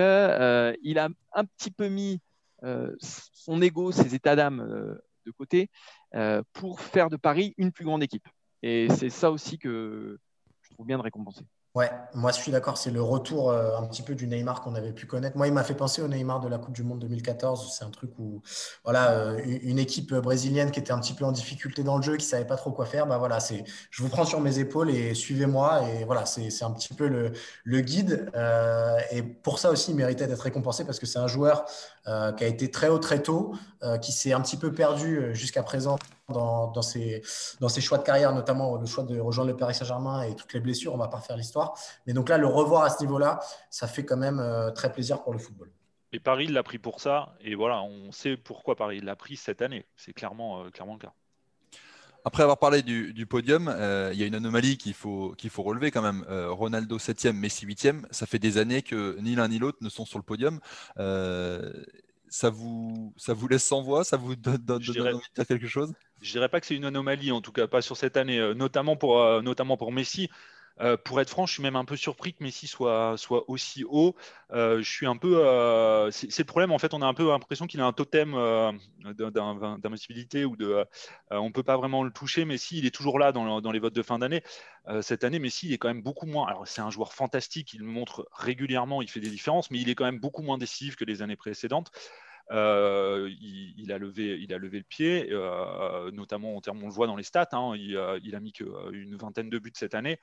il 0.84 1.00
a 1.00 1.10
un 1.34 1.46
petit 1.46 1.72
peu 1.72 1.88
mis 1.88 2.22
euh, 2.64 2.96
son 3.00 3.62
ego, 3.62 3.92
ses 3.92 4.14
états 4.14 4.36
d'âme 4.36 4.60
euh, 4.62 4.94
de 5.26 5.32
côté 5.32 5.70
euh, 6.14 6.44
pour 6.54 6.80
faire 6.80 7.10
de 7.10 7.18
Paris 7.18 7.56
une 7.58 7.72
plus 7.72 7.86
grande 7.86 8.04
équipe. 8.04 8.28
Et 8.62 8.88
c'est 8.90 9.10
ça 9.10 9.32
aussi 9.32 9.58
que 9.58 10.20
je 10.62 10.70
trouve 10.74 10.86
bien 10.86 10.98
de 10.98 11.04
récompenser. 11.04 11.44
Ouais, 11.74 11.90
moi 12.14 12.34
je 12.34 12.38
suis 12.38 12.52
d'accord, 12.52 12.78
c'est 12.78 12.92
le 12.92 13.02
retour 13.02 13.50
euh, 13.50 13.78
un 13.78 13.88
petit 13.88 14.02
peu 14.02 14.14
du 14.14 14.28
Neymar 14.28 14.60
qu'on 14.62 14.76
avait 14.76 14.92
pu 14.92 15.06
connaître. 15.06 15.38
Moi, 15.38 15.48
il 15.48 15.54
m'a 15.54 15.64
fait 15.64 15.74
penser 15.74 16.02
au 16.02 16.10
Neymar 16.10 16.42
de 16.42 16.50
la 16.50 16.58
Coupe 16.58 16.74
du 16.74 16.84
Monde 16.84 17.00
2014. 17.00 17.74
C'est 17.74 17.86
un 17.86 17.90
truc 17.90 18.12
où, 18.20 18.42
voilà, 18.84 19.12
euh, 19.12 19.40
une 19.46 19.80
équipe 19.80 20.14
brésilienne 20.14 20.72
qui 20.72 20.82
était 20.82 20.92
un 20.92 21.00
petit 21.00 21.14
peu 21.14 21.24
en 21.24 21.32
difficulté 21.32 21.84
dans 21.84 21.96
le 21.96 22.04
jeu, 22.04 22.18
qui 22.18 22.26
savait 22.26 22.44
pas 22.44 22.58
trop 22.58 22.72
quoi 22.72 22.86
faire. 22.86 23.08
Bah 23.08 23.18
voilà, 23.18 23.40
c'est, 23.40 23.64
je 23.90 24.04
vous 24.04 24.10
prends 24.10 24.26
sur 24.26 24.42
mes 24.42 24.60
épaules 24.60 24.90
et 24.90 25.14
suivez-moi. 25.14 25.84
Et 25.90 26.04
voilà, 26.04 26.26
c'est, 26.26 26.50
un 26.62 26.72
petit 26.72 26.94
peu 26.94 27.08
le, 27.08 27.80
guide. 27.80 28.30
Euh, 28.36 28.98
et 29.12 29.24
pour 29.24 29.58
ça 29.58 29.72
aussi, 29.72 29.92
il 29.92 29.96
méritait 29.96 30.28
d'être 30.28 30.42
récompensé 30.42 30.84
parce 30.84 31.00
que 31.00 31.06
c'est 31.06 31.20
un 31.20 31.28
joueur 31.28 31.64
qui 32.04 32.44
a 32.44 32.48
été 32.48 32.70
très 32.70 32.90
haut 32.90 33.00
très 33.00 33.22
tôt, 33.22 33.54
qui 34.02 34.12
s'est 34.12 34.34
un 34.34 34.42
petit 34.42 34.58
peu 34.58 34.74
perdu 34.74 35.34
jusqu'à 35.34 35.64
présent 35.64 35.98
dans, 36.32 36.82
ses, 36.82 37.22
dans 37.60 37.70
ses 37.70 37.82
choix 37.82 37.98
de 37.98 38.04
carrière, 38.04 38.34
notamment 38.34 38.78
le 38.78 38.86
choix 38.86 39.04
de 39.04 39.20
rejoindre 39.20 39.52
le 39.52 39.58
Paris 39.58 39.76
Saint-Germain 39.76 40.24
et 40.24 40.36
toutes 40.36 40.54
les 40.54 40.60
blessures. 40.60 40.94
On 40.94 40.98
ne 40.98 41.02
va 41.02 41.08
pas 41.08 41.18
refaire 41.18 41.38
l'histoire. 41.38 41.78
Mais 42.08 42.14
donc 42.14 42.30
là, 42.30 42.38
le 42.38 42.48
revoir 42.48 42.84
à 42.84 42.90
ce 42.90 43.02
niveau-là, 43.02 43.40
ça 43.70 43.88
fait 43.88 44.06
quand 44.06 44.18
même 44.18 44.40
euh, 44.40 44.72
très 44.72 44.92
plaisir 44.92 45.24
pour 45.24 45.34
le 45.34 45.40
football. 45.40 45.72
Et 46.14 46.20
Paris 46.20 46.48
l'a 46.48 46.64
pris 46.64 46.78
pour 46.78 47.00
ça. 47.00 47.36
Et 47.42 47.56
voilà, 47.56 47.82
on 47.82 48.12
sait 48.12 48.38
pourquoi 48.38 48.76
Paris 48.76 49.00
l'a 49.02 49.16
pris 49.16 49.38
cette 49.38 49.62
année. 49.62 49.86
C'est 49.96 50.14
clairement, 50.14 50.64
euh, 50.64 50.70
clairement 50.70 50.94
le 50.94 51.00
cas. 51.00 51.14
Après 52.24 52.44
avoir 52.44 52.60
parlé 52.60 52.84
du, 52.84 53.26
podium, 53.26 53.68
euh, 53.68 54.12
il 54.14 54.20
y 54.20 54.24
a 54.24 54.28
une 54.28 54.36
anomalie 54.36 54.78
qu'il 54.78 54.94
faut, 54.94 55.34
qu'il 55.40 55.50
faut 55.50 55.64
relever 55.64 55.90
quand 55.90 56.04
même. 56.04 56.24
Ronaldo 56.30 57.00
7e, 57.00 57.32
Messi 57.32 57.66
8e. 57.66 58.04
Ça 58.12 58.28
fait 58.28 58.38
des 58.38 58.60
années 58.60 58.84
que 58.84 59.18
ni 59.22 59.34
l'un 59.34 59.48
ni 59.48 59.58
l'autre 59.58 59.80
ne 59.82 59.90
sont 59.90 60.06
sur 60.06 60.20
le 60.20 60.24
podium 60.24 60.60
ça 62.32 62.50
vous, 62.50 63.14
ça 63.18 63.34
vous 63.34 63.48
laisse 63.48 63.66
sans 63.66 63.82
voix? 63.82 64.04
Ça 64.04 64.18
vous 64.18 64.36
donne, 64.36 64.64
envie 64.70 64.88
de 64.88 65.34
dire 65.36 65.46
quelque 65.46 65.68
chose? 65.68 65.94
Je 66.22 66.32
dirais 66.32 66.50
pas 66.50 66.60
que 66.60 66.68
c'est 66.68 66.76
une 66.76 66.86
anomalie, 66.86 67.32
en 67.32 67.42
tout 67.42 67.52
cas 67.52 67.68
pas 67.68 67.82
sur 67.82 67.98
cette 67.98 68.16
année, 68.16 68.40
euh, 68.40 68.54
notamment 68.54 68.96
pour, 68.96 69.20
euh, 69.20 69.42
notamment 69.42 69.76
pour 69.76 69.92
Messi. 69.92 70.30
Euh, 70.80 70.96
pour 70.98 71.20
être 71.20 71.30
franc, 71.30 71.46
je 71.46 71.54
suis 71.54 71.64
même 71.64 71.76
un 71.76 71.84
peu 71.86 71.96
surpris 71.98 72.34
que 72.34 72.44
Messi 72.44 72.66
soit, 72.66 73.16
soit 73.18 73.50
aussi 73.50 73.84
haut. 73.84 74.16
je 74.52 74.82
suis 74.82 75.06
un 75.06 75.18
peu. 75.18 75.36
c'est 76.12 76.40
le 76.40 76.46
problème, 76.46 76.72
en 76.72 76.80
fait, 76.80 76.94
on 76.94 77.02
a 77.02 77.06
un 77.06 77.14
peu 77.14 77.28
l'impression 77.28 77.68
qu'il 77.68 77.82
a 77.82 77.86
un 77.86 77.94
totem 77.94 78.32
d'invincibilité 79.04 80.46
ou 80.46 80.56
de. 80.56 80.86
on 81.30 81.48
ne 81.48 81.52
peut 81.52 81.62
pas 81.62 81.78
vraiment 81.78 82.04
le 82.04 82.12
toucher. 82.12 82.46
Messi, 82.46 82.80
il 82.80 82.86
est 82.86 82.96
toujours 82.96 83.20
là 83.20 83.32
dans, 83.32 83.62
dans 83.62 83.72
les 83.72 83.80
votes 83.80 83.94
de 83.94 84.02
fin 84.02 84.18
d'année. 84.18 84.44
cette 85.02 85.24
année, 85.24 85.40
Messi, 85.40 85.68
il 85.68 85.74
est 85.74 85.78
quand 85.78 85.90
même 85.90 86.02
beaucoup 86.02 86.26
moins. 86.26 86.48
Alors, 86.48 86.68
c'est 86.68 86.82
un 86.82 86.90
joueur 86.90 87.14
fantastique, 87.14 87.74
il 87.74 87.84
montre 87.84 88.28
régulièrement, 88.34 89.02
il 89.02 89.10
fait 89.10 89.20
des 89.20 89.30
différences, 89.30 89.70
mais 89.72 89.80
il 89.80 89.90
est 89.90 89.96
quand 89.96 90.06
même 90.06 90.20
beaucoup 90.20 90.42
moins 90.42 90.58
décisif 90.58 90.96
que 90.96 91.06
les 91.06 91.22
années 91.22 91.36
précédentes. 91.36 91.92
Euh, 92.52 93.30
il, 93.40 93.92
a 93.92 93.98
levé, 93.98 94.38
il 94.42 94.54
a 94.54 94.58
levé 94.58 94.80
le 94.80 94.84
pied, 94.84 95.30
euh, 95.32 96.12
notamment 96.12 96.56
en 96.58 96.62
termes, 96.62 96.84
on 96.84 96.88
le 96.88 96.94
voit 96.94 97.08
dans 97.08 97.16
les 97.16 97.24
stats, 97.24 97.50
hein, 97.54 97.74
il, 97.78 97.96
euh, 97.96 98.20
a 98.34 98.40
mis 98.40 98.52
qu'une 98.52 99.16
vingtaine 99.16 99.50
de 99.50 99.58
buts 99.58 99.72
cette 99.74 99.96
année. 99.96 100.20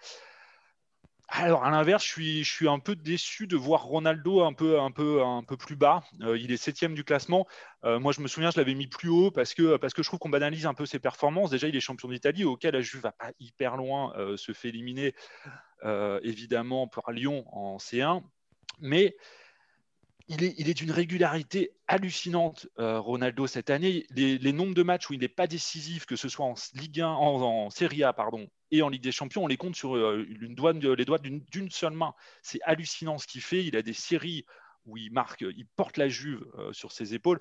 Alors, 1.30 1.64
à 1.64 1.70
l'inverse, 1.70 2.04
je 2.04 2.08
suis, 2.08 2.44
je 2.44 2.50
suis 2.50 2.68
un 2.68 2.78
peu 2.78 2.96
déçu 2.96 3.46
de 3.46 3.56
voir 3.56 3.82
Ronaldo 3.82 4.42
un 4.42 4.54
peu, 4.54 4.80
un 4.80 4.90
peu, 4.90 5.22
un 5.22 5.42
peu 5.42 5.58
plus 5.58 5.76
bas. 5.76 6.02
il 6.20 6.50
est 6.52 6.56
septième 6.56 6.94
du 6.94 7.04
classement. 7.04 7.46
moi, 7.82 8.12
je 8.12 8.22
me 8.22 8.28
souviens, 8.28 8.50
je 8.50 8.56
l'avais 8.58 8.74
mis 8.74 8.86
plus 8.86 9.10
haut 9.10 9.30
parce 9.30 9.52
que, 9.52 9.76
parce 9.76 9.92
que 9.92 10.02
je 10.02 10.08
trouve 10.08 10.20
qu'on 10.20 10.30
banalise 10.30 10.64
un 10.64 10.72
peu 10.72 10.86
ses 10.86 10.98
performances. 10.98 11.50
Déjà, 11.50 11.68
il 11.68 11.76
est 11.76 11.80
champion 11.80 12.08
d'Italie, 12.08 12.44
auquel 12.44 12.72
la 12.72 12.80
Juve 12.80 13.02
va 13.02 13.12
pas 13.12 13.30
hyper 13.40 13.76
loin, 13.76 14.14
se 14.36 14.52
fait 14.52 14.70
éliminer 14.70 15.14
évidemment 16.22 16.88
par 16.88 17.12
Lyon 17.12 17.44
en 17.52 17.76
C1. 17.76 18.22
Mais 18.80 19.14
il 20.28 20.44
est, 20.44 20.74
d'une 20.74 20.90
régularité 20.90 21.72
hallucinante, 21.86 22.68
euh, 22.78 23.00
Ronaldo, 23.00 23.46
cette 23.46 23.70
année. 23.70 24.04
Les, 24.10 24.52
nombres 24.52 24.74
de 24.74 24.82
matchs 24.82 25.08
où 25.08 25.14
il 25.14 25.20
n'est 25.20 25.28
pas 25.28 25.46
décisif, 25.46 26.04
que 26.04 26.16
ce 26.16 26.28
soit 26.28 26.44
en 26.44 26.54
Ligue 26.74 27.00
1, 27.00 27.08
en, 27.08 27.70
Serie 27.70 28.04
A 28.04 28.14
et 28.70 28.82
en 28.82 28.90
Ligue 28.90 29.02
des 29.02 29.12
Champions, 29.12 29.44
on 29.44 29.46
les 29.46 29.56
compte 29.56 29.74
sur 29.74 29.96
euh, 29.96 30.26
une 30.28 30.54
les 30.94 31.04
doigts 31.06 31.18
d'une 31.18 31.70
seule 31.70 31.94
main. 31.94 32.12
C'est 32.42 32.60
hallucinant 32.62 33.16
ce 33.16 33.26
qu'il 33.26 33.40
fait. 33.40 33.64
Il 33.64 33.74
a 33.74 33.82
des 33.82 33.94
séries 33.94 34.44
où 34.84 34.98
il 34.98 35.10
marque, 35.12 35.40
il 35.40 35.66
porte 35.76 35.96
la 35.96 36.08
Juve 36.08 36.44
euh, 36.58 36.74
sur 36.74 36.92
ses 36.92 37.14
épaules. 37.14 37.40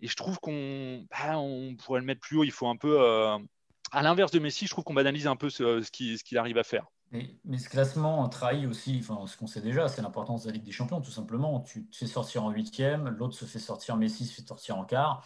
Et 0.00 0.08
je 0.08 0.16
trouve 0.16 0.38
qu'on 0.40 1.06
bah, 1.10 1.38
pourrait 1.84 2.00
le 2.00 2.06
mettre 2.06 2.20
plus 2.20 2.38
haut. 2.38 2.44
Il 2.44 2.50
faut 2.50 2.66
un 2.66 2.76
peu, 2.76 2.98
à 2.98 4.02
l'inverse 4.02 4.32
de 4.32 4.38
Messi, 4.38 4.66
je 4.66 4.70
trouve 4.70 4.84
qu'on 4.84 4.94
banalise 4.94 5.26
un 5.26 5.36
peu 5.36 5.50
ce 5.50 5.90
qu'il 5.90 6.38
arrive 6.38 6.56
à 6.56 6.64
faire. 6.64 6.86
Mais, 7.12 7.58
ce 7.58 7.68
classement 7.68 8.26
trahit 8.28 8.66
aussi, 8.66 8.98
enfin, 9.00 9.26
ce 9.26 9.36
qu'on 9.36 9.46
sait 9.46 9.60
déjà, 9.60 9.88
c'est 9.88 10.00
l'importance 10.00 10.44
de 10.44 10.48
la 10.48 10.54
Ligue 10.54 10.64
des 10.64 10.72
Champions, 10.72 11.00
tout 11.02 11.10
simplement. 11.10 11.60
Tu 11.60 11.86
te 11.86 11.96
fais 11.96 12.06
sortir 12.06 12.44
en 12.44 12.50
huitième, 12.50 13.14
l'autre 13.18 13.34
se 13.34 13.44
fait 13.44 13.58
sortir, 13.58 13.96
Messi 13.96 14.24
se 14.24 14.34
fait 14.34 14.46
sortir 14.46 14.78
en 14.78 14.84
quart. 14.84 15.22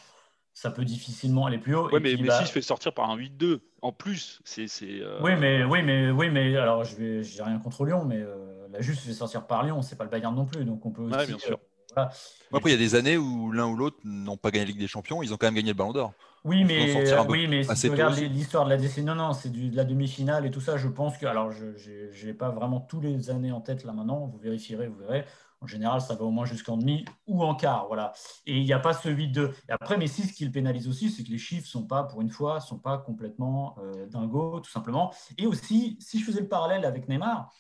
Ça 0.53 0.71
peut 0.71 0.85
difficilement 0.85 1.47
aller 1.47 1.59
plus 1.59 1.77
haut. 1.77 1.89
Oui, 1.93 2.01
mais 2.03 2.17
Messi 2.17 2.27
bah 2.27 2.45
se 2.45 2.53
fait 2.53 2.63
sortir 2.63 2.93
par 2.93 3.11
un 3.11 3.17
8-2 3.17 3.61
en 3.83 3.93
plus. 3.93 4.41
C'est, 4.45 4.67
euh, 4.83 5.21
Oui, 5.23 5.33
mais, 5.39 5.63
oui, 5.65 5.83
mais, 5.83 6.11
oui, 6.11 6.29
mais 6.31 6.57
alors 6.57 6.83
je 6.85 6.97
n'ai 6.99 7.43
rien 7.43 7.59
contre 7.59 7.85
Lyon, 7.85 8.05
mais 8.05 8.21
euh, 8.21 8.67
la 8.71 8.81
Juve 8.81 8.99
se 8.99 9.07
fait 9.07 9.13
sortir 9.13 9.47
par 9.47 9.63
Lyon, 9.65 9.83
c'est 9.83 9.97
pas 9.97 10.05
le 10.05 10.11
Bayern 10.11 10.35
non 10.35 10.47
plus. 10.47 10.65
Donc 10.65 10.85
on 10.87 10.91
peut 10.91 11.03
aussi. 11.03 11.27
bien 11.27 11.39
sûr. 11.39 11.61
Après, 11.97 12.71
il 12.71 12.73
y 12.73 12.75
a 12.75 12.79
des 12.79 12.95
années 12.95 13.17
où 13.17 13.51
l'un 13.53 13.67
ou 13.67 13.77
l'autre 13.77 13.99
n'ont 14.05 14.37
pas 14.37 14.51
gagné 14.51 14.67
la 14.67 14.71
Ligue 14.71 14.81
des 14.81 14.87
Champions, 14.89 15.23
ils 15.23 15.33
ont 15.33 15.37
quand 15.37 15.47
même 15.47 15.55
gagné 15.55 15.71
le 15.71 15.77
Ballon 15.77 15.93
d'Or. 15.93 16.13
Oui, 16.45 16.63
mais, 16.65 16.95
oui, 17.29 17.49
mais 17.49 17.65
si 17.65 17.81
tu 17.81 17.91
regardes 17.91 18.17
l'histoire 18.19 18.67
de 18.67 18.71
la 18.71 18.77
décennie, 18.77 19.07
non, 19.07 19.17
non, 19.17 19.33
c'est 19.33 19.51
de 19.51 19.75
la 19.75 19.85
demi-finale 19.85 20.47
et 20.47 20.51
tout 20.53 20.61
ça. 20.61 20.77
Je 20.77 20.87
pense 20.87 21.19
que, 21.19 21.27
alors, 21.27 21.51
je 21.51 22.27
n'ai 22.27 22.35
pas 22.35 22.51
vraiment 22.51 22.81
tous 22.81 23.01
les 23.01 23.31
années 23.31 23.51
en 23.51 23.61
tête 23.61 23.83
là 23.85 23.93
maintenant. 23.93 24.27
Vous 24.27 24.39
vérifierez, 24.39 24.87
vous 24.87 24.99
verrez. 24.99 25.25
En 25.61 25.67
général, 25.67 26.03
ça 26.03 26.15
va 26.15 26.25
au 26.25 26.31
moins 26.31 26.45
jusqu'en 26.45 26.77
demi 26.77 27.05
ou 27.27 27.43
en 27.43 27.55
quart, 27.55 27.87
voilà. 27.89 28.13
Et 28.45 28.59
il 28.59 28.65
n'y 28.65 28.75
a 28.75 28.79
pas 28.79 28.93
ce 28.93 29.09
vide 29.09 29.33
de. 29.33 29.51
Et 29.69 29.73
après, 29.73 29.97
mais 29.97 30.07
si 30.07 30.23
ce 30.23 30.33
qui 30.33 30.45
le 30.45 30.53
pénalise 30.53 30.87
aussi, 30.87 31.11
c'est 31.11 31.25
que 31.25 31.31
les 31.31 31.39
chiffres 31.39 31.67
sont 31.67 31.85
pas, 31.85 32.05
pour 32.05 32.21
une 32.21 32.29
fois, 32.29 32.61
sont 32.61 32.79
pas 32.79 32.99
complètement 32.99 33.75
euh, 33.83 34.07
dingos, 34.07 34.61
tout 34.61 34.71
simplement. 34.71 35.13
Et 35.39 35.47
aussi, 35.47 35.97
si 35.99 36.21
je 36.21 36.25
faisais 36.27 36.43
le 36.43 36.49
parallèle 36.49 36.85
avec 36.85 37.09
Neymar, 37.09 37.51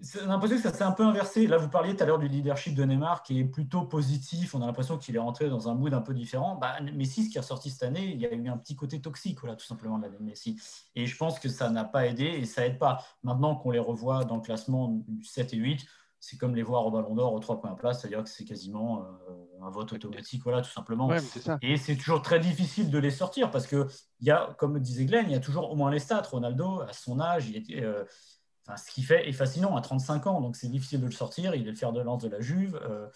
j'ai 0.00 0.26
l'impression 0.26 0.56
que 0.56 0.62
ça 0.62 0.72
s'est 0.72 0.82
un 0.82 0.92
peu 0.92 1.04
inversé. 1.04 1.46
Là, 1.46 1.56
vous 1.56 1.68
parliez 1.68 1.94
tout 1.94 2.02
à 2.02 2.06
l'heure 2.06 2.18
du 2.18 2.28
leadership 2.28 2.74
de 2.74 2.84
Neymar 2.84 3.22
qui 3.22 3.38
est 3.38 3.44
plutôt 3.44 3.82
positif. 3.82 4.54
On 4.54 4.62
a 4.62 4.66
l'impression 4.66 4.98
qu'il 4.98 5.14
est 5.14 5.20
rentré 5.20 5.48
dans 5.48 5.68
un 5.68 5.74
mood 5.74 5.94
un 5.94 6.00
peu 6.00 6.14
différent. 6.14 6.56
Bah, 6.56 6.80
Messi, 6.80 7.24
ce 7.24 7.30
qui 7.30 7.38
est 7.38 7.40
ressorti 7.40 7.70
cette 7.70 7.84
année, 7.84 8.12
il 8.12 8.20
y 8.20 8.26
a 8.26 8.32
eu 8.32 8.48
un 8.48 8.58
petit 8.58 8.74
côté 8.74 9.00
toxique, 9.00 9.38
voilà, 9.40 9.56
tout 9.56 9.66
simplement, 9.66 9.98
de 9.98 10.08
Messi. 10.20 10.60
Et 10.96 11.06
je 11.06 11.16
pense 11.16 11.38
que 11.38 11.48
ça 11.48 11.70
n'a 11.70 11.84
pas 11.84 12.06
aidé 12.06 12.24
et 12.24 12.44
ça 12.44 12.66
aide 12.66 12.78
pas. 12.78 13.04
Maintenant 13.22 13.54
qu'on 13.54 13.70
les 13.70 13.78
revoit 13.78 14.24
dans 14.24 14.36
le 14.36 14.42
classement 14.42 15.00
du 15.06 15.24
7 15.24 15.54
et 15.54 15.56
8, 15.58 15.86
c'est 16.18 16.38
comme 16.38 16.54
les 16.54 16.62
voir 16.62 16.86
au 16.86 16.90
Ballon 16.90 17.14
d'Or 17.14 17.34
aux 17.34 17.38
trois 17.38 17.58
premières 17.58 17.76
places, 17.76 18.00
c'est-à-dire 18.00 18.22
que 18.24 18.30
c'est 18.30 18.44
quasiment 18.44 19.02
euh, 19.02 19.66
un 19.66 19.70
vote 19.70 19.92
automatique, 19.92 20.42
voilà, 20.42 20.62
tout 20.62 20.70
simplement. 20.70 21.10
Et 21.60 21.76
c'est 21.76 21.96
toujours 21.96 22.22
très 22.22 22.40
difficile 22.40 22.90
de 22.90 22.98
les 22.98 23.10
sortir 23.10 23.50
parce 23.50 23.66
que, 23.66 23.86
y 24.20 24.30
a, 24.30 24.54
comme 24.58 24.80
disait 24.80 25.04
Glenn, 25.04 25.26
il 25.28 25.32
y 25.32 25.36
a 25.36 25.40
toujours 25.40 25.70
au 25.70 25.76
moins 25.76 25.90
les 25.90 25.98
stats. 25.98 26.22
Ronaldo, 26.22 26.80
à 26.80 26.92
son 26.92 27.20
âge, 27.20 27.48
il 27.48 27.56
était. 27.56 27.82
Euh, 27.82 28.04
ce 28.76 28.90
qu'il 28.90 29.04
fait 29.04 29.28
est 29.28 29.32
fascinant 29.32 29.76
à 29.76 29.80
35 29.80 30.26
ans, 30.26 30.40
donc 30.40 30.56
c'est 30.56 30.68
difficile 30.68 31.00
de 31.00 31.06
le 31.06 31.12
sortir. 31.12 31.54
Il 31.54 31.66
est 31.66 31.70
le 31.70 31.76
fer 31.76 31.92
de 31.92 32.00
lance 32.00 32.22
de 32.22 32.28
la 32.28 32.40
Juve. 32.40 32.80
Euh, 32.82 33.06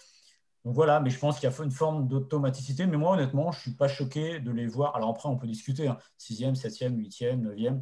donc 0.65 0.75
voilà, 0.75 0.99
mais 0.99 1.09
je 1.09 1.17
pense 1.17 1.39
qu'il 1.39 1.49
y 1.49 1.53
a 1.53 1.63
une 1.63 1.71
forme 1.71 2.07
d'automaticité. 2.07 2.85
Mais 2.85 2.97
moi, 2.97 3.13
honnêtement, 3.13 3.51
je 3.51 3.57
ne 3.57 3.61
suis 3.61 3.75
pas 3.75 3.87
choqué 3.87 4.39
de 4.39 4.51
les 4.51 4.67
voir. 4.67 4.95
Alors 4.95 5.09
après, 5.09 5.29
on 5.29 5.37
peut 5.37 5.47
discuter 5.47 5.89
6e, 6.19 6.55
7e, 6.55 6.95
8e, 6.95 7.41
9e. 7.41 7.81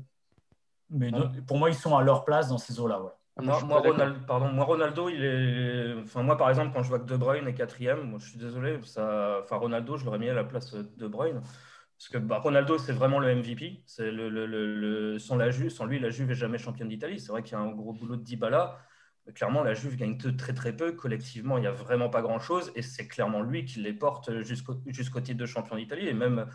Mais 0.90 1.12
pour 1.46 1.58
moi, 1.58 1.70
ils 1.70 1.76
sont 1.76 1.98
à 1.98 2.04
leur 2.04 2.24
place 2.24 2.50
dans 2.50 2.58
ces 2.58 2.80
eaux-là. 2.80 3.02
Moi, 3.40 3.60
Ronaldo, 3.60 4.20
pardon, 4.26 4.52
moi, 4.52 4.66
Ronaldo, 4.66 5.10
il 5.10 5.24
est. 5.24 6.02
Enfin, 6.02 6.24
moi, 6.24 6.38
par 6.38 6.50
exemple, 6.50 6.72
quand 6.74 6.82
je 6.82 6.90
vois 6.90 7.00
que 7.00 7.06
De 7.06 7.18
Bruyne 7.18 7.48
est 7.48 7.54
quatrième, 7.54 8.10
moi, 8.10 8.20
je 8.20 8.30
suis 8.30 8.40
désolé. 8.40 8.80
Ça... 8.84 9.40
Enfin, 9.44 9.58
Ronaldo, 9.58 9.98
je 9.98 10.06
l'aurais 10.06 10.20
mis 10.20 10.30
à 10.30 10.34
la 10.34 10.44
place 10.44 10.74
de 10.74 10.82
De 10.82 11.08
Bruyne. 11.08 11.42
Parce 11.98 12.10
que 12.10 12.18
bah, 12.20 12.38
Ronaldo, 12.38 12.78
c'est 12.78 12.94
vraiment 12.94 13.20
le 13.20 13.34
MVP. 13.36 13.82
Sans, 13.88 14.04
lui, 15.86 16.00
la 16.00 16.10
Juve 16.10 16.28
n'est 16.28 16.36
jamais 16.36 16.58
championne 16.58 16.90
d'Italie. 16.90 17.20
C'est 17.20 17.32
vrai 17.32 17.42
qu'il 17.42 17.54
y 17.54 17.56
a 17.56 17.60
un 17.60 17.72
gros 17.72 17.94
boulot 17.94 18.16
de 18.16 18.24
Dybala. 18.24 18.78
Clairement, 19.34 19.64
la 19.64 19.74
Juve 19.74 19.96
gagne 19.98 20.18
très 20.18 20.54
très 20.54 20.76
peu. 20.76 20.92
Collectivement, 20.92 21.58
il 21.58 21.62
n'y 21.62 21.68
a 21.68 21.72
vraiment 21.72 22.10
pas 22.10 22.22
grand-chose. 22.22 22.72
Et 22.76 22.84
c'est 22.84 23.08
clairement 23.08 23.42
lui 23.42 23.66
qui 23.66 23.80
les 23.80 23.94
porte 23.94 24.30
jusqu'au 24.42 25.22
titre 25.22 25.38
de 25.38 25.46
champion 25.48 25.76
d'Italie. 25.76 26.08
Et 26.08 26.14
même, 26.14 26.46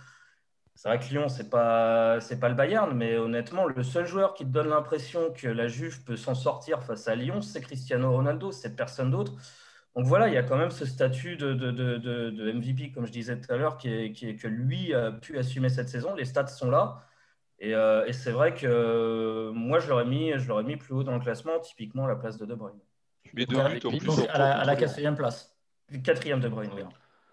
c'est 0.76 0.88
vrai 0.88 1.00
que 1.00 1.07
Lyon, 1.07 1.28
ce 1.28 1.42
n'est 1.42 1.48
pas, 1.48 2.18
le 2.20 2.55
Bayern. 2.55 2.96
Mais 2.96 3.16
honnêtement, 3.16 3.66
le 3.66 3.83
seul 3.83 4.07
joueur 4.07 4.35
qui 4.35 4.44
donne 4.44 4.68
l'impression 4.68 5.33
que 5.33 5.48
la 5.48 5.66
Juve 5.66 6.05
peut 6.05 6.16
s'en 6.16 6.37
sortir 6.37 6.85
face 6.85 7.09
à 7.09 7.16
Lyon, 7.16 7.40
c'est 7.42 7.61
Cristiano 7.61 8.12
Ronaldo. 8.12 8.52
C'est 8.52 8.76
personne 8.76 9.11
d'autre. 9.11 9.33
Donc 9.94 10.07
voilà, 10.07 10.28
il 10.28 10.35
y 10.35 10.38
a 10.38 10.42
quand 10.42 10.57
même 10.57 10.70
ce 10.70 10.87
statut 10.87 11.37
de, 11.37 11.52
de, 11.52 12.52
MVP, 12.52 12.92
comme 12.92 13.07
je 13.07 13.12
disais 13.12 13.38
tout 13.38 13.52
à 13.52 13.57
l'heure, 13.57 13.76
qui 13.76 14.12
qui 14.12 14.31
est, 14.31 14.37
que 14.37 14.48
lui 14.48 14.94
a 14.94 15.12
pu 15.12 15.38
assumer 15.38 15.68
cette 15.68 15.88
saison. 15.88 16.14
Les 16.14 16.24
stats 16.24 16.46
sont 16.46 16.70
là. 16.70 17.00
Et, 17.59 17.74
euh, 17.74 18.11
c'est 18.12 18.33
vrai 18.33 18.55
que 18.55 18.66
euh, 18.66 19.52
moi, 19.52 19.81
je 19.81 19.88
l'aurais 19.88 20.07
mis, 20.07 20.33
je 20.37 20.52
mis 20.62 20.76
plus 20.76 20.94
haut 20.94 21.05
dans 21.05 21.14
le 21.14 21.20
classement, 21.20 21.59
typiquement 21.61 22.07
à 22.07 22.09
la 22.09 22.16
place 22.16 22.38
de 22.38 22.46
De 22.46 22.55
Bruyne. 22.55 22.81
Mais 23.35 23.46
deux 23.46 23.59
à 23.59 24.64
la, 24.64 24.76
quatrième 24.76 25.14
place. 25.14 25.55
Quatrième 26.02 26.40
De 26.40 26.48
Bruyne, 26.48 26.70
oui 26.74 26.83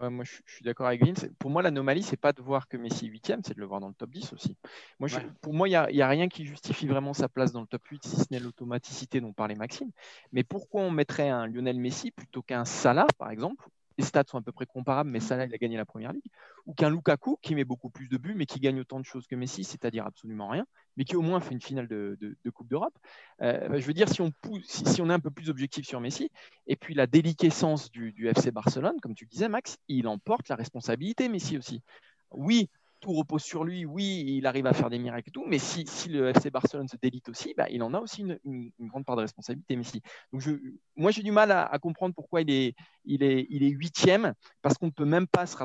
moi, 0.08 0.24
je, 0.24 0.40
suis 0.46 0.64
d'accord 0.64 0.86
avec 0.86 1.04
Vince. 1.04 1.26
Pour 1.38 1.50
moi, 1.50 1.60
l'anomalie, 1.60 2.02
c'est 2.02 2.16
pas 2.16 2.32
de 2.32 2.40
voir 2.40 2.68
que 2.68 2.78
Messi 2.78 3.06
est 3.06 3.08
huitième, 3.08 3.42
c'est 3.44 3.54
de 3.54 3.60
le 3.60 3.66
voir 3.66 3.80
dans 3.80 3.88
le 3.88 3.94
top 3.94 4.10
10 4.10 4.32
aussi. 4.32 4.56
Moi, 4.98 5.08
Pour 5.42 5.52
moi, 5.52 5.68
il 5.68 5.72
n'y 5.72 6.02
a, 6.02 6.08
rien 6.08 6.28
qui 6.28 6.46
justifie 6.46 6.86
vraiment 6.86 7.12
sa 7.12 7.28
place 7.28 7.52
dans 7.52 7.60
le 7.60 7.66
top 7.66 7.84
8, 7.86 8.06
si 8.06 8.16
ce 8.16 8.24
n'est 8.30 8.40
l'automaticité 8.40 9.20
dont 9.20 9.34
parlait 9.34 9.54
Maxime. 9.54 9.90
Mais 10.32 10.44
pourquoi 10.44 10.80
on 10.80 10.90
mettrait 10.90 11.28
un 11.28 11.46
Lionel 11.46 11.78
Messi 11.78 12.10
plutôt 12.10 12.40
qu'un 12.40 12.64
Salah, 12.64 13.06
par 13.18 13.30
exemple, 13.30 13.68
les 14.00 14.06
stats 14.06 14.24
sont 14.26 14.38
à 14.38 14.42
peu 14.42 14.52
près 14.52 14.66
comparables, 14.66 15.10
mais 15.10 15.20
Salah, 15.20 15.44
il 15.44 15.54
a 15.54 15.58
gagné 15.58 15.76
la 15.76 15.84
première 15.84 16.12
ligue, 16.12 16.30
ou 16.66 16.72
qu'un 16.72 16.88
Lukaku 16.88 17.38
qui 17.42 17.54
met 17.54 17.64
beaucoup 17.64 17.90
plus 17.90 18.08
de 18.08 18.16
buts, 18.16 18.34
mais 18.34 18.46
qui 18.46 18.58
gagne 18.58 18.80
autant 18.80 18.98
de 18.98 19.04
choses 19.04 19.26
que 19.26 19.36
Messi, 19.36 19.62
c'est-à-dire 19.62 20.06
absolument 20.06 20.48
rien, 20.48 20.66
mais 20.96 21.04
qui 21.04 21.16
au 21.16 21.22
moins 21.22 21.40
fait 21.40 21.52
une 21.52 21.60
finale 21.60 21.86
de, 21.86 22.36
Coupe 22.54 22.68
d'Europe. 22.68 22.96
Euh, 23.42 23.78
je 23.78 23.86
veux 23.86 23.92
dire, 23.92 24.08
si 24.08 24.22
on, 24.22 24.32
si, 24.64 25.00
on 25.02 25.10
est 25.10 25.12
un 25.12 25.20
peu 25.20 25.30
plus 25.30 25.50
objectif 25.50 25.86
sur 25.86 26.00
Messi, 26.00 26.30
et 26.66 26.76
puis 26.76 26.94
la 26.94 27.06
déliquescence 27.06 27.90
du, 27.90 28.12
du 28.12 28.28
FC 28.28 28.50
Barcelone, 28.50 28.98
comme 29.02 29.14
tu 29.14 29.26
disais, 29.26 29.48
Max, 29.48 29.76
il 29.88 30.08
emporte 30.08 30.48
la 30.48 30.56
responsabilité, 30.56 31.28
Messi 31.28 31.58
aussi. 31.58 31.82
Oui, 32.30 32.70
tout 33.00 33.12
repose 33.12 33.42
sur 33.42 33.64
lui, 33.64 33.84
oui, 33.84 34.24
il 34.26 34.46
arrive 34.46 34.66
à 34.66 34.72
faire 34.72 34.90
des 34.90 34.98
miracles 34.98 35.30
et 35.30 35.32
tout, 35.32 35.44
mais 35.46 35.58
si, 35.58 35.84
le 36.08 36.28
FC 36.28 36.50
Barcelone 36.50 36.88
se 36.88 36.96
délite 36.96 37.28
aussi, 37.28 37.54
bah, 37.56 37.66
il 37.70 37.82
en 37.82 37.94
a 37.94 37.98
aussi 37.98 38.22
une, 38.44 38.70
grande 38.80 39.04
part 39.04 39.16
de 39.16 39.22
responsabilité, 39.22 39.74
Messi. 39.76 40.02
Donc 40.32 40.42
je, 40.42 40.52
moi, 40.96 41.10
j'ai 41.10 41.22
du 41.22 41.32
mal 41.32 41.50
à, 41.50 41.78
comprendre 41.80 42.14
pourquoi 42.14 42.42
il 42.42 42.50
est, 42.50 42.74
il 43.04 43.22
est, 43.22 43.46
il 43.50 43.62
est 43.62 43.70
huitième, 43.70 44.34
parce 44.62 44.76
qu'on 44.76 44.86
ne 44.86 44.92
peut 44.92 45.04
même 45.04 45.26
pas 45.26 45.46
se, 45.46 45.56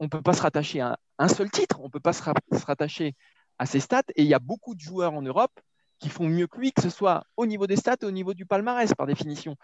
on 0.00 0.08
peut 0.08 0.22
pas 0.22 0.32
se 0.32 0.42
rattacher 0.42 0.80
à 0.80 0.98
un, 1.18 1.28
seul 1.28 1.50
titre, 1.50 1.80
on 1.80 1.84
ne 1.84 1.90
peut 1.90 2.00
pas 2.00 2.12
se, 2.12 2.22
rattacher 2.22 3.14
à 3.58 3.66
ses 3.66 3.80
stats, 3.80 4.02
et 4.16 4.22
il 4.22 4.28
y 4.28 4.34
a 4.34 4.40
beaucoup 4.40 4.74
de 4.74 4.80
joueurs 4.80 5.14
en 5.14 5.22
Europe 5.22 5.58
qui 6.00 6.08
font 6.08 6.28
mieux 6.28 6.48
que 6.48 6.58
lui, 6.58 6.72
que 6.72 6.82
ce 6.82 6.90
soit 6.90 7.24
au 7.36 7.46
niveau 7.46 7.68
des 7.68 7.76
stats 7.76 7.96
et 8.02 8.06
au 8.06 8.10
niveau 8.10 8.34
du 8.34 8.44
palmarès, 8.44 8.92
par 8.94 9.06
définition. 9.06 9.56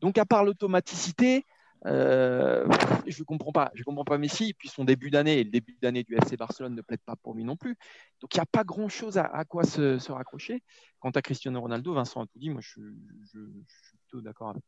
Donc, 0.00 0.16
à 0.16 0.24
part 0.24 0.44
l'automaticité, 0.44 1.44
euh, 1.84 2.66
je 3.06 3.20
ne 3.20 3.24
comprends 3.24 3.52
pas. 3.52 3.70
Je 3.74 3.82
comprends 3.82 4.04
pas 4.04 4.18
Messi. 4.18 4.54
Puis 4.54 4.68
son 4.68 4.84
début 4.84 5.10
d'année 5.10 5.38
et 5.38 5.44
le 5.44 5.50
début 5.50 5.76
d'année 5.80 6.02
du 6.02 6.16
FC 6.16 6.36
Barcelone 6.36 6.74
ne 6.74 6.82
plaident 6.82 7.04
pas 7.04 7.16
pour 7.16 7.34
lui 7.34 7.44
non 7.44 7.56
plus. 7.56 7.76
Donc 8.20 8.34
il 8.34 8.38
n'y 8.38 8.42
a 8.42 8.46
pas 8.46 8.64
grand-chose 8.64 9.18
à, 9.18 9.44
quoi 9.44 9.64
se, 9.64 10.10
raccrocher. 10.10 10.62
Quant 11.00 11.10
à 11.10 11.22
Cristiano 11.22 11.60
Ronaldo, 11.60 11.94
Vincent 11.94 12.22
a 12.22 12.26
tout 12.26 12.38
dit. 12.38 12.50
Moi, 12.50 12.60
je, 12.62 12.70
suis 12.70 13.98
plutôt 14.08 14.20
d'accord 14.20 14.50
avec. 14.50 14.62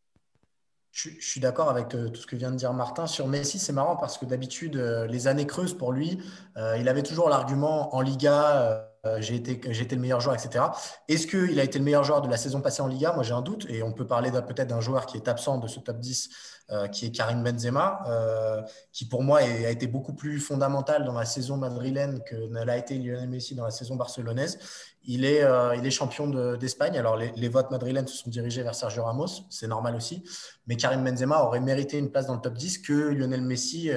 Je, 0.91 1.11
suis 1.21 1.41
d'accord 1.41 1.71
avec 1.71 1.95
euh, 1.95 2.09
tout 2.09 2.21
ce 2.21 2.27
que 2.27 2.37
vient 2.37 2.51
de 2.51 2.57
dire 2.57 2.73
Martin. 2.73 3.07
Sur 3.07 3.29
Messi, 3.29 3.59
c'est 3.59 3.73
marrant 3.73 3.97
parce 3.97 4.19
que 4.19 4.25
d'habitude, 4.25 4.77
euh, 4.77 5.07
les 5.07 5.29
années 5.29 5.47
creuses 5.47 5.77
pour 5.77 5.93
lui, 5.93 6.19
il 6.57 6.89
avait 6.89 7.03
toujours 7.03 7.29
l'argument 7.29 7.95
en 7.95 8.01
Liga 8.01 8.88
j'ai 9.21 9.37
été, 9.37 9.61
le 9.97 10.01
meilleur 10.01 10.21
joueur, 10.21 10.35
etc. 10.35 10.65
Est-ce 11.09 11.27
qu'il 11.27 11.59
a 11.61 11.65
été 11.65 11.79
le 11.79 11.85
meilleur 11.85 12.05
joueur 12.05 12.21
de 12.21 12.29
la 12.29 12.37
saison 12.37 12.61
passée 12.61 12.83
en 12.83 12.87
Liga? 12.87 13.13
Moi, 13.13 13.23
j'ai 13.23 13.35
un 13.35 13.43
doute. 13.43 13.67
Et 13.69 13.83
on 13.83 13.93
peut 13.93 14.07
parler 14.07 14.31
peut-être 14.31 14.69
d'un 14.69 14.81
joueur 14.81 15.07
qui 15.07 15.17
est 15.17 15.29
absent 15.29 15.59
de 15.59 15.67
ce 15.67 15.81
top 15.81 15.99
10, 15.99 16.29
qui 16.93 17.07
est 17.07 17.11
Karim 17.11 17.43
Benzema, 17.43 18.05
qui 18.93 19.07
pour 19.07 19.23
moi 19.23 19.39
a 19.39 19.71
été 19.71 19.87
beaucoup 19.87 20.15
plus 20.15 20.41
fondamental 20.41 21.05
dans 21.05 21.15
la 21.15 21.25
saison 21.25 21.57
madrilène 21.57 22.23
que 22.25 22.37
ne 22.37 22.65
l'a 22.65 22.77
été 22.77 22.99
Lionel 22.99 23.29
Messi 23.29 23.55
dans 23.55 23.65
la 23.65 23.71
saison 23.71 23.97
barcelonaise. 23.97 24.59
Il 25.05 25.25
est, 25.25 25.43
il 25.77 25.87
est 25.87 25.91
champion 25.91 26.29
d'Espagne. 26.57 26.99
Alors, 26.99 27.17
les, 27.17 27.33
les, 27.37 27.49
votes 27.49 27.71
madrilènes 27.71 28.07
se 28.07 28.17
sont 28.17 28.31
dirigés 28.31 28.63
vers 28.63 28.75
Sergio 28.75 29.05
Ramos, 29.05 29.47
c'est 29.49 29.69
normal 29.69 29.95
aussi. 29.95 30.23
Mais 30.67 30.77
Karim 30.77 31.05
Benzema 31.05 31.43
aurait 31.43 31.61
mérité 31.61 31.99
une 31.99 32.11
place 32.11 32.27
dans 32.27 32.35
le 32.35 32.41
top 32.41 32.55
10 32.55 32.79
que 32.79 32.93
Lionel 32.93 33.43
Messi 33.43 33.91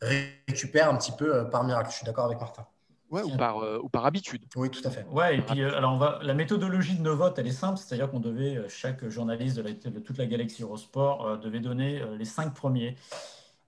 récupère 0.00 0.88
un 0.88 0.96
petit 0.96 1.12
peu 1.12 1.48
par 1.50 1.64
miracle. 1.64 1.90
Je 1.90 1.96
suis 1.96 2.06
d'accord 2.06 2.24
avec 2.24 2.40
Martin. 2.40 2.66
Ouais, 3.10 3.22
ou, 3.22 3.36
par, 3.36 3.56
ou 3.82 3.88
par 3.88 4.06
habitude. 4.06 4.44
Oui, 4.54 4.70
tout 4.70 4.82
à 4.84 4.90
fait. 4.90 5.04
Ouais, 5.10 5.38
et 5.38 5.42
puis 5.42 5.62
alors 5.64 5.94
on 5.94 5.98
va, 5.98 6.20
la 6.22 6.32
méthodologie 6.32 6.96
de 6.96 7.02
nos 7.02 7.16
votes, 7.16 7.38
elle 7.40 7.48
est 7.48 7.52
simple, 7.52 7.76
c'est-à-dire 7.76 8.08
qu'on 8.08 8.20
devait, 8.20 8.68
chaque 8.68 9.08
journaliste 9.08 9.58
de, 9.58 9.98
toute 9.98 10.16
la 10.16 10.26
galaxie 10.26 10.62
Eurosport 10.62 11.38
devait 11.38 11.58
donner 11.58 12.02
les 12.16 12.24
cinq 12.24 12.54
premiers. 12.54 12.96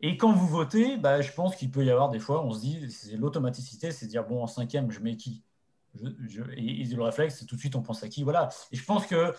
Et 0.03 0.17
quand 0.17 0.33
vous 0.33 0.49
votez, 0.49 0.97
bah, 0.97 1.21
je 1.21 1.33
pense 1.33 1.55
qu'il 1.55 1.71
peut 1.71 1.85
y 1.85 1.91
avoir 1.91 2.11
des 2.11 2.19
fois, 2.19 2.45
on 2.45 2.53
se 2.53 2.61
dit, 2.61 2.91
c'est 2.91 3.17
l'automaticité, 3.17 3.93
c'est 3.93 4.07
de 4.07 4.11
dire, 4.11 4.27
bon, 4.27 4.43
en 4.43 4.49
cinquième, 4.49 4.91
je 4.91 4.99
mets 4.99 5.17
qui? 5.17 5.45
Je, 5.95 6.43
Et, 6.57 6.85
le 6.85 7.03
réflexe, 7.03 7.39
c'est 7.39 7.47
tout 7.47 7.55
de 7.55 7.61
suite, 7.61 7.77
on 7.77 7.83
pense 7.83 8.03
à 8.03 8.09
qui 8.09 8.25
Voilà. 8.25 8.49
Et 8.73 8.77
je 8.77 8.85
pense 8.85 9.07
que 9.07 9.33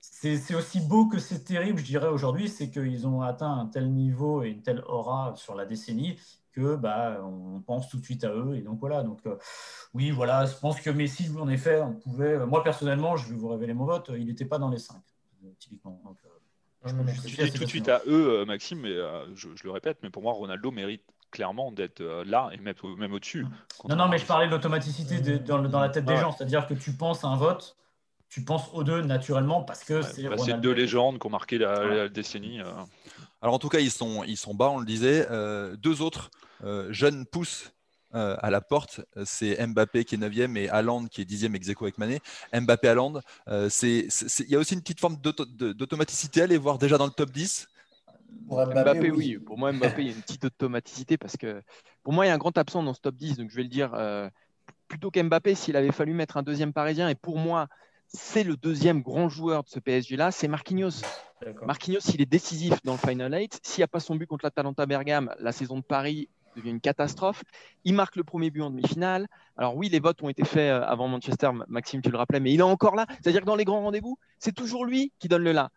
c'est 0.00 0.54
aussi 0.54 0.80
beau 0.80 1.06
que 1.06 1.18
c'est 1.18 1.44
terrible, 1.44 1.78
je 1.78 1.84
dirais, 1.84 2.08
aujourd'hui, 2.08 2.48
c'est 2.48 2.70
qu'ils 2.70 3.06
ont 3.06 3.20
atteint 3.20 3.52
un 3.52 3.66
tel 3.66 3.92
niveau 3.92 4.42
et 4.42 4.48
une 4.48 4.62
telle 4.62 4.82
aura 4.86 5.34
sur 5.36 5.54
la 5.54 5.66
décennie 5.66 6.18
que 6.52 6.76
bah, 6.76 7.20
on 7.22 7.60
pense 7.60 7.88
tout 7.88 7.98
de 7.98 8.04
suite 8.04 8.24
à 8.24 8.32
eux. 8.32 8.56
Et 8.56 8.62
donc 8.62 8.78
voilà, 8.80 9.02
donc 9.02 9.20
euh, 9.26 9.36
oui, 9.94 10.10
voilà, 10.10 10.46
je 10.46 10.54
pense 10.56 10.80
que 10.80 10.90
Messi, 10.90 11.30
en 11.38 11.48
effet, 11.48 11.80
on 11.80 11.94
pouvait. 11.94 12.34
Euh, 12.34 12.46
moi 12.46 12.62
personnellement, 12.62 13.16
je 13.16 13.28
vais 13.30 13.36
vous 13.36 13.48
révéler 13.48 13.74
mon 13.74 13.84
vote, 13.84 14.10
il 14.16 14.26
n'était 14.26 14.44
pas 14.44 14.58
dans 14.58 14.70
les 14.70 14.78
cinq, 14.78 15.02
typiquement. 15.58 16.00
Donc, 16.04 16.18
je, 16.84 16.90
je, 17.28 17.44
dis 17.44 17.52
tout 17.52 17.64
de 17.64 17.68
suite 17.68 17.88
à 17.88 18.00
eux, 18.06 18.44
Maxime, 18.44 18.80
mais 18.80 18.94
je, 19.34 19.48
le 19.64 19.70
répète, 19.70 19.98
mais 20.02 20.10
pour 20.10 20.22
moi, 20.22 20.32
Ronaldo 20.32 20.70
mérite 20.70 21.02
clairement 21.30 21.72
d'être 21.72 22.00
là 22.24 22.50
et 22.52 22.56
même, 22.58 22.74
même 22.96 23.12
au-dessus. 23.12 23.44
Non, 23.88 23.96
non, 23.96 24.08
mais 24.08 24.18
je 24.18 24.24
parlais 24.24 24.46
de 24.46 24.52
l'automaticité 24.52 25.38
dans, 25.40 25.60
dans, 25.60 25.80
la 25.80 25.88
tête 25.88 26.04
des 26.04 26.16
gens, 26.16 26.32
c'est-à-dire 26.32 26.66
que 26.66 26.74
tu 26.74 26.92
penses 26.92 27.24
à 27.24 27.28
un 27.28 27.36
vote 27.36 27.76
tu 28.28 28.42
penses 28.42 28.68
aux 28.72 28.84
deux 28.84 29.02
naturellement 29.02 29.62
parce 29.62 29.84
que 29.84 30.02
c'est. 30.02 30.28
Bah, 30.28 30.36
c'est 30.38 30.60
deux 30.60 30.72
légendes 30.72 31.18
qui 31.18 31.26
ont 31.26 31.30
marqué 31.30 31.58
la, 31.58 32.08
décennie. 32.08 32.60
Alors 33.40 33.54
en 33.54 33.58
tout 33.58 33.68
cas, 33.68 33.78
ils 33.78 33.90
sont, 33.90 34.24
ils 34.24 34.36
sont 34.36 34.54
bas, 34.54 34.70
on 34.70 34.78
le 34.78 34.86
disait. 34.86 35.26
deux 35.76 36.02
autres 36.02 36.30
euh, 36.64 36.92
jeunes 36.92 37.24
pousses 37.24 37.72
euh, 38.14 38.36
à 38.40 38.50
la 38.50 38.60
porte, 38.60 39.02
c'est 39.24 39.64
Mbappé 39.64 40.04
qui 40.04 40.14
est 40.14 40.18
9e 40.18 40.56
et 40.56 40.68
Haaland 40.68 41.06
qui 41.06 41.20
est 41.20 41.30
10e 41.30 41.54
ex 41.54 41.68
avec 41.68 41.98
Mané. 41.98 42.20
Mbappé 42.52 42.88
Haaland, 42.88 43.20
euh, 43.48 43.68
il 43.82 44.08
y 44.48 44.56
a 44.56 44.58
aussi 44.58 44.74
une 44.74 44.80
petite 44.80 45.00
forme 45.00 45.18
d'automaticité 45.18 46.42
à 46.42 46.46
les 46.46 46.56
voir 46.56 46.78
déjà 46.78 46.96
dans 46.96 47.04
le 47.04 47.12
top 47.12 47.30
10. 47.30 47.68
Pour 48.48 48.64
Mbappé, 48.66 49.10
oui. 49.10 49.38
Pour 49.38 49.58
moi, 49.58 49.72
Mbappé, 49.72 50.02
il 50.02 50.08
y 50.08 50.10
a 50.10 50.14
une 50.14 50.22
petite 50.22 50.44
automaticité 50.44 51.16
parce 51.16 51.36
que 51.36 51.62
pour 52.02 52.12
moi, 52.12 52.24
il 52.24 52.28
y 52.28 52.30
a 52.30 52.34
un 52.34 52.38
grand 52.38 52.56
absent 52.56 52.82
dans 52.82 52.94
ce 52.94 53.00
top 53.00 53.14
10. 53.14 53.36
Donc, 53.36 53.50
je 53.50 53.56
vais 53.56 53.62
le 53.62 53.68
dire 53.68 53.92
plutôt 54.88 55.10
qu'Mbappé, 55.10 55.54
s'il 55.54 55.76
avait 55.76 55.92
fallu 55.92 56.14
mettre 56.14 56.38
un 56.38 56.42
deuxième 56.42 56.72
parisien, 56.72 57.08
et 57.10 57.14
pour 57.14 57.38
moi, 57.38 57.68
c'est 58.08 58.44
le 58.44 58.56
deuxième 58.56 59.02
grand 59.02 59.28
joueur 59.28 59.64
de 59.64 59.68
ce 59.68 59.78
PSG-là, 59.78 60.30
c'est 60.30 60.48
Marquinhos. 60.48 61.02
Marquinhos, 61.64 62.00
il 62.12 62.20
est 62.20 62.26
décisif 62.26 62.82
dans 62.84 62.92
le 62.92 62.98
Final 62.98 63.32
8. 63.32 63.60
S'il 63.62 63.80
n'y 63.80 63.84
a 63.84 63.88
pas 63.88 64.00
son 64.00 64.16
but 64.16 64.26
contre 64.26 64.44
l'Atalanta 64.44 64.86
Bergame, 64.86 65.34
la 65.38 65.52
saison 65.52 65.76
de 65.76 65.82
Paris 65.82 66.28
devient 66.56 66.70
une 66.70 66.80
catastrophe. 66.80 67.44
Il 67.84 67.94
marque 67.94 68.16
le 68.16 68.24
premier 68.24 68.50
but 68.50 68.62
en 68.62 68.70
demi-finale. 68.70 69.28
Alors 69.56 69.76
oui, 69.76 69.88
les 69.88 70.00
votes 70.00 70.22
ont 70.22 70.28
été 70.28 70.44
faits 70.44 70.72
euh, 70.72 70.82
avant 70.84 71.06
Manchester, 71.06 71.50
Maxime, 71.68 72.02
tu 72.02 72.10
le 72.10 72.16
rappelais, 72.16 72.40
mais 72.40 72.52
il 72.52 72.60
est 72.60 72.62
encore 72.62 72.96
là. 72.96 73.06
C'est-à-dire 73.20 73.42
que 73.42 73.46
dans 73.46 73.56
les 73.56 73.64
grands 73.64 73.82
rendez-vous, 73.82 74.18
c'est 74.38 74.54
toujours 74.54 74.84
lui 74.84 75.12
qui 75.18 75.28
donne 75.28 75.44
le 75.44 75.52
là. 75.52 75.70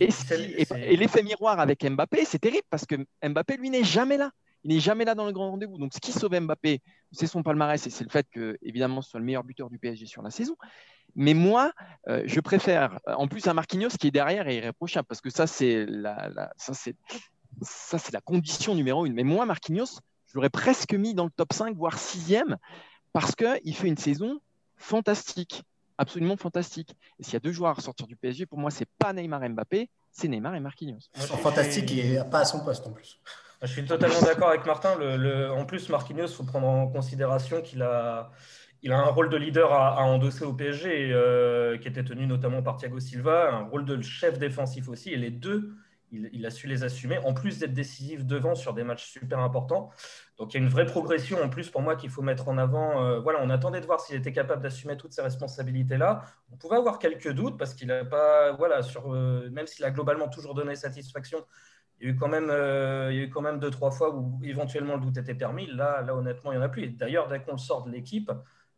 Et, 0.00 0.96
l'effet 0.96 1.22
miroir 1.22 1.60
avec 1.60 1.84
Mbappé, 1.84 2.24
c'est 2.24 2.38
terrible 2.38 2.66
parce 2.70 2.86
que 2.86 2.94
Mbappé, 3.22 3.58
lui, 3.58 3.68
n'est 3.68 3.84
jamais 3.84 4.16
là. 4.16 4.30
Il 4.64 4.74
n'est 4.74 4.80
jamais 4.80 5.04
là 5.04 5.14
dans 5.14 5.26
les 5.26 5.32
grands 5.32 5.50
rendez-vous. 5.50 5.78
Donc, 5.78 5.92
ce 5.92 6.00
qui 6.00 6.10
sauve 6.10 6.38
Mbappé, 6.38 6.80
c'est 7.12 7.26
son 7.26 7.42
palmarès 7.42 7.86
et 7.86 7.90
c'est 7.90 8.04
le 8.04 8.10
fait 8.10 8.26
que, 8.30 8.58
évidemment, 8.62 9.02
ce 9.02 9.10
soit 9.10 9.20
le 9.20 9.26
meilleur 9.26 9.44
buteur 9.44 9.68
du 9.68 9.78
PSG 9.78 10.06
sur 10.06 10.22
la 10.22 10.30
saison. 10.30 10.56
Mais 11.14 11.34
moi, 11.34 11.72
euh, 12.08 12.22
je 12.26 12.40
préfère, 12.40 12.98
en 13.06 13.28
plus, 13.28 13.46
un 13.46 13.54
Marquinhos 13.54 13.90
qui 14.00 14.08
est 14.08 14.10
derrière 14.10 14.48
et 14.48 14.56
irréprochable 14.56 15.06
parce 15.06 15.20
que 15.20 15.30
ça, 15.30 15.46
c'est 15.46 15.86
la, 15.86 16.50
condition 18.24 18.74
numéro 18.74 19.06
une. 19.06 19.12
Mais 19.12 19.22
moi, 19.22 19.46
Marquinhos, 19.46 20.00
je 20.26 20.34
l'aurais 20.34 20.50
presque 20.50 20.94
mis 20.94 21.14
dans 21.14 21.24
le 21.24 21.30
top 21.30 21.52
5, 21.52 21.76
voire 21.76 21.98
6e, 21.98 22.56
parce 23.12 23.34
qu'il 23.34 23.76
fait 23.76 23.88
une 23.88 23.98
saison 23.98 24.40
fantastique, 24.76 25.62
absolument 25.98 26.36
fantastique. 26.36 26.96
Et 27.18 27.22
s'il 27.22 27.34
y 27.34 27.36
a 27.36 27.40
deux 27.40 27.52
joueurs 27.52 27.78
à 27.78 27.82
sortir 27.82 28.06
du 28.06 28.16
PSG, 28.16 28.46
pour 28.46 28.58
moi, 28.58 28.70
c'est 28.70 28.88
pas 28.98 29.12
Neymar 29.12 29.44
et 29.44 29.50
Mbappé, 29.50 29.90
c'est 30.10 30.26
Neymar 30.26 30.54
et 30.54 30.60
Marquinhos. 30.60 31.00
Fantastique 31.14 31.92
et 31.92 32.18
pas 32.30 32.40
à 32.40 32.44
son 32.44 32.64
poste 32.64 32.86
en 32.86 32.92
plus. 32.92 33.20
Je 33.64 33.72
suis 33.72 33.84
totalement 33.84 34.20
d'accord 34.20 34.48
avec 34.50 34.66
Martin. 34.66 34.94
En 35.50 35.64
plus, 35.64 35.88
Marquinhos, 35.88 36.26
il 36.26 36.34
faut 36.34 36.44
prendre 36.44 36.66
en 36.66 36.86
considération 36.86 37.62
qu'il 37.62 37.82
a, 37.82 38.30
il 38.82 38.92
a 38.92 38.98
un 38.98 39.10
rôle 39.10 39.30
de 39.30 39.38
leader 39.38 39.72
à, 39.72 40.02
endosser 40.04 40.44
au 40.44 40.52
PSG, 40.52 41.10
euh, 41.12 41.78
qui 41.78 41.88
était 41.88 42.04
tenu 42.04 42.26
notamment 42.26 42.62
par 42.62 42.76
Thiago 42.76 43.00
Silva, 43.00 43.54
un 43.54 43.62
rôle 43.62 43.86
de 43.86 44.00
chef 44.02 44.38
défensif 44.38 44.88
aussi. 44.88 45.10
Et 45.14 45.16
les 45.16 45.30
deux 45.30 45.74
il, 46.32 46.46
a 46.46 46.50
su 46.50 46.66
les 46.66 46.84
assumer, 46.84 47.18
en 47.18 47.34
plus 47.34 47.58
d'être 47.58 47.72
décisif 47.72 48.24
devant 48.24 48.54
sur 48.54 48.74
des 48.74 48.84
matchs 48.84 49.06
super 49.10 49.40
importants. 49.40 49.90
Donc 50.38 50.52
il 50.52 50.58
y 50.58 50.60
a 50.60 50.62
une 50.62 50.70
vraie 50.70 50.86
progression 50.86 51.42
en 51.42 51.48
plus 51.48 51.70
pour 51.70 51.82
moi 51.82 51.96
qu'il 51.96 52.10
faut 52.10 52.22
mettre 52.22 52.48
en 52.48 52.58
avant. 52.58 53.02
Euh, 53.04 53.20
voilà, 53.20 53.40
on 53.42 53.50
attendait 53.50 53.80
de 53.80 53.86
voir 53.86 54.00
s'il 54.00 54.16
était 54.16 54.32
capable 54.32 54.62
d'assumer 54.62 54.96
toutes 54.96 55.12
ces 55.12 55.22
responsabilités-là. 55.22 56.22
On 56.52 56.56
pouvait 56.56 56.76
avoir 56.76 56.98
quelques 56.98 57.32
doutes 57.32 57.58
parce 57.58 57.74
qu'il 57.74 57.88
n'a 57.88 58.04
pas, 58.04 58.52
voilà, 58.52 58.82
sur, 58.82 59.12
euh, 59.12 59.48
même 59.50 59.66
s'il 59.66 59.84
a 59.84 59.90
globalement 59.90 60.28
toujours 60.28 60.54
donné 60.54 60.76
satisfaction, 60.76 61.44
il 62.04 62.08
y 62.08 62.12
a 62.12 62.14
eu 62.14 62.16
quand 62.18 62.28
même, 62.28 62.50
euh, 62.50 63.10
il 63.12 63.16
y 63.16 63.20
a 63.20 63.24
eu 63.24 63.30
quand 63.30 63.40
même 63.40 63.58
deux 63.58 63.70
trois 63.70 63.90
fois 63.90 64.14
où 64.14 64.38
éventuellement 64.44 64.96
le 64.96 65.00
doute 65.00 65.16
était 65.16 65.34
permis. 65.34 65.66
Là, 65.66 66.02
là 66.02 66.14
honnêtement, 66.14 66.52
il 66.52 66.56
n'y 66.58 66.62
en 66.62 66.66
a 66.66 66.68
plus. 66.68 66.88
D'ailleurs, 66.88 67.28
dès 67.28 67.40
qu'on 67.42 67.56
sort 67.56 67.84
de 67.84 67.90
l'équipe, 67.90 68.30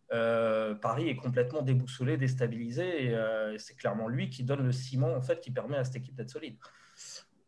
Paris 0.09 1.09
est 1.09 1.17
complètement 1.17 1.63
déboussolé, 1.63 2.17
déstabilisé, 2.17 3.07
et 3.07 3.59
c'est 3.59 3.75
clairement 3.77 4.09
lui 4.09 4.31
qui 4.31 4.45
donne 4.45 4.65
le 4.65 4.71
ciment 4.73 5.13
en 5.15 5.21
fait 5.21 5.41
qui 5.41 5.51
permet 5.51 5.77
à 5.77 5.85
cette 5.85 5.97
équipe 5.97 6.15
d'être 6.15 6.31
solide 6.31 6.57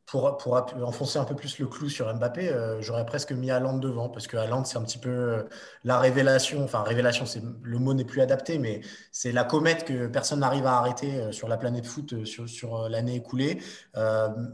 pour, 0.09 0.39
pour, 0.39 0.55
enfoncer 0.85 1.19
un 1.19 1.25
peu 1.25 1.35
plus 1.35 1.59
le 1.59 1.67
clou 1.67 1.91
sur 1.91 2.13
Mbappé, 2.13 2.49
euh, 2.49 2.81
j'aurais 2.81 3.05
presque 3.05 3.33
mis 3.33 3.51
Haaland 3.51 3.77
devant, 3.77 4.09
parce 4.09 4.27
que 4.27 4.39
Haaland, 4.39 4.65
c'est 4.65 4.79
un 4.79 4.83
petit 4.83 4.97
peu 4.97 5.11
euh, 5.11 5.43
la 5.85 5.99
révélation, 5.99 6.65
enfin 6.65 6.83
révélation, 6.83 7.27
c'est, 7.27 7.43
le 7.63 7.79
mot 7.79 7.93
n'est 7.93 8.07
plus 8.07 8.23
adapté, 8.23 8.59
mais 8.59 8.81
c'est 9.13 9.33
la 9.33 9.45
comète 9.45 9.85
que 9.85 10.07
personne 10.07 10.41
n'arrive 10.41 10.67
à 10.67 10.79
arrêter 10.79 11.21
euh, 11.21 11.33
sur 11.33 11.47
la 11.47 11.59
planète 11.59 11.85
foot 11.85 12.25
sur, 12.25 12.49
sur 12.49 12.89
l'année 12.89 13.17
écoulée. 13.17 13.59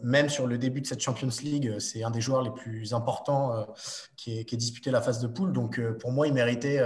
même 0.03 0.29
sur 0.29 0.47
le 0.47 0.59
début 0.59 0.81
de 0.81 0.87
cette 0.87 1.01
Champions 1.01 1.29
League, 1.43 1.79
c'est 1.79 2.03
un 2.03 2.11
des 2.11 2.21
joueurs 2.21 2.43
les 2.43 2.51
plus 2.51 2.93
importants 2.93 3.67
qui 4.17 4.41
est 4.41 4.57
disputé 4.57 4.91
la 4.91 5.01
phase 5.01 5.21
de 5.21 5.27
poule. 5.27 5.53
Donc 5.53 5.81
pour 6.01 6.13
moi, 6.13 6.27
il 6.27 6.35
méritait 6.35 6.83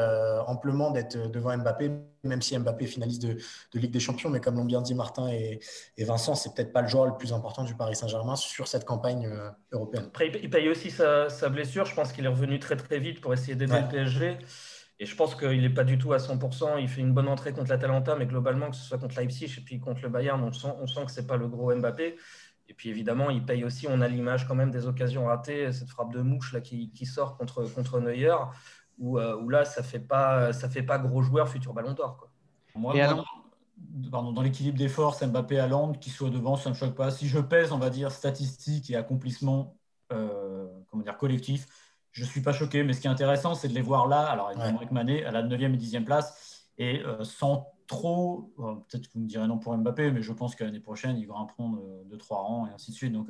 amplement 0.47 0.91
d'être 0.91 1.17
devant 1.31 1.57
Mbappé 1.57 1.91
même 2.25 2.43
si 2.43 2.59
Mbappé 2.59 2.87
finaliste 2.87 3.23
de, 3.23 3.39
Ligue 3.75 3.91
des 3.91 4.01
Champions, 4.01 4.31
mais 4.31 4.41
comme 4.41 4.57
l'ont 4.57 4.65
bien 4.65 4.83
dit 4.83 4.95
Martin 4.95 5.29
et, 5.29 5.61
Vincent, 5.99 6.35
c'est 6.35 6.55
peut-être 6.55 6.73
pas 6.73 6.83
le 6.83 6.89
joueur 6.89 7.07
le 7.07 7.17
plus 7.17 7.33
important 7.33 7.65
du 7.65 7.75
Paris 7.75 7.97
Saint-Germain 7.97 8.37
sur 8.37 8.69
cette 8.69 8.85
campagne 8.85 9.27
euh, 9.27 9.51
européenne. 9.73 10.05
Après, 10.09 10.31
il 10.43 10.51
paye 10.51 10.69
aussi 10.69 10.91
sa, 10.91 11.29
blessure. 11.49 11.85
Je 11.85 11.95
pense 11.95 12.13
qu'il 12.13 12.25
est 12.25 12.29
revenu 12.29 12.59
très 12.59 12.77
très 12.77 12.99
vite 12.99 13.21
pour 13.21 13.33
essayer 13.33 13.55
d'aider 13.55 13.81
le 13.81 13.89
PSG. 13.89 14.39
Et 15.01 15.07
je 15.07 15.15
pense 15.15 15.37
qu'il 15.37 15.61
n'est 15.61 15.71
pas 15.71 15.85
du 15.85 15.97
tout 15.97 16.13
à 16.13 16.17
100%. 16.17 16.81
Il 16.81 16.89
fait 16.89 17.01
une 17.01 17.13
bonne 17.13 17.29
entrée 17.29 17.53
contre 17.53 17.71
l'Atalanta, 17.71 18.17
mais 18.17 18.27
globalement, 18.27 18.71
que 18.71 18.77
ce 18.77 18.83
soit 18.83 18.99
contre 18.99 19.17
Leipzig 19.21 19.55
et 19.57 19.61
puis 19.61 19.79
contre 19.79 20.03
le 20.03 20.09
Bayern, 20.09 20.43
on 20.43 20.53
sent, 20.53 20.73
on 20.81 20.89
sent 20.89 21.05
que 21.07 21.13
ce 21.13 21.21
n'est 21.21 21.27
pas 21.27 21.37
le 21.37 21.47
gros 21.47 21.73
Mbappé. 21.75 22.17
Et 22.69 22.75
puis 22.75 22.91
évidemment, 22.91 23.31
il 23.31 23.45
paye 23.45 23.65
aussi. 23.65 23.87
On 23.89 24.01
a 24.01 24.09
l'image 24.09 24.47
quand 24.47 24.55
même 24.55 24.71
des 24.71 24.87
occasions 24.87 25.27
ratées, 25.27 25.73
cette 25.73 25.89
frappe 25.89 26.13
de 26.13 26.21
mouche 26.21 26.53
là, 26.53 26.61
qui, 26.61 27.07
sort 27.07 27.37
contre, 27.37 27.65
contre 27.73 28.01
Neuer. 28.01 28.35
Euh, 29.01 29.37
où, 29.37 29.49
là, 29.49 29.65
ça 29.65 29.81
ne 29.81 29.87
fait, 29.87 30.01
pas, 30.01 30.53
ça 30.53 30.69
fait 30.69 30.83
pas 30.83 30.99
gros 30.99 31.23
joueur 31.23 31.49
futur 31.49 31.73
ballon 31.73 31.93
d'or. 31.93 32.29
Moi, 32.75 32.95
dans 34.11 34.43
l'équilibre 34.43 34.77
des 34.77 34.89
forces, 34.89 35.23
Mbappé 35.23 35.61
à 35.61 35.69
qui 36.01 36.11
soit 36.11 36.31
devant, 36.31 36.57
ça 36.57 36.71
ne 36.71 36.75
me 36.75 36.79
choque 36.79 36.95
pas. 36.95 37.11
Si 37.11 37.29
je 37.29 37.39
pèse, 37.39 37.73
on 37.73 37.79
va 37.79 37.91
dire, 37.91 38.11
statistiques 38.11 38.91
et 38.91 38.97
accomplissements 38.97 39.77
euh, 40.13 40.67
comment 40.91 41.03
dire, 41.03 41.17
collectifs, 41.17 41.67
je 42.11 42.25
ne 42.25 42.29
suis 42.29 42.41
pas 42.41 42.53
choqué. 42.53 42.83
Mais 42.83 42.93
ce 42.93 43.01
qui 43.01 43.07
est 43.07 43.11
intéressant, 43.11 43.55
c'est 43.55 43.69
de 43.69 43.75
les 43.75 43.83
voir 43.83 44.09
là. 44.09 44.27
Alors, 44.27 44.51
évidemment, 44.51 44.79
avec 44.79 44.91
Mané 44.91 45.25
à 45.25 45.31
la 45.31 45.43
9e 45.43 45.75
et 45.75 45.77
10e 45.77 46.05
place, 46.05 46.71
et 46.77 47.03
euh, 47.05 47.23
sans 47.25 47.73
trop, 47.87 48.53
peut-être 48.57 49.09
que 49.09 49.13
vous 49.15 49.21
me 49.21 49.29
direz 49.29 49.47
non 49.47 49.59
pour 49.59 49.77
Mbappé, 49.77 50.11
mais 50.11 50.23
je 50.23 50.33
pense 50.33 50.55
que 50.55 50.65
l'année 50.65 50.81
prochaine, 50.81 51.17
il 51.17 51.27
va 51.27 51.35
en 51.35 51.47
prendre 51.47 51.81
2-3 52.11 52.35
rangs 52.35 52.67
et 52.67 52.71
ainsi 52.71 52.91
de 52.91 52.97
suite. 52.97 53.13
Donc, 53.13 53.29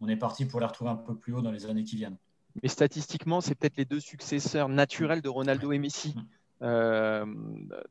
on 0.00 0.08
est 0.08 0.16
parti 0.16 0.46
pour 0.46 0.60
les 0.60 0.66
retrouver 0.66 0.90
un 0.90 0.96
peu 0.96 1.14
plus 1.14 1.34
haut 1.34 1.42
dans 1.42 1.52
les 1.52 1.66
années 1.66 1.84
qui 1.84 1.96
viennent. 1.96 2.16
Mais 2.62 2.68
statistiquement, 2.68 3.40
c'est 3.40 3.54
peut-être 3.54 3.76
les 3.76 3.84
deux 3.84 4.00
successeurs 4.00 4.68
naturels 4.68 5.22
de 5.22 5.28
Ronaldo 5.28 5.72
et 5.72 5.78
Messi 5.78 6.14
euh, 6.62 7.24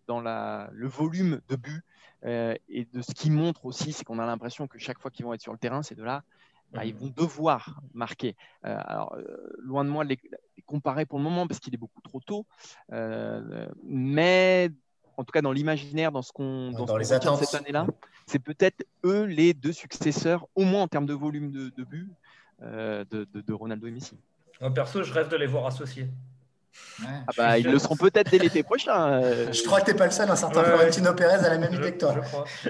dans 0.07 0.21
la, 0.21 0.69
le 0.73 0.87
volume 0.87 1.41
de 1.49 1.55
buts. 1.55 1.83
Euh, 2.25 2.53
et 2.67 2.85
de 2.85 3.01
ce 3.01 3.13
qui 3.13 3.31
montre 3.31 3.65
aussi, 3.65 3.93
c'est 3.93 4.03
qu'on 4.03 4.19
a 4.19 4.25
l'impression 4.25 4.67
que 4.67 4.77
chaque 4.77 4.99
fois 4.99 5.09
qu'ils 5.09 5.25
vont 5.25 5.33
être 5.33 5.41
sur 5.41 5.53
le 5.53 5.57
terrain, 5.57 5.81
c'est 5.81 5.95
de 5.95 6.03
là, 6.03 6.23
bah, 6.71 6.85
ils 6.85 6.93
vont 6.93 7.11
devoir 7.15 7.81
marquer. 7.93 8.35
Euh, 8.65 8.77
alors, 8.85 9.17
loin 9.57 9.83
de 9.85 9.89
moi 9.89 10.03
de 10.03 10.09
les, 10.09 10.19
comparer 10.65 11.07
pour 11.07 11.17
le 11.17 11.23
moment 11.23 11.47
parce 11.47 11.59
qu'il 11.59 11.73
est 11.73 11.77
beaucoup 11.77 12.01
trop 12.01 12.19
tôt. 12.19 12.45
mais 13.83 14.69
en 15.17 15.23
tout 15.23 15.31
cas 15.31 15.41
dans 15.41 15.51
l'imaginaire, 15.51 16.11
dans 16.11 16.21
ce 16.21 16.31
qu'on 16.31 16.71
Dans 16.71 16.85
ce 16.85 17.13
attentes. 17.13 17.43
cette 17.43 17.59
année-là, 17.59 17.87
c'est 18.27 18.39
peut-être 18.39 18.85
eux 19.03 19.23
les 19.23 19.55
deux 19.55 19.73
successeurs, 19.73 20.47
au 20.55 20.63
moins 20.63 20.83
en 20.83 20.87
termes 20.87 21.07
de 21.07 21.13
volume 21.13 21.51
de, 21.51 21.69
de 21.69 21.83
buts, 21.83 22.11
de, 22.61 23.03
de- 23.09 23.41
de 23.41 23.53
Ronaldo 23.53 23.87
et 23.87 23.91
Messi. 23.91 24.15
Moi, 24.61 24.73
perso, 24.73 25.03
je 25.03 25.13
rêve 25.13 25.29
de 25.29 25.35
les 25.37 25.47
voir 25.47 25.65
associés. 25.67 26.07
Ouais, 26.99 27.05
Ah 27.27 27.31
bah, 27.37 27.57
ils 27.57 27.63
sûr. 27.63 27.71
le 27.71 27.79
seront 27.79 27.95
peut-être 27.95 28.29
dès 28.29 28.39
l'été 28.39 28.61
prochain. 28.63 29.13
euh, 29.23 29.51
Je 29.53 29.63
crois 29.63 29.79
que 29.81 29.85
t'es 29.85 29.93
pas 29.93 30.05
le 30.05 30.11
seul, 30.11 30.29
un 30.29 30.35
certain 30.35 30.61
Ouais, 30.61 30.67
ouais. 30.67 30.75
Florentino 30.75 31.13
Pérez 31.13 31.45
a 31.45 31.49
la 31.49 31.57
même 31.57 31.73
idée 31.73 31.93
que 31.93 31.97
toi. 31.97 32.13
je 32.15 32.19
crois. 32.21 32.45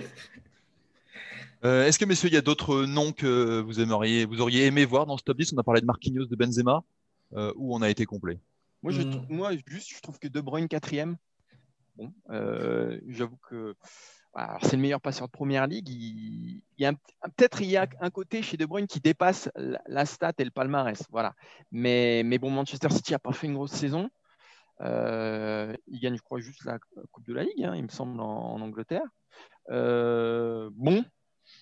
Euh, 1.65 1.85
Est-ce 1.85 1.99
que, 1.99 2.05
messieurs, 2.05 2.29
il 2.29 2.33
y 2.33 2.37
a 2.37 2.41
d'autres 2.41 2.85
noms 2.85 3.11
que 3.11 3.59
vous 3.59 3.81
aimeriez, 3.81 4.23
vous 4.23 4.39
auriez 4.39 4.65
aimé 4.65 4.85
voir 4.85 5.05
dans 5.05 5.17
ce 5.17 5.23
top 5.23 5.37
10 5.37 5.51
On 5.53 5.57
a 5.57 5.63
parlé 5.63 5.81
de 5.81 5.85
Marquinhos, 5.85 6.25
de 6.25 6.35
Benzema, 6.37 6.83
euh, 7.35 7.51
ou 7.57 7.75
on 7.75 7.81
a 7.81 7.89
été 7.89 8.05
complet? 8.05 8.39
Moi, 8.81 8.93
je, 8.93 9.01
Hmm. 9.01 9.25
moi, 9.27 9.51
juste, 9.67 9.89
je 9.93 10.01
trouve 10.01 10.17
que 10.19 10.29
De 10.29 10.39
Bruyne 10.39 10.69
quatrième. 10.69 11.17
Bon, 11.97 12.13
euh, 12.29 12.97
j'avoue 13.09 13.35
que 13.49 13.75
c'est 14.61 14.75
le 14.75 14.81
meilleur 14.81 15.01
passeur 15.01 15.27
de 15.27 15.31
première 15.31 15.67
ligue. 15.67 15.89
Il, 15.89 16.61
y 16.77 16.85
a 16.85 16.93
peut-être 16.93 17.61
il 17.61 17.69
y 17.69 17.77
a 17.77 17.87
un 17.99 18.09
côté 18.09 18.41
chez 18.41 18.57
De 18.57 18.65
Bruyne 18.65 18.87
qui 18.87 18.99
dépasse 18.99 19.49
la, 19.55 20.05
stat 20.05 20.33
et 20.37 20.45
le 20.45 20.51
palmarès. 20.51 21.03
Voilà. 21.11 21.33
Mais, 21.71 22.21
mais 22.23 22.37
bon, 22.37 22.49
Manchester 22.51 22.89
City 22.89 23.13
n'a 23.13 23.19
pas 23.19 23.33
fait 23.33 23.47
une 23.47 23.55
grosse 23.55 23.71
saison. 23.71 24.09
Euh, 24.81 25.75
il 25.87 25.99
gagne, 25.99 26.15
je 26.15 26.21
crois, 26.21 26.39
juste 26.39 26.63
la 26.63 26.79
Coupe 27.11 27.25
de 27.25 27.33
la 27.33 27.43
Ligue, 27.43 27.63
hein, 27.63 27.75
il 27.75 27.83
me 27.83 27.89
semble, 27.89 28.19
en, 28.21 28.53
en 28.53 28.61
Angleterre. 28.61 29.03
Euh, 29.69 30.69
bon, 30.73 31.03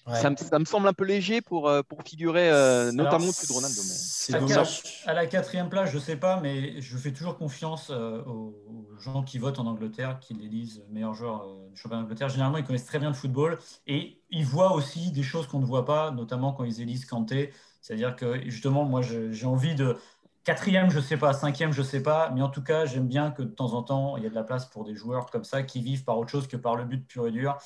Ouais. 0.07 0.21
ça, 0.21 0.29
me, 0.29 0.35
ça 0.37 0.57
me 0.57 0.65
semble 0.65 0.87
un 0.87 0.93
peu 0.93 1.03
léger 1.03 1.41
pour, 1.41 1.67
euh, 1.67 1.81
pour 1.83 2.01
figurer, 2.03 2.49
euh, 2.49 2.91
notamment 2.93 3.25
au-dessus 3.25 3.47
de 3.47 3.53
Ronaldo. 3.53 3.75
mais- 3.75 3.93
C'est 3.93 4.35
À, 4.35 4.39
dommage. 4.39 5.03
à 5.05 5.13
la 5.13 5.25
quatrième 5.25 5.69
place, 5.69 5.89
je 5.91 5.99
sais 5.99 6.15
pas, 6.15 6.39
mais 6.41 6.79
je 6.81 6.97
fais 6.97 7.11
toujours 7.11 7.37
confiance 7.37 7.89
euh, 7.91 8.23
aux, 8.23 8.55
gens 8.99 9.21
qui 9.21 9.37
votent 9.37 9.59
en 9.59 9.67
Angleterre, 9.67 10.19
qui 10.19 10.33
l'élisent 10.33 10.83
meilleur 10.89 11.13
joueur 11.13 11.43
euh, 11.43 11.69
du 11.69 11.79
championnat 11.79 12.01
d'Angleterre. 12.03 12.29
Généralement, 12.29 12.57
ils 12.57 12.63
connaissent 12.63 12.85
très 12.85 12.99
bien 12.99 13.09
le 13.09 13.15
football 13.15 13.59
et 13.85 14.19
ils 14.31 14.45
voient 14.45 14.73
aussi 14.73 15.11
des 15.11 15.23
choses 15.23 15.45
qu'on 15.45 15.59
ne 15.59 15.65
voit 15.65 15.85
pas, 15.85 16.09
notamment 16.11 16.51
quand 16.53 16.63
ils 16.63 16.81
élisent 16.81 17.05
Kanté. 17.05 17.53
C'est-à-dire 17.81 18.15
que 18.15 18.41
justement, 18.49 18.85
moi, 18.85 19.01
j'ai 19.01 19.45
envie 19.45 19.75
de 19.75 19.97
quatrième, 20.43 20.89
je 20.89 20.99
sais 21.01 21.17
pas, 21.17 21.33
cinquième, 21.33 21.73
je 21.73 21.81
sais 21.81 22.01
pas, 22.01 22.31
mais 22.33 22.41
en 22.41 22.47
tout 22.49 22.63
cas, 22.63 22.85
j'aime 22.85 23.07
bien 23.07 23.31
que 23.31 23.41
de 23.43 23.49
temps 23.49 23.73
en 23.73 23.83
temps, 23.83 24.15
il 24.17 24.23
y 24.23 24.25
a 24.25 24.29
de 24.29 24.35
la 24.35 24.43
place 24.43 24.65
pour 24.65 24.83
des 24.85 24.95
joueurs 24.95 25.25
comme 25.29 25.43
ça 25.43 25.61
qui 25.61 25.81
vivent 25.81 26.05
par 26.05 26.17
autre 26.17 26.31
chose 26.31 26.47
que 26.47 26.55
par 26.57 26.75
le 26.75 26.85
but 26.85 27.05
pur 27.05 27.27
et 27.27 27.31
dur. 27.31 27.57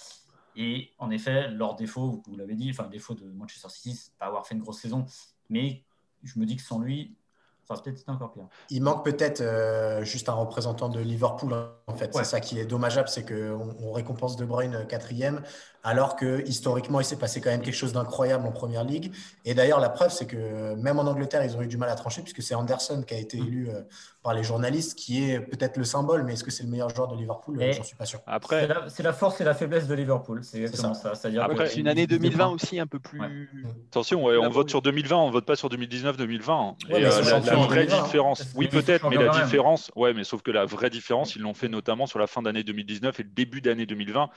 Et 0.55 0.91
en 0.97 1.09
effet, 1.09 1.49
leur 1.49 1.75
défaut, 1.75 2.21
vous 2.25 2.35
l'avez 2.35 2.55
dit, 2.55 2.69
enfin, 2.71 2.83
le 2.83 2.89
défaut 2.89 3.13
de 3.13 3.25
Manchester 3.25 3.69
City, 3.69 3.95
c'est 3.95 4.13
pas 4.15 4.25
avoir 4.25 4.45
fait 4.45 4.55
une 4.55 4.61
grosse 4.61 4.79
saison. 4.79 5.05
Mais 5.49 5.83
je 6.23 6.39
me 6.39 6.45
dis 6.45 6.55
que 6.55 6.61
sans 6.61 6.79
lui, 6.79 7.15
ça 7.75 7.81
peut-être 7.83 8.03
encore 8.09 8.31
pire. 8.33 8.43
Il 8.69 8.81
manque 8.83 9.03
peut-être 9.05 9.41
euh, 9.41 10.03
juste 10.03 10.29
un 10.29 10.33
représentant 10.33 10.89
de 10.89 10.99
Liverpool. 10.99 11.53
En 11.87 11.95
fait, 11.95 12.05
Ouais. 12.15 12.23
c'est 12.23 12.29
ça 12.29 12.39
qui 12.39 12.59
est 12.59 12.65
dommageable, 12.65 13.09
c'est 13.09 13.25
qu'on 13.27 13.75
on 13.81 13.91
récompense 13.91 14.35
De 14.37 14.45
Bruyne 14.45 14.75
euh, 14.75 14.85
quatrième, 14.85 15.41
alors 15.83 16.15
que 16.15 16.41
historiquement, 16.47 16.99
il 16.99 17.05
s'est 17.05 17.17
passé 17.17 17.41
quand 17.41 17.49
même 17.49 17.61
quelque 17.61 17.75
chose 17.75 17.91
d'incroyable 17.93 18.45
en 18.45 18.51
première 18.51 18.83
ligue. 18.83 19.11
Et 19.45 19.53
d'ailleurs, 19.53 19.79
la 19.79 19.89
preuve, 19.89 20.11
c'est 20.11 20.25
que 20.27 20.75
même 20.75 20.99
en 20.99 21.03
Angleterre, 21.03 21.43
ils 21.43 21.55
ont 21.57 21.61
eu 21.61 21.67
du 21.67 21.77
mal 21.77 21.89
à 21.89 21.95
trancher, 21.95 22.21
puisque 22.21 22.41
c'est 22.43 22.55
Anderson 22.55 23.03
qui 23.05 23.13
a 23.13 23.17
été 23.17 23.37
élu 23.37 23.69
euh, 23.69 23.81
par 24.23 24.33
les 24.35 24.43
journalistes, 24.43 24.95
qui 24.97 25.29
est 25.29 25.39
peut-être 25.39 25.77
le 25.77 25.83
symbole, 25.83 26.23
mais 26.23 26.33
est-ce 26.33 26.43
que 26.43 26.51
c'est 26.51 26.63
le 26.63 26.69
meilleur 26.69 26.89
joueur 26.89 27.07
de 27.07 27.15
Liverpool 27.17 27.57
Euh, 27.59 27.65
Et- 27.65 27.73
J'en 27.73 27.83
suis 27.83 27.95
pas 27.95 28.05
sûr. 28.05 28.19
C'est 28.25 28.31
Après, 28.31 28.67
la, 28.67 28.87
c'est 28.89 29.03
la 29.03 29.13
force 29.13 29.41
et 29.41 29.43
la 29.43 29.55
faiblesse 29.55 29.87
de 29.87 29.95
Liverpool. 29.95 30.43
C'est 30.43 30.59
exactement 30.59 30.93
ça. 30.93 31.15
C'est-à-dire 31.15 31.43
Après, 31.43 31.65
que 31.65 31.71
C'est 31.71 31.79
une 31.79 31.87
année 31.87 32.01
ils- 32.03 32.13
ils 32.13 32.19
2020 32.19 32.37
défendent. 32.37 32.53
aussi 32.55 32.79
un 32.79 32.87
peu 32.87 32.99
plus. 32.99 33.19
Attention, 33.89 34.23
ouais, 34.23 34.37
on 34.37 34.49
vote 34.49 34.69
sur 34.69 34.81
2020, 34.83 35.17
on 35.17 35.31
vote 35.31 35.45
pas 35.45 35.55
sur 35.55 35.69
2019-2020. 35.69 36.75
Ouais, 36.89 37.03
euh, 37.05 37.21
la, 37.21 37.39
la 37.39 37.39
vraie 37.67 37.85
2020, 37.85 38.03
différence, 38.03 38.47
oui 38.55 38.67
peut-être, 38.67 39.09
mais 39.09 39.15
la 39.17 39.29
différence, 39.43 39.91
ouais, 39.95 40.13
mais 40.13 40.23
sauf 40.23 40.41
que 40.41 40.51
la 40.51 40.65
vraie 40.65 40.89
différence, 40.89 41.35
ils 41.35 41.41
l'ont 41.41 41.53
fait 41.53 41.69
notamment 41.69 42.05
sur 42.07 42.19
la 42.19 42.27
fin 42.27 42.41
d'année 42.41 42.63
2019 42.63 43.19
et 43.19 43.23
le 43.23 43.29
début 43.29 43.61
d'année 43.61 43.85
2020. 43.85 44.29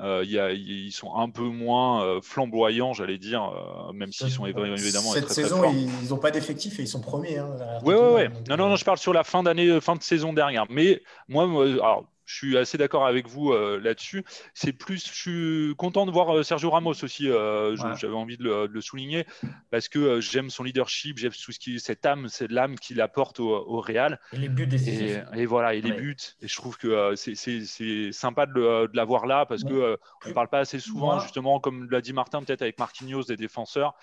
Euh, 0.00 0.22
il 0.24 0.30
y 0.30 0.38
a- 0.38 0.52
ils 0.52 0.92
sont 0.92 1.14
un 1.16 1.28
peu 1.28 1.42
moins 1.42 2.04
euh, 2.04 2.20
flamboyants, 2.22 2.92
j'allais 2.92 3.18
dire, 3.18 3.42
euh, 3.42 3.92
même 3.92 4.12
s'ils 4.12 4.30
sont 4.30 4.46
évi- 4.46 4.72
évidemment 4.78 5.10
Cette 5.12 5.24
très, 5.26 5.34
très 5.34 5.42
saison, 5.42 5.62
forts. 5.62 5.72
ils 5.74 6.08
n'ont 6.10 6.18
pas 6.18 6.30
d'effectif 6.30 6.78
et 6.78 6.82
ils 6.82 6.88
sont 6.88 7.00
premiers. 7.00 7.38
Hein, 7.38 7.48
Tottenham, 7.84 8.14
ouais. 8.14 8.28
donc, 8.28 8.48
Non, 8.48 8.56
non, 8.56 8.68
non, 8.68 8.76
je 8.76 8.84
parle 8.84 8.98
sur 8.98 9.12
la 9.12 9.24
fin 9.24 9.42
d'année, 9.42 9.80
fin 9.80 9.96
de 9.96 10.02
saison 10.02 10.32
dernière. 10.32 10.66
Mais 10.70 11.02
moi, 11.28 11.46
moi, 11.48 11.64
alors, 11.64 12.04
je 12.28 12.34
suis 12.34 12.58
assez 12.58 12.76
d'accord 12.76 13.06
avec 13.06 13.26
vous 13.26 13.52
euh, 13.52 13.80
là-dessus. 13.82 14.22
C'est 14.52 14.74
plus, 14.74 15.02
je 15.08 15.14
suis 15.14 15.74
content 15.76 16.04
de 16.04 16.10
voir 16.10 16.36
euh, 16.36 16.42
Sergio 16.42 16.68
Ramos 16.70 17.02
aussi. 17.02 17.26
euh, 17.28 17.74
Ouais. 17.78 17.96
J'avais 17.96 18.14
envie 18.14 18.36
de 18.36 18.44
le, 18.44 18.68
de 18.68 18.72
le 18.74 18.80
souligner 18.82 19.24
parce 19.70 19.88
que 19.88 19.98
euh, 19.98 20.20
j'aime 20.20 20.50
son 20.50 20.62
leadership, 20.62 21.16
j'aime 21.16 21.32
tout 21.32 21.52
ce 21.52 21.58
qui, 21.58 21.80
cette 21.80 22.04
âme, 22.04 22.28
c'est 22.28 22.50
l'âme 22.50 22.78
qu'il 22.78 23.00
apporte 23.00 23.40
au, 23.40 23.48
au 23.48 23.80
Real. 23.80 24.20
Et 24.34 24.36
les 24.36 24.50
buts 24.50 24.64
Et, 24.64 24.66
décisifs. 24.66 25.24
et 25.34 25.46
voilà, 25.46 25.74
et 25.74 25.80
les 25.80 25.90
Ouais. 25.90 25.96
buts. 25.96 26.16
Et 26.42 26.48
je 26.48 26.54
trouve 26.56 26.76
que 26.76 27.14
c'est- 27.16 28.12
sympa 28.12 28.44
de, 28.44 28.52
de 28.86 28.96
l'avoir 28.96 29.24
là 29.26 29.46
parce 29.46 29.64
que 29.64 29.72
euh, 29.72 29.96
on 30.26 30.28
ne 30.28 30.34
parle 30.34 30.48
pas 30.48 30.58
assez 30.58 30.80
souvent, 30.80 31.18
justement, 31.20 31.60
comme 31.60 31.88
l'a 31.90 32.02
dit 32.02 32.12
Martin, 32.12 32.42
peut-être 32.42 32.60
avec 32.62 32.78
Marquinhos, 32.78 33.22
des 33.24 33.36
défenseurs. 33.38 33.94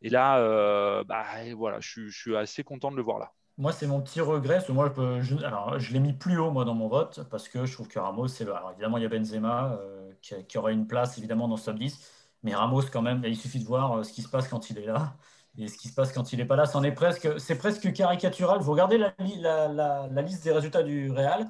Et 0.00 0.08
là, 0.08 1.04
bah, 1.04 1.44
et 1.44 1.52
voilà, 1.52 1.80
je 1.80 2.08
suis 2.08 2.34
assez 2.36 2.64
content 2.64 2.90
de 2.90 2.96
le 2.96 3.02
voir 3.02 3.18
là. 3.18 3.32
Moi, 3.58 3.72
c'est 3.72 3.86
mon 3.88 4.00
petit 4.00 4.20
regret. 4.20 4.64
moi, 4.68 4.92
je, 5.20 5.92
l'ai 5.92 5.98
mis 6.00 6.12
plus 6.12 6.38
haut 6.38 6.50
moi 6.52 6.64
dans 6.64 6.74
mon 6.74 6.88
vote 6.88 7.24
parce 7.28 7.48
que 7.48 7.66
je 7.66 7.72
trouve 7.72 7.88
que 7.88 7.98
Ramos, 7.98 8.28
c'est 8.28 8.44
alors 8.44 8.70
évidemment 8.72 8.98
il 8.98 9.02
y 9.02 9.06
a 9.06 9.08
Benzema 9.08 9.72
euh, 9.72 10.12
qui, 10.22 10.34
qui 10.46 10.58
aurait 10.58 10.72
une 10.72 10.86
place 10.86 11.18
évidemment 11.18 11.48
dans 11.48 11.56
ce 11.56 11.66
top 11.66 11.78
10, 11.78 11.98
mais 12.44 12.54
Ramos 12.54 12.82
quand 12.92 13.02
même, 13.02 13.22
il 13.24 13.36
suffit 13.36 13.58
de 13.58 13.64
voir 13.64 13.98
euh, 13.98 14.04
ce 14.04 14.12
qui 14.12 14.22
se 14.22 14.28
passe 14.28 14.46
quand 14.48 14.70
il 14.70 14.78
est 14.78 14.86
là 14.86 15.16
et 15.58 15.66
ce 15.66 15.76
qui 15.76 15.88
se 15.88 15.94
passe 15.94 16.12
quand 16.12 16.32
il 16.32 16.38
n'est 16.38 16.44
pas 16.44 16.54
là. 16.56 16.66
C'en 16.66 16.84
est 16.84 16.92
presque, 16.92 17.28
c'est 17.40 17.58
presque 17.58 17.92
caricatural. 17.92 18.60
Vous 18.60 18.70
regardez 18.70 18.96
la- 18.96 19.68
la 20.08 20.22
liste 20.22 20.44
des 20.44 20.52
résultats 20.52 20.84
du 20.84 21.10
Real. 21.10 21.48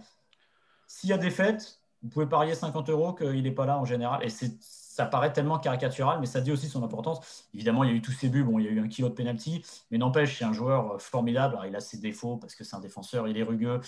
S'il 0.86 1.10
y 1.10 1.12
a 1.12 1.18
des 1.18 1.30
fêtes, 1.30 1.80
vous 2.02 2.08
pouvez 2.08 2.26
parier 2.26 2.54
50 2.54 2.88
euros 2.90 3.12
qu'il 3.14 3.42
n'est 3.42 3.52
pas 3.52 3.66
là 3.66 3.78
en 3.78 3.84
général. 3.84 4.24
Et 4.24 4.30
c'est, 4.30 4.52
ça 4.98 5.06
paraît 5.06 5.32
tellement 5.32 5.60
caricatural, 5.60 6.18
mais 6.18 6.26
ça 6.26 6.40
dit 6.40 6.50
aussi 6.50 6.66
son 6.66 6.82
importance. 6.82 7.48
Évidemment, 7.54 7.84
il 7.84 7.90
y 7.90 7.92
a 7.92 7.96
eu 7.96 8.02
tous 8.02 8.10
ces 8.10 8.28
buts. 8.28 8.42
Bon, 8.42 8.58
il 8.58 8.64
y 8.64 8.68
a 8.68 8.72
eu 8.72 8.80
un 8.80 8.88
kilo 8.88 9.08
de 9.08 9.14
penalty, 9.14 9.64
mais 9.92 9.98
n'empêche, 9.98 10.36
c'est 10.36 10.44
un 10.44 10.52
joueur 10.52 10.94
euh, 10.94 10.98
formidable. 10.98 11.54
Alors, 11.54 11.66
il 11.66 11.76
a 11.76 11.80
ses 11.80 11.98
défauts 11.98 12.36
parce 12.36 12.56
que 12.56 12.64
c'est 12.64 12.74
un 12.74 12.80
défenseur, 12.80 13.28
il 13.28 13.38
est 13.38 13.44
rugueux. 13.44 13.80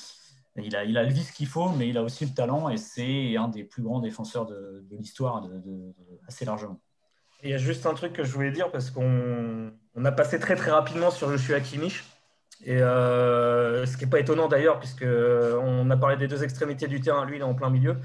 Il 0.57 0.77
a, 0.77 0.85
il 0.85 0.97
a 0.97 1.03
le 1.03 1.13
vice 1.13 1.33
qu'il 1.33 1.49
faut, 1.49 1.69
mais 1.71 1.89
il 1.89 1.99
a 1.99 2.03
aussi 2.05 2.25
le 2.27 2.33
talent 2.33 2.69
et 2.69 2.77
c'est 2.77 3.37
un 3.37 3.49
des 3.49 3.65
plus 3.65 3.83
grands 3.83 3.99
défenseurs 3.99 4.47
de, 4.47 4.85
de 4.89 4.97
l'histoire, 4.97 5.41
de- 5.41 5.49
de- 5.49 5.59
de- 5.59 5.95
assez 6.29 6.45
largement. 6.45 6.79
Il 7.43 7.51
y 7.51 7.55
a 7.55 7.59
juste 7.59 7.87
un 7.87 7.95
truc 7.95 8.13
que 8.13 8.23
je 8.23 8.31
voulais 8.33 8.53
dire 8.53 8.71
parce 8.71 8.91
qu'on 8.93 9.73
on 9.97 10.05
a 10.05 10.13
passé 10.13 10.39
très 10.39 10.55
très 10.55 10.71
rapidement 10.71 11.11
sur 11.11 11.29
Joshua 11.29 11.59
Kimmich. 11.59 12.05
Et 12.65 12.81
euh, 12.83 13.85
ce 13.85 13.97
qui 13.97 14.05
n'est 14.05 14.11
pas 14.11 14.21
étonnant 14.21 14.47
d'ailleurs, 14.47 14.79
puisque 14.79 15.05
on 15.05 15.91
a 15.91 15.97
parlé 15.97 16.17
des 16.17 16.29
deux 16.29 16.45
extrémités 16.45 16.87
du 16.87 17.01
terrain, 17.01 17.25
lui 17.25 17.37
il 17.39 17.41
est 17.41 17.45
en 17.45 17.55
plein 17.55 17.71
milieu. 17.71 17.97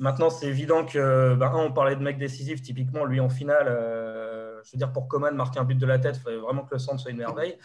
Maintenant, 0.00 0.30
c'est 0.30 0.46
évident 0.46 0.84
que, 0.86 1.34
ben, 1.34 1.52
on 1.54 1.72
parlait 1.72 1.94
de 1.94 2.02
mec 2.02 2.16
décisif, 2.18 2.62
typiquement, 2.62 3.04
lui 3.04 3.20
en 3.20 3.28
finale, 3.28 3.66
euh, 3.68 4.60
je 4.64 4.72
veux 4.72 4.78
dire, 4.78 4.92
pour 4.92 5.08
Coman, 5.08 5.34
marquer 5.36 5.60
un 5.60 5.64
but 5.64 5.76
de 5.78 5.86
la 5.86 5.98
tête, 5.98 6.16
il 6.16 6.22
fallait 6.22 6.38
vraiment 6.38 6.64
que 6.64 6.74
le 6.74 6.78
centre 6.78 7.00
soit 7.00 7.10
une 7.10 7.18
merveille. 7.18 7.58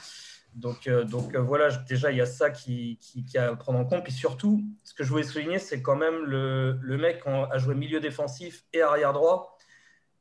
Donc, 0.54 0.88
euh, 0.88 1.06
donc 1.06 1.34
euh, 1.34 1.40
voilà, 1.42 1.70
je- 1.70 1.80
déjà, 1.88 2.12
il 2.12 2.18
y 2.18 2.22
a 2.22 2.26
ça 2.26 2.50
qui, 2.50 2.98
qui, 3.02 3.26
qui 3.26 3.38
à 3.38 3.56
prendre 3.56 3.80
en 3.80 3.86
compte. 3.86 4.04
Puis 4.04 4.14
surtout, 4.14 4.62
ce 4.84 4.94
que 4.94 5.04
je 5.06 5.10
voulais 5.10 5.24
souligner, 5.24 5.60
c'est 5.60 5.82
quand 5.82 5.96
même 5.96 6.26
le, 6.26 6.78
le 6.82 6.98
mec 6.98 7.24
a 7.26 7.58
joué 7.58 7.74
milieu 7.74 8.00
défensif 8.02 8.66
et 8.74 8.82
arrière 8.82 9.14
droit. 9.14 9.58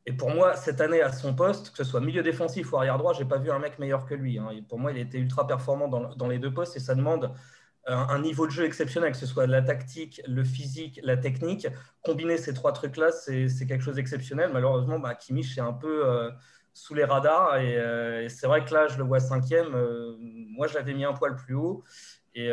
Et 0.07 0.13
pour 0.13 0.31
moi, 0.31 0.55
cette 0.55 0.81
année, 0.81 1.03
à 1.03 1.11
son 1.13 1.35
poste, 1.35 1.71
que 1.71 1.79
ce 1.79 1.85
soit 1.85 2.01
milieu 2.01 2.23
défensif 2.23 2.73
ou 2.73 2.77
arrière 2.77 2.99
droit, 2.99 3.13
j'ai 3.13 3.25
pas 3.25 3.39
vu 3.39 3.51
un 3.51 3.59
mec 3.59 3.79
meilleur 3.81 4.07
que 4.07 4.15
lui. 4.15 4.39
hein. 4.39 4.51
Pour 4.69 4.79
moi, 4.79 4.93
il 4.93 4.99
était 4.99 5.19
ultra 5.19 5.47
performant 5.47 5.89
dans, 5.89 6.15
dans 6.15 6.29
les 6.29 6.39
deux 6.39 6.53
postes 6.53 6.77
et 6.77 6.81
ça 6.81 6.95
demande 6.95 7.33
un, 7.87 8.19
niveau 8.21 8.47
de 8.47 8.53
jeu 8.53 8.65
exceptionnel, 8.65 9.13
que 9.13 9.19
ce 9.19 9.27
soit 9.27 9.47
la 9.47 9.63
tactique, 9.63 10.23
le 10.27 10.45
physique, 10.45 11.01
la 11.03 11.17
technique. 11.17 11.67
Combiner 12.03 12.39
ces 12.39 12.55
trois 12.55 12.73
trucs-là, 12.73 13.13
c'est 13.13 13.67
quelque 13.67 13.83
chose 13.83 13.97
d'exceptionnel. 13.97 14.51
Malheureusement, 14.53 14.99
bah, 14.99 15.13
est 15.13 15.61
un 15.61 15.73
peu 15.73 16.07
euh, 16.07 16.31
sous 16.73 16.95
les 16.95 17.05
radars 17.05 17.59
et, 17.59 17.77
euh, 17.77 18.25
et 18.25 18.29
c'est 18.29 18.47
vrai 18.47 18.65
que 18.65 18.73
là, 18.73 18.89
je 18.89 18.97
le 18.99 19.05
vois 19.05 19.21
cinquième. 19.21 19.75
Euh, 19.75 20.17
moi, 20.19 20.67
je 20.67 20.75
l'avais 20.75 20.95
mis 20.95 21.05
un 21.05 21.13
poil 21.13 21.37
plus 21.37 21.55
haut. 21.55 21.85
Et 22.35 22.49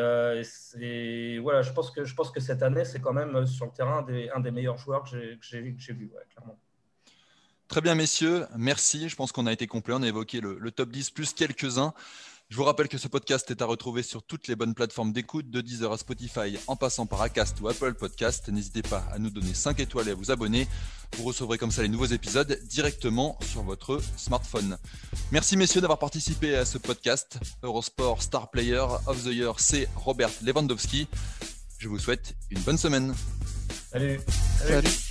voilà, 1.39 1.61
je 1.61 1.71
pense 1.71 2.31
que 2.31 2.39
cette 2.39 2.61
année, 2.61 2.85
c'est 2.85 2.99
quand 2.99 3.13
même 3.13 3.45
sur 3.47 3.65
le 3.65 3.71
terrain 3.71 4.05
un 4.35 4.39
des 4.39 4.51
meilleurs 4.51 4.77
joueurs 4.77 5.03
que 5.03 5.17
j'ai 5.41 5.61
vu, 5.61 5.75
clairement. 6.29 6.59
Très 7.67 7.79
bien, 7.79 7.95
messieurs, 7.95 8.45
merci. 8.57 9.07
Je 9.07 9.15
pense 9.15 9.31
qu'on 9.31 9.47
a 9.47 9.53
été 9.53 9.65
complet. 9.65 9.93
On 9.97 10.03
a 10.03 10.07
évoqué 10.07 10.41
le, 10.41 10.59
le 10.59 10.71
top 10.71 10.89
10 10.89 11.11
plus 11.11 11.33
quelques-uns. 11.33 11.93
Je 12.51 12.57
vous 12.57 12.65
rappelle 12.65 12.89
que 12.89 12.97
ce 12.97 13.07
podcast 13.07 13.49
est 13.49 13.61
à 13.61 13.65
retrouver 13.65 14.03
sur 14.03 14.23
toutes 14.23 14.49
les 14.49 14.57
bonnes 14.57 14.73
plateformes 14.73 15.13
d'écoute, 15.13 15.49
de 15.49 15.61
Deezer 15.61 15.89
à 15.89 15.97
Spotify, 15.97 16.59
en 16.67 16.75
passant 16.75 17.05
par 17.05 17.21
Acast 17.21 17.61
ou 17.61 17.69
Apple 17.69 17.93
Podcast. 17.93 18.49
N'hésitez 18.49 18.81
pas 18.81 19.05
à 19.13 19.19
nous 19.19 19.29
donner 19.29 19.53
5 19.53 19.79
étoiles 19.79 20.09
et 20.09 20.11
à 20.11 20.15
vous 20.15 20.31
abonner. 20.31 20.67
Vous 21.15 21.23
recevrez 21.23 21.57
comme 21.57 21.71
ça 21.71 21.81
les 21.81 21.87
nouveaux 21.87 22.07
épisodes 22.07 22.59
directement 22.65 23.39
sur 23.41 23.63
votre 23.63 24.01
smartphone. 24.17 24.77
Merci 25.31 25.55
messieurs 25.55 25.79
d'avoir 25.79 25.97
participé 25.97 26.57
à 26.57 26.65
ce 26.65 26.77
podcast. 26.77 27.39
Eurosport 27.63 28.21
Star 28.21 28.51
Player 28.51 28.85
of 29.07 29.23
the 29.23 29.27
Year, 29.27 29.57
c'est 29.57 29.87
Robert 29.95 30.31
Lewandowski. 30.43 31.07
Je 31.77 31.87
vous 31.87 31.99
souhaite 31.99 32.35
une 32.49 32.59
bonne 32.59 32.77
semaine. 32.77 33.15
Salut. 33.93 34.19
Salut. 34.67 35.10